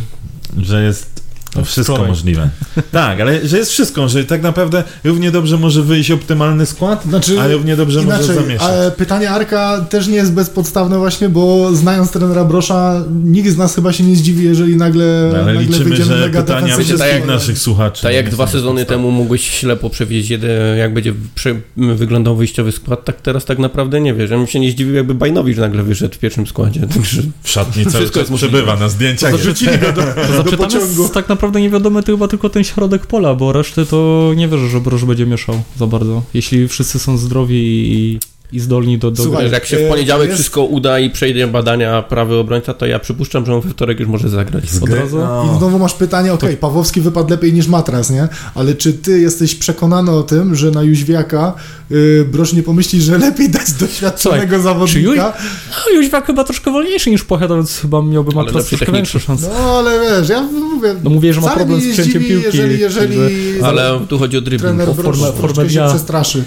że 0.57 0.83
jest 0.83 1.12
no, 1.55 1.63
wszystko 1.65 1.93
wczoraj. 1.93 2.11
możliwe. 2.11 2.49
Tak, 2.91 3.21
ale 3.21 3.47
że 3.47 3.57
jest 3.57 3.71
wszystko, 3.71 4.09
że 4.09 4.25
tak 4.25 4.41
naprawdę 4.41 4.83
równie 5.03 5.31
dobrze 5.31 5.57
może 5.57 5.81
wyjść 5.81 6.11
optymalny 6.11 6.65
skład, 6.65 7.03
Znaczy, 7.05 7.41
a 7.41 7.47
równie 7.47 7.75
dobrze 7.75 8.01
może 8.01 8.17
Inaczej, 8.17 8.35
zamieszać. 8.35 8.61
ale 8.69 8.91
pytanie 8.91 9.29
Arka 9.29 9.85
też 9.89 10.07
nie 10.07 10.15
jest 10.15 10.33
bezpodstawne 10.33 10.97
właśnie, 10.97 11.29
bo 11.29 11.69
znając 11.75 12.11
trenera 12.11 12.45
Brosza, 12.45 13.03
nikt 13.23 13.49
z 13.49 13.57
nas 13.57 13.75
chyba 13.75 13.93
się 13.93 14.03
nie 14.03 14.15
zdziwi, 14.15 14.45
jeżeli 14.45 14.75
nagle, 14.75 15.29
No, 15.31 15.37
ale 15.37 15.45
nagle 15.45 15.61
liczymy, 15.61 15.85
wyjdziemy 15.85 16.17
że 16.17 16.29
pytania 16.29 16.67
wszystkich 16.75 16.97
tak 16.99 17.11
jak- 17.13 17.25
naszych 17.27 17.59
słuchaczy. 17.59 18.01
Tak 18.01 18.13
jak 18.13 18.29
dwa 18.29 18.47
sezony 18.47 18.85
temu 18.85 19.11
mogłeś 19.11 19.49
ślepo 19.49 19.89
przewidzieć, 19.89 20.29
jeden, 20.29 20.77
jak 20.77 20.93
będzie 20.93 21.13
prze, 21.35 21.55
wyglądał 21.77 22.35
wyjściowy 22.35 22.71
skład, 22.71 23.05
tak 23.05 23.21
teraz 23.21 23.45
tak 23.45 23.59
naprawdę 23.59 24.01
nie 24.01 24.13
wiesz. 24.13 24.29
Ja 24.31 24.37
bym 24.37 24.47
się 24.47 24.59
nie 24.59 24.71
zdziwił, 24.71 24.95
jakby 24.95 25.13
Bajnowicz 25.15 25.57
nagle 25.57 25.83
wyszedł 25.83 26.15
w 26.15 26.17
pierwszym 26.19 26.47
składzie. 26.47 26.79
Także 26.93 27.21
W 27.43 27.49
szatni 27.49 27.85
cały 27.85 27.97
Wszystko 28.03 28.19
czas 28.19 28.29
przebywa 28.37 28.75
na 28.75 28.89
zdjęciach. 28.89 29.35
Rzucili 29.35 29.77
go 29.77 29.91
do, 29.91 30.01
To 30.43 30.43
do 30.51 30.57
pociągu. 30.57 31.09
tak 31.09 31.29
naprawdę 31.29 31.42
niewiadomy 31.49 32.03
to 32.03 32.11
chyba 32.11 32.27
tylko 32.27 32.49
ten 32.49 32.63
środek 32.63 33.07
pola, 33.07 33.35
bo 33.35 33.53
reszty 33.53 33.85
to 33.85 34.31
nie 34.35 34.47
wierzę, 34.47 34.67
że 34.67 34.81
Broż 34.81 35.05
będzie 35.05 35.25
mieszał 35.25 35.55
za 35.77 35.87
bardzo. 35.87 36.23
Jeśli 36.33 36.67
wszyscy 36.67 36.99
są 36.99 37.17
zdrowi 37.17 37.55
i, 37.93 38.19
i 38.53 38.59
zdolni 38.59 38.97
do... 38.97 39.11
do 39.11 39.23
Słuchaj, 39.23 39.43
wiesz, 39.43 39.51
jak 39.53 39.65
się 39.65 39.77
e, 39.77 39.85
w 39.85 39.89
poniedziałek 39.89 40.27
jest- 40.29 40.39
wszystko 40.41 40.63
uda 40.63 40.99
i 40.99 41.09
przejdzie 41.09 41.47
badania 41.47 42.01
prawy 42.01 42.35
obrońca, 42.35 42.73
to 42.73 42.85
ja 42.85 42.99
przypuszczam, 42.99 43.45
że 43.45 43.55
on 43.55 43.61
we 43.61 43.69
wtorek 43.69 43.99
już 43.99 44.09
może 44.09 44.29
zagrać. 44.29 44.63
od 44.81 44.89
razu... 44.89 45.17
I 45.55 45.57
znowu 45.57 45.79
masz 45.79 45.93
pytanie, 45.93 46.33
okej, 46.33 46.57
Pawłowski 46.57 47.01
wypadł 47.01 47.29
lepiej 47.29 47.53
niż 47.53 47.67
Matras, 47.67 48.09
nie? 48.09 48.27
Ale 48.55 48.75
czy 48.75 48.93
ty 48.93 49.19
jesteś 49.19 49.55
przekonany 49.55 50.11
o 50.11 50.23
tym, 50.23 50.55
że 50.55 50.71
na 50.71 50.83
Jóźwiaka 50.83 51.53
y, 51.91 52.25
Brosz 52.31 52.53
nie 52.53 52.63
pomyśli, 52.63 53.01
że 53.01 53.17
lepiej 53.17 53.49
dać 53.49 53.71
doświadczonego 53.71 54.41
Słuchaj, 54.43 54.61
zawodnika? 54.63 55.33
No 55.69 55.93
Jóźwiak 55.95 56.25
chyba 56.25 56.43
troszkę 56.43 56.71
wolniejszy 56.71 57.09
niż 57.11 57.23
Pocheta, 57.23 57.55
więc 57.55 57.77
chyba 57.79 58.01
miałby 58.01 58.35
Matras 58.35 58.65
troszkę 58.65 58.91
większe 58.91 59.19
szanse. 59.19 59.49
No 59.59 59.77
ale 59.79 59.91
wiesz, 60.19 60.29
ja 60.29 60.41
mówię... 60.41 60.95
No 61.03 61.09
mówię, 61.09 61.33
że 61.33 61.41
ma 61.41 61.49
problem 61.55 61.81
z 61.81 61.91
przyjęciem 61.93 62.23
piłki, 62.23 62.45
Jeżeli, 62.45 62.79
jeżeli 62.79 63.17
Ale 63.63 63.99
tu 64.09 64.19
chodzi 64.19 64.37
o 64.37 64.41
dribbling. 64.41 64.75
trener 64.77 64.95
Brosz 64.95 65.17
formę- 65.17 65.33
formę 65.41 65.69
się 65.69 65.85
przestraszy. 65.89 66.43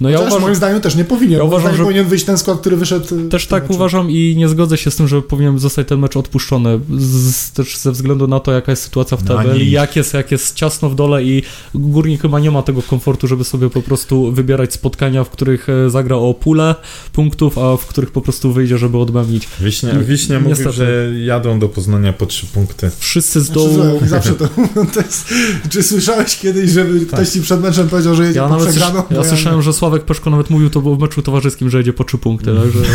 No 0.00 0.10
ja 0.10 0.20
uważam, 0.20 0.40
moim 0.40 0.54
zdaniem 0.54 0.80
też 0.80 0.94
nie 0.94 1.04
powinien. 1.04 1.38
Ja 1.38 1.44
uważam, 1.44 1.76
że- 1.76 1.82
powinien 1.84 2.06
wyjść 2.06 2.24
ten 2.24 2.38
skład, 2.38 2.60
który 2.60 2.76
wyszedł. 2.76 3.14
y, 3.26 3.28
Też 3.28 3.46
tak 3.46 3.62
meczu. 3.62 3.74
uważam 3.74 4.10
i 4.10 4.34
nie 4.38 4.48
zgodzę 4.48 4.76
się 4.76 4.90
z 4.90 4.96
tym, 4.96 5.08
że 5.08 5.22
powinien 5.22 5.58
zostać 5.58 5.88
ten 5.88 5.98
mecz 5.98 6.16
odpuszczony. 6.16 6.80
Z, 6.98 7.50
też 7.52 7.76
ze 7.76 7.92
względu 7.92 8.26
na 8.26 8.40
to, 8.40 8.52
jaka 8.52 8.72
jest 8.72 8.82
sytuacja 8.82 9.16
w 9.16 9.24
No, 9.24 9.36
tabeli, 9.36 9.60
ani- 9.62 9.70
jak 9.70 9.96
jest, 9.96 10.14
jak 10.14 10.30
jest 10.30 10.54
ciasno 10.54 10.90
w 10.90 10.94
dole 10.94 11.22
i 11.24 11.42
górnik 11.74 12.22
chyba 12.22 12.40
nie 12.40 12.50
ma 12.50 12.62
tego 12.62 12.82
komfortu, 12.82 13.26
żeby 13.26 13.44
sobie 13.44 13.70
po 13.70 13.82
prostu 13.82 14.32
wybierać 14.32 14.72
spotkania, 14.72 15.24
w 15.24 15.30
których 15.30 15.68
e, 15.68 15.90
zagra 15.90 16.16
o 16.16 16.34
pulę 16.34 16.74
punktów, 17.12 17.58
a 17.58 17.76
w 17.76 17.86
których 17.86 18.10
po 18.10 18.20
prostu 18.20 18.52
wyjdzie, 18.52 18.78
żeby 18.78 18.98
odmęnić. 18.98 19.48
Wiśnia, 19.60 19.92
Ni- 19.92 20.04
Wiśnia 20.04 20.40
mówił, 20.40 20.72
że 20.72 21.10
jadą 21.24 21.58
do 21.58 21.68
Poznania 21.68 22.12
po 22.12 22.26
trzy 22.26 22.46
punkty. 22.46 22.90
Wszyscy 22.98 23.40
z 23.40 23.44
Znaczy, 23.44 23.60
dołu... 23.60 23.98
oni 24.00 24.08
zawsze 24.08 24.32
to, 24.32 24.48
to 24.94 25.00
jest, 25.00 25.28
Czy 25.70 25.82
słyszałeś 25.82 26.36
kiedyś, 26.38 26.70
żeby 26.70 27.06
ktoś 27.06 27.28
ci 27.28 27.40
przed 27.40 27.60
meczem 27.62 27.88
powiedział, 27.88 28.14
że 28.14 28.24
jedzie 28.26 28.38
Ja 28.38 28.44
po 28.44 28.50
nawet 28.50 28.68
przegraną? 28.68 29.02
ja 29.10 29.16
Bo 29.16 29.24
słyszałem, 29.24 29.62
że 29.62 29.72
Sławek 29.86 30.04
Peszko 30.04 30.30
nawet 30.30 30.50
mówił 30.50 30.70
to 30.70 30.80
było 30.80 30.96
w 30.96 30.98
meczu 30.98 31.22
towarzyskim, 31.22 31.70
że 31.70 31.78
jedzie 31.78 31.92
po 31.92 32.04
trzy 32.04 32.18
punkty, 32.18 32.54
także... 32.54 32.78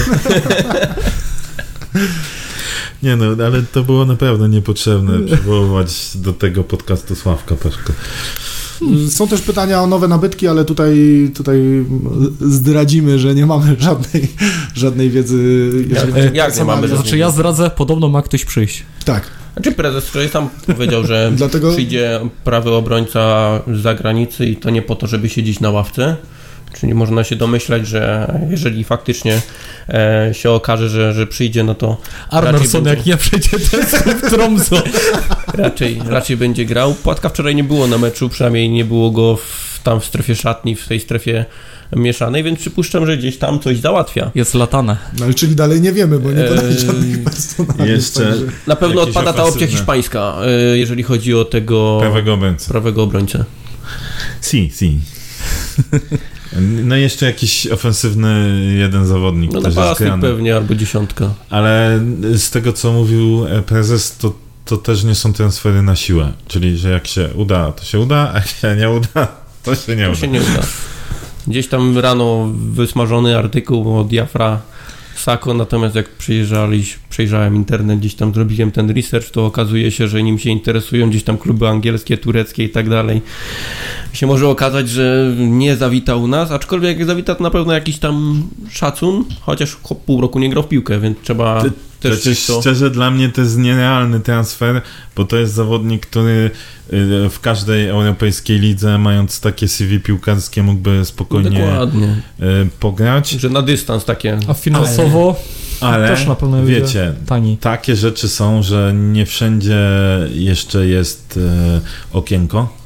Nie 3.04 3.16
no, 3.16 3.26
ale 3.46 3.64
to 3.72 3.84
było 3.84 4.06
naprawdę 4.06 4.50
niepotrzebne 4.50 5.20
przywoływać 5.26 6.18
do 6.18 6.34
tego 6.34 6.64
podcastu 6.64 7.16
Sławka 7.16 7.56
Peszko. 7.56 7.94
Są 9.10 9.28
też 9.28 9.42
pytania 9.42 9.82
o 9.82 9.88
nowe 9.88 10.08
nabytki, 10.08 10.48
ale 10.48 10.66
tutaj, 10.66 10.98
tutaj 11.36 11.86
zdradzimy, 12.42 13.20
że 13.20 13.36
nie 13.36 13.46
mamy 13.46 13.76
żadnej, 13.80 14.28
żadnej 14.74 15.10
wiedzy. 15.10 15.70
jeżeli 15.89 16.14
o 16.14 16.34
jak 16.34 16.58
nie 16.58 16.66
mamy. 16.66 16.88
Znaczy 16.88 17.18
ja 17.18 17.32
zdradzę, 17.32 17.70
podobno 17.70 18.10
ma 18.10 18.22
ktoś 18.22 18.46
przyjść. 18.46 18.84
Tak. 19.06 19.24
Znaczy 19.54 19.72
prezes 19.72 20.06
wczoraj 20.06 20.30
sam 20.30 20.50
powiedział, 20.76 21.06
że 21.06 21.32
Dlatego- 21.36 21.72
przyjdzie 21.72 22.20
prawy 22.44 22.72
obrońca 22.72 23.52
z 23.74 23.82
zagranicy 23.82 24.46
i 24.46 24.56
to 24.56 24.70
nie 24.70 24.82
po 24.82 24.96
to, 24.96 25.08
żeby 25.08 25.30
siedzieć 25.30 25.60
na 25.60 25.70
ławce, 25.70 26.18
Czyli 26.80 26.93
można 26.93 27.24
się 27.24 27.36
domyślać, 27.36 27.88
że 27.88 28.34
jeżeli 28.49 28.84
faktycznie 28.84 29.41
e, 29.89 30.30
się 30.34 30.51
okaże, 30.51 30.89
że, 30.89 31.13
że 31.13 31.28
przyjdzie, 31.28 31.63
no 31.63 31.76
to 31.76 31.97
Arnerson 32.30 32.84
będzie- 32.84 32.97
jak 32.97 33.05
nie 33.05 33.17
przejdzie 33.17 33.49
test 33.59 33.95
w 33.97 34.30
Tromso. 34.30 34.84
raczej, 35.53 36.01
raczej 36.07 36.38
będzie 36.38 36.65
grał. 36.65 36.93
Płatka 36.93 37.30
wczoraj 37.30 37.55
nie 37.55 37.63
było 37.63 37.88
na 37.88 37.97
meczu, 37.97 38.30
przynajmniej 38.30 38.69
nie 38.69 38.86
było 38.86 39.11
go 39.11 39.36
w, 39.36 39.80
tam 39.84 39.99
w 39.99 40.05
strefie 40.05 40.36
szatni, 40.36 40.76
w 40.76 40.88
tej 40.88 40.99
strefie 40.99 41.45
mieszanej, 41.95 42.43
więc 42.43 42.59
przypuszczam, 42.59 43.05
że 43.05 43.17
gdzieś 43.17 43.38
tam 43.38 43.59
coś 43.59 43.80
załatwia. 43.80 44.32
Jest 44.36 44.53
latane. 44.53 44.97
No 45.19 45.28
i 45.30 45.34
czyli 45.36 45.55
dalej 45.55 45.82
nie 45.82 45.91
wiemy, 45.91 46.19
bo 46.19 46.32
nie 46.32 46.43
podali 46.43 46.67
Eee, 46.74 46.80
żadnych 46.80 47.24
personaliów. 47.24 47.88
jeszcze- 47.88 48.19
także- 48.30 48.45
Na 48.67 48.76
pewno 48.76 49.01
odpada 49.01 49.34
ta 49.34 49.43
opcja 49.43 49.67
hiszpańska, 49.67 50.36
e, 50.74 50.78
jeżeli 50.78 51.03
chodzi 51.03 51.34
o 51.36 51.45
tego 51.45 51.97
Prawego 52.01 52.34
obrońcy. 52.34 52.69
prawego 52.69 53.03
obrońcę. 53.03 53.45
Si, 54.41 54.72
si. 54.76 54.99
No 56.60 56.97
i 56.97 57.02
jeszcze 57.02 57.26
jakiś 57.26 57.68
ofensywny 57.68 58.62
jeden 58.78 59.06
zawodnik 59.06 59.52
No 59.54 59.62
napastnik 59.62 60.14
pewnie, 60.22 60.56
albo 60.56 60.76
dziesiątka. 60.76 61.30
Ale 61.49 61.99
z 62.38 62.49
tego, 62.49 62.74
co 62.74 62.91
mówił 62.93 63.45
e, 63.47 63.62
prezes, 63.62 64.18
to, 64.18 64.34
to 64.66 64.78
też 64.78 65.04
nie 65.04 65.16
są 65.16 65.34
transfery 65.34 65.82
na 65.82 65.95
siłę. 65.95 66.34
Czyli, 66.47 66.78
że 66.78 66.89
jak 66.89 67.08
się 67.08 67.30
uda, 67.36 67.72
to 67.72 67.84
się 67.84 67.99
uda, 67.99 68.32
a 68.34 68.36
jak 68.38 68.47
się 68.47 68.76
nie 68.76 68.89
uda, 68.89 69.28
to 69.64 69.76
się 69.76 69.95
nie 69.95 70.06
To 70.06 70.12
uda. 70.12 70.20
się 70.20 70.28
nie 70.28 70.39
uda. 70.41 70.60
Gdzieś 71.47 71.68
tam 71.68 71.97
rano 71.97 72.49
wysmażony 72.56 73.38
artykuł 73.38 73.97
o 73.99 74.04
Diafra 74.04 74.60
Sako, 75.16 75.53
natomiast 75.53 75.95
jak 75.95 76.09
przejrzałem 77.09 77.55
internet, 77.55 77.99
gdzieś 77.99 78.16
tam 78.16 78.34
zrobiłem 78.34 78.72
ten 78.72 78.91
research, 78.91 79.30
to 79.32 79.45
okazuje 79.45 79.91
się, 79.91 80.07
że 80.07 80.24
nim 80.24 80.39
się 80.39 80.49
interesują 80.49 81.09
gdzieś 81.09 81.24
tam 81.24 81.38
kluby 81.38 81.68
angielskie, 81.68 82.18
tureckie 82.18 82.64
i 82.64 82.70
tak 82.70 82.89
dalej, 82.89 83.22
się 84.14 84.28
może 84.28 84.47
okazać, 84.47 84.89
że 84.89 85.36
nie 85.38 85.76
zawita 85.76 86.16
u 86.16 86.28
nas, 86.28 86.51
aczkolwiek 86.51 86.97
jak 86.99 87.07
zawita 87.07 87.36
to 87.36 87.43
na 87.43 87.49
pewno 87.51 87.74
jakiś 87.74 87.97
tam 87.99 88.43
szacun, 88.70 89.24
chociaż 89.41 89.78
cho- 89.84 89.95
pół 89.95 90.22
roku 90.22 90.39
nie 90.39 90.49
grał 90.49 90.64
w 90.64 90.68
piłkę, 90.68 90.99
więc 90.99 91.18
trzeba 91.24 91.64
też 92.02 92.20
Przecież 92.20 92.45
to... 92.45 92.62
szczerze 92.62 92.89
dla 92.89 93.12
mnie 93.12 93.30
to 93.30 93.41
jest 93.41 93.58
nierealny 93.58 94.20
transfer, 94.20 94.82
bo 95.16 95.26
to 95.26 95.38
jest 95.38 95.54
zawodnik, 95.54 96.06
który 96.06 96.52
y, 96.93 97.30
w 97.30 97.39
każdej 97.41 97.88
europejskiej 97.88 98.60
lidze, 98.60 98.97
mając 98.97 99.39
takie 99.39 99.68
CV 99.68 99.99
piłkarskie, 99.99 100.64
mógłby 100.64 101.06
spokojnie 101.06 101.60
Dokładnie, 101.60 102.08
y, 102.39 102.70
pograć, 102.80 103.30
że 103.30 103.49
na 103.49 103.62
dystans 103.62 104.06
takie... 104.06 104.39
A 104.47 104.54
finansowo 104.54 105.36
ale 105.82 106.08
też 106.08 106.28
na 106.28 106.36
pewno 106.36 106.66
wiecie, 106.66 107.14
tani. 107.26 107.58
takie 107.58 107.95
rzeczy 107.95 108.30
są, 108.30 108.64
że 108.64 108.93
nie 108.95 109.26
wszędzie 109.26 109.80
jeszcze 110.34 110.86
jest 110.86 111.38
y, 111.38 111.82
okienko. 112.14 112.81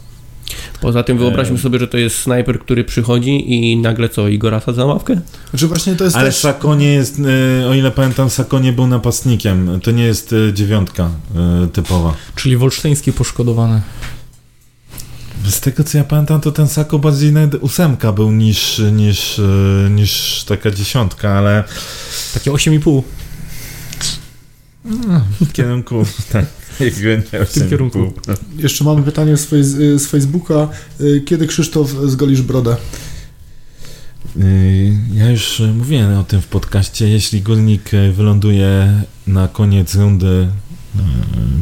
Poza 0.82 1.04
tym 1.04 1.18
wyobraźmy 1.18 1.58
sobie, 1.58 1.80
że 1.80 1.88
to 1.88 1.98
jest 1.98 2.20
snajper, 2.20 2.60
który 2.60 2.84
przychodzi 2.84 3.54
i 3.54 3.78
nagle 3.78 4.10
co, 4.10 4.28
Igora 4.28 4.60
sadza 4.60 4.82
na 4.82 4.86
ławkę? 4.86 5.22
Znaczy 5.50 5.68
właśnie 5.68 5.96
to 5.96 6.04
jest 6.04 6.16
Ale 6.16 6.26
też... 6.26 6.36
Sako 6.36 6.76
nie 6.76 6.94
jest, 6.94 7.20
y, 7.20 7.68
o 7.68 7.74
ile 7.74 7.92
pamiętam, 7.92 8.30
Sako 8.30 8.60
nie 8.60 8.74
był 8.74 8.88
napastnikiem. 8.88 9.80
To 9.84 9.92
nie 9.92 10.04
jest 10.04 10.34
y, 10.34 10.54
dziewiątka 10.54 11.10
y, 11.66 11.68
typowa. 11.68 12.14
Czyli 12.36 12.58
Wolsztyński 12.58 13.14
poszkodowany. 13.14 13.82
Z 15.50 15.60
tego 15.60 15.84
co 15.84 15.98
ja 15.98 16.04
pamiętam, 16.04 16.42
to 16.42 16.52
ten 16.52 16.68
Sako 16.68 17.00
bardziej 17.00 17.32
nawet 17.32 17.56
ósemka 17.56 18.12
był 18.12 18.32
niż, 18.32 18.82
niż, 18.92 19.42
niż 19.90 20.44
taka 20.48 20.72
dziesiątka, 20.72 21.32
ale 21.32 21.64
Takie 22.34 22.52
8,5 22.52 23.02
w 25.42 25.54
kierunku 25.54 26.06
tak, 26.32 26.46
w 27.46 27.54
tym 27.54 27.70
kierunku. 27.70 28.14
Jeszcze 28.58 28.84
mamy 28.84 29.04
pytanie 29.04 29.38
z, 29.38 29.48
fejs- 29.52 29.98
z 30.00 30.08
Facebooka. 30.08 30.68
Y, 31.02 31.22
Kiedy 31.26 31.48
Krzysztof 31.48 31.92
zgolisz 32.06 32.42
brodę? 32.42 32.78
Y, 34.38 34.94
Ja 35.14 35.30
już 35.32 35.60
y, 35.60 35.68
mówiłem 35.68 36.18
o 36.20 36.24
tym 36.24 36.42
w 36.42 36.48
podcaście. 36.48 37.10
Jeśli 37.10 37.42
Górnik 37.42 37.94
y, 37.94 38.12
wyląduje 38.12 39.02
na 39.28 39.48
koniec 39.48 39.96
rundy 39.96 40.48
y, 40.96 41.00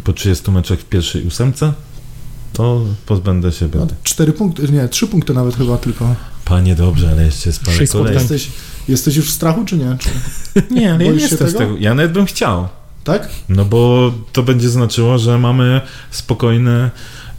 po 0.04 0.14
30 0.14 0.52
meczach 0.52 0.80
w 0.80 0.86
pierwszej 0.86 1.24
ósemce, 1.24 1.74
to 2.54 2.86
pozbędę 3.06 3.52
się 3.52 3.66
No, 3.66 3.72
brody. 3.72 3.96
cztery 4.04 4.34
punkty, 4.34 4.72
nie, 4.72 4.88
trzy 4.88 5.08
punkty 5.08 5.34
nawet 5.34 5.56
chyba 5.56 5.78
tylko. 5.78 6.16
Panie 6.46 6.76
dobrze, 6.76 7.10
ale 7.12 7.26
jeszcze 7.26 7.50
jest 7.50 7.64
parę 7.64 7.88
spotkań. 7.88 8.14
Jesteś, 8.14 8.48
jesteś 8.88 9.16
już 9.16 9.28
w 9.28 9.32
strachu, 9.34 9.66
czy 9.66 9.78
nie? 9.78 9.98
Czy, 10.00 10.10
Nie, 10.76 10.94
ale 10.94 11.06
ja 11.06 11.12
nie 11.12 11.22
jestem 11.22 11.50
z 11.50 11.54
tego. 11.54 11.78
Ja 11.80 11.96
nawet 11.96 12.12
bym 12.12 12.26
chciał. 12.26 12.68
Tak? 13.04 13.30
No 13.50 13.66
bo 13.66 14.12
to 14.34 14.44
będzie 14.44 14.70
znaczyło, 14.70 15.18
że 15.18 15.40
mamy 15.40 15.82
spokojny, 16.12 16.90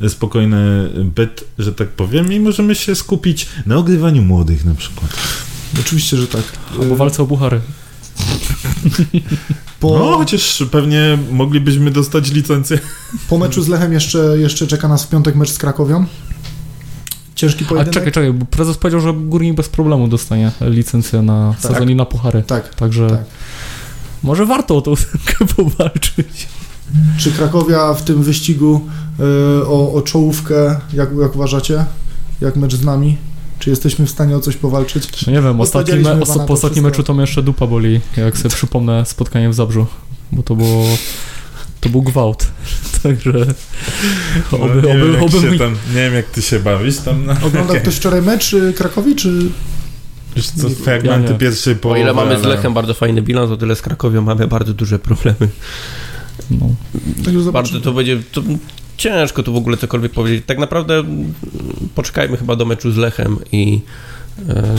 spokojny 0.09 0.91
byt, 1.15 1.45
że 1.59 1.73
tak 1.73 1.89
powiem, 1.89 2.33
i 2.33 2.41
możemy 2.41 2.75
się 2.75 2.95
skupić 2.95 3.47
na 3.67 3.77
ogrywaniu 3.77 4.23
młodych 4.23 4.65
na 4.65 4.75
przykład. 4.75 5.11
Oczywiście, 5.81 6.17
że 6.17 6.27
tak. 6.27 6.43
Albo 6.81 6.97
walce 6.97 7.23
o 7.23 7.27
buchary. 7.27 7.61
Po, 9.81 9.99
No, 9.99 10.17
chociaż 10.19 10.65
pewnie 10.71 11.19
moglibyśmy 11.33 11.91
dostać 11.91 12.31
licencję. 12.33 12.79
po 13.29 13.39
meczu 13.39 13.63
z 13.63 13.69
Lechem 13.69 13.93
jeszcze, 13.93 14.19
jeszcze 14.39 14.67
czeka 14.67 14.89
nas 14.89 15.05
w 15.05 15.09
piątek 15.09 15.35
mecz 15.37 15.51
z 15.51 15.59
Krakowią. 15.59 16.07
Ciężki 17.35 17.65
A 17.65 17.69
pojedynek? 17.69 17.95
czekaj, 17.95 18.13
czekaj, 18.13 18.33
bo 18.33 18.45
prezes 18.47 18.77
powiedział, 18.79 19.01
że 19.01 19.13
Górnik 19.13 19.55
bez 19.55 19.69
problemu 19.69 20.09
dostanie 20.09 20.53
licencję 20.61 21.23
na 21.23 21.55
Tak. 21.63 21.73
sezon 21.73 21.91
i 21.91 21.95
na 21.95 22.05
puchary. 22.05 22.43
Tak. 22.43 22.75
Także 22.75 23.11
Tak. 23.11 23.25
Może 24.25 24.47
warto 24.47 24.77
o 24.77 24.81
tą 24.81 24.91
ósemkę 24.91 25.47
powalczyć. 25.57 26.49
Czy 27.19 27.33
Krakowia 27.33 27.95
w 27.95 28.03
tym 28.03 28.23
wyścigu 28.23 28.81
y, 29.21 29.67
o, 29.67 29.93
o 29.93 30.03
czołówkę, 30.03 30.81
jak, 30.93 31.09
jak 31.21 31.35
uważacie? 31.35 31.85
Jak 32.41 32.57
mecz 32.57 32.75
z 32.75 32.85
nami? 32.85 33.17
Czy 33.59 33.71
jesteśmy 33.71 34.07
w 34.07 34.11
stanie 34.11 34.37
o 34.37 34.41
coś 34.41 34.57
powalczyć? 34.57 35.27
No 35.27 35.33
nie 35.33 35.43
wiem, 35.43 35.61
ostatni 35.61 35.95
me, 35.95 36.17
na 36.17 36.47
po 36.47 36.53
ostatnim 36.53 36.85
meczu 36.85 37.03
to 37.03 37.15
mnie 37.15 37.21
jeszcze 37.21 37.43
dupa 37.43 37.67
boli, 37.67 38.01
jak 38.17 38.37
sobie 38.37 38.55
przypomnę 38.55 39.07
spotkanie 39.07 39.49
w 39.49 39.55
Zabrzu, 39.55 39.87
bo 40.33 40.43
to 40.43 40.57
było, 40.57 40.85
to 41.81 41.89
był 41.89 42.03
gwałt, 42.03 42.47
także 43.03 43.47
No, 44.53 44.59
oby, 44.59 44.75
nie, 44.75 44.83
wiem, 44.83 45.03
oby, 45.03 45.13
jak 45.13 45.23
oby 45.23 45.41
się 45.41 45.47
mój... 45.47 45.59
tam, 45.59 45.73
nie 45.89 45.95
wiem, 45.95 46.15
jak 46.15 46.27
ty 46.27 46.43
się 46.43 46.59
bawisz 46.61 46.99
tam 46.99 47.27
na... 47.27 47.37
Oglądał 47.43 47.77
ktoś 47.83 47.95
wczoraj 47.95 48.23
mecz 48.23 48.53
y, 48.53 48.73
Krakowi, 48.73 49.17
czy... 49.17 49.51
Już 50.37 50.47
co, 50.47 50.69
fragmenty 50.71 51.33
Ja 51.33 51.39
pierwszej 51.39 51.75
O 51.75 51.77
połowy. 51.77 52.01
ile 52.01 52.15
mamy 52.15 52.41
z 52.41 52.43
Lechem 52.43 52.75
bardzo 52.75 52.95
fajny 52.95 53.23
bilans, 53.23 53.51
o 53.51 53.57
tyle 53.57 53.77
z 53.77 53.83
Krakowią 53.83 54.23
mamy 54.23 54.47
bardzo 54.49 54.75
duże 54.75 54.99
problemy. 54.99 55.49
No. 56.51 56.69
Tak 57.25 57.35
już 57.35 57.45
Bardzo 57.51 57.81
to 57.81 57.93
będzie... 57.93 58.23
To 58.33 58.43
ciężko 58.97 59.43
tu 59.43 59.53
w 59.53 59.57
ogóle 59.57 59.77
cokolwiek 59.77 60.13
powiedzieć. 60.13 60.43
Tak 60.47 60.59
naprawdę 60.59 60.95
mm, 60.99 61.35
poczekajmy 61.95 62.37
chyba 62.37 62.57
do 62.57 62.65
meczu 62.65 62.91
z 62.93 62.97
Lechem 62.97 63.39
i... 63.53 63.81
E, 64.49 64.75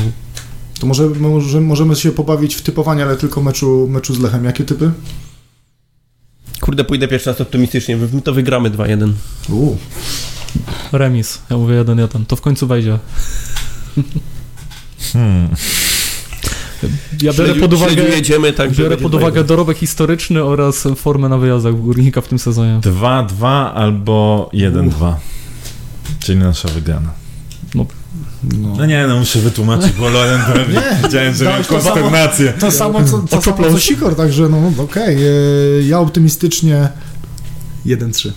To 0.80 0.88
może, 0.88 1.08
może 1.10 1.62
możemy 1.62 1.96
się 1.96 2.12
pobawić 2.12 2.56
w 2.56 2.62
typowanie, 2.62 3.04
ale 3.04 3.18
tylko 3.18 3.42
meczu, 3.42 3.88
meczu 3.90 4.14
z 4.16 4.20
Lechem. 4.20 4.46
Jakie 4.46 4.64
typy? 4.64 4.92
kurde, 6.62 6.84
pójdę 6.84 7.08
pierwszy 7.08 7.30
raz 7.30 7.42
optymistycznie. 7.42 7.98
My 7.98 8.22
to 8.22 8.34
wygramy 8.34 8.70
2-1. 8.72 9.12
Uuu. 9.50 9.78
Remis, 10.92 11.42
ja 11.50 11.58
mówię 11.58 11.84
1-1, 11.84 12.26
to 12.26 12.36
w 12.36 12.42
końcu 12.42 12.68
wejdzie. 12.68 13.00
Hmm. 15.14 15.50
Ja 17.22 17.34
biorę 17.34 17.56
pod 17.56 17.74
uwagę, 17.74 17.96
tak, 18.54 18.72
biorę 18.72 18.98
pod 18.98 19.12
2-1. 19.12 19.16
uwagę 19.16 19.44
dorobek 19.44 19.78
historyczny 19.78 20.44
oraz 20.44 20.88
formę 20.96 21.30
na 21.30 21.38
wyjazdach 21.38 21.76
w 21.76 21.82
Górnika 21.82 22.22
w 22.22 22.28
tym 22.28 22.40
sezonie. 22.40 22.80
2-2 22.84 23.72
albo 23.74 24.50
1-2. 24.54 25.14
Czyli 26.20 26.38
nasza 26.40 26.68
wygrana. 26.68 27.10
No. 27.76 27.86
No 28.78 28.86
nie, 28.86 29.08
no 29.08 29.20
muszę 29.20 29.40
wytłumaczyć, 29.40 29.92
bo 29.92 30.10
Loren 30.10 30.42
pewnie 30.54 30.82
widziałem, 31.04 31.34
że 31.36 31.44
miał 31.46 31.54
dałeś 31.54 31.68
to 31.68 31.82
samo. 31.82 31.96
konsternację. 31.96 32.54
To 32.60 32.72
samo, 32.72 33.04
co, 33.04 33.18
to 33.20 33.42
samo 33.42 33.72
co 33.72 33.80
Sikor, 33.80 34.16
także 34.16 34.50
no 34.50 34.72
okej. 34.84 35.18
y, 35.80 35.84
Ja 35.88 36.00
optymistycznie 36.00 36.90
1-3. 37.86 38.32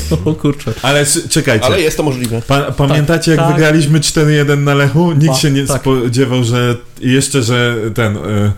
O 0.24 0.34
kurczę. 0.34 0.72
Ale 0.82 1.06
czekajcie, 1.28 1.66
Ale 1.66 1.80
jest 1.80 1.96
to 1.96 2.02
możliwe. 2.02 2.42
Pa, 2.42 2.72
pamiętacie 2.72 3.30
jak 3.30 3.40
tak. 3.40 3.52
wygraliśmy 3.52 4.00
4-1 4.00 4.58
na 4.58 4.74
Lechu? 4.74 5.12
Nikt 5.12 5.26
Pa, 5.26 5.38
się 5.38 5.50
nie 5.50 5.66
tak. 5.66 5.80
spodziewał, 5.80 6.44
że 6.44 6.76
jeszcze, 7.00 7.42
że 7.42 7.76
ten 7.94 8.16
y, 8.16 8.52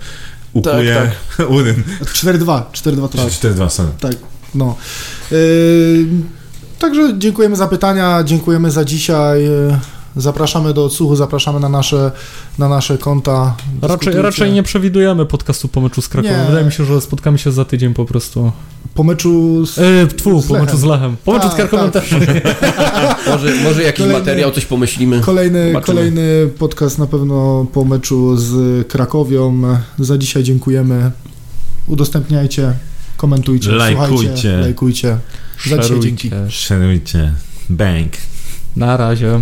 upuje 0.53 1.11
uryn. 1.49 1.83
4-2. 2.03 2.63
4-2 2.73 3.09
to 3.09 3.31
Czy 3.31 3.49
4-2, 3.49 3.69
sorry. 3.69 3.91
Tak, 4.01 4.13
no. 4.55 4.77
Yy, 5.31 6.07
także 6.79 7.19
dziękujemy 7.19 7.57
za 7.57 7.69
pytania, 7.69 8.23
dziękujemy 8.25 8.71
za 8.71 8.85
dzisiaj. 8.85 9.49
Zapraszamy 10.17 10.75
do 10.75 10.85
odsłuchu, 10.85 11.17
zapraszamy 11.17 11.61
na 11.61 11.69
nasze, 11.69 12.13
na 12.59 12.69
nasze 12.69 12.99
konta. 12.99 13.57
Raczej, 13.83 14.15
raczej 14.15 14.53
nie 14.53 14.63
przewidujemy 14.63 15.27
podcastu 15.27 15.69
po 15.69 15.81
meczu 15.81 16.03
z 16.03 16.09
Krakowem. 16.09 16.41
Nie. 16.41 16.47
Wydaje 16.47 16.67
mi 16.67 16.73
się, 16.73 16.85
że 16.85 17.01
spotkamy 17.01 17.39
się 17.39 17.53
za 17.53 17.65
tydzień 17.65 17.95
po 17.95 18.05
prostu. 18.05 18.53
Po 18.95 19.05
meczu 19.05 19.67
z... 19.67 19.79
E, 19.79 20.07
tfu, 20.07 20.43
Z 20.43 20.47
po 20.47 20.53
meczu 20.55 20.65
Lechem. 20.65 20.79
z 20.81 20.85
Lechem. 20.85 21.17
Po 21.25 21.33
meczu 21.33 21.47
z 21.47 21.51
Tak, 21.51 21.57
Krakowem 21.57 21.91
tak. 21.91 22.05
też. 22.05 22.11
Może, 23.31 23.55
może 23.65 23.83
jakiś 23.83 23.99
Kolejny- 24.01 24.19
materiał, 24.19 24.51
coś 24.51 24.67
pomyślimy. 24.67 25.21
Kolejny, 25.21 25.67
Zobaczymy. 25.73 25.97
kolejny 25.97 26.23
podcast 26.59 26.99
na 26.99 27.07
pewno 27.07 27.67
po 27.73 27.85
meczu 27.85 28.37
z 28.37 28.87
Krakowią. 28.89 29.63
Za 29.99 30.19
dzisiaj 30.19 30.43
dziękujemy. 30.43 31.11
Udostępniajcie, 31.87 32.73
komentujcie, 33.17 33.71
Lajkujcie. 33.71 34.17
słuchajcie, 34.19 34.57
lajkujcie. 34.57 35.19
Za 35.71 35.79
dzisiaj 35.79 36.01
dzięki. 36.01 36.31
Szerujcie. 36.49 37.33
Bank. 37.71 38.13
Na 38.77 38.97
razie. 38.97 39.41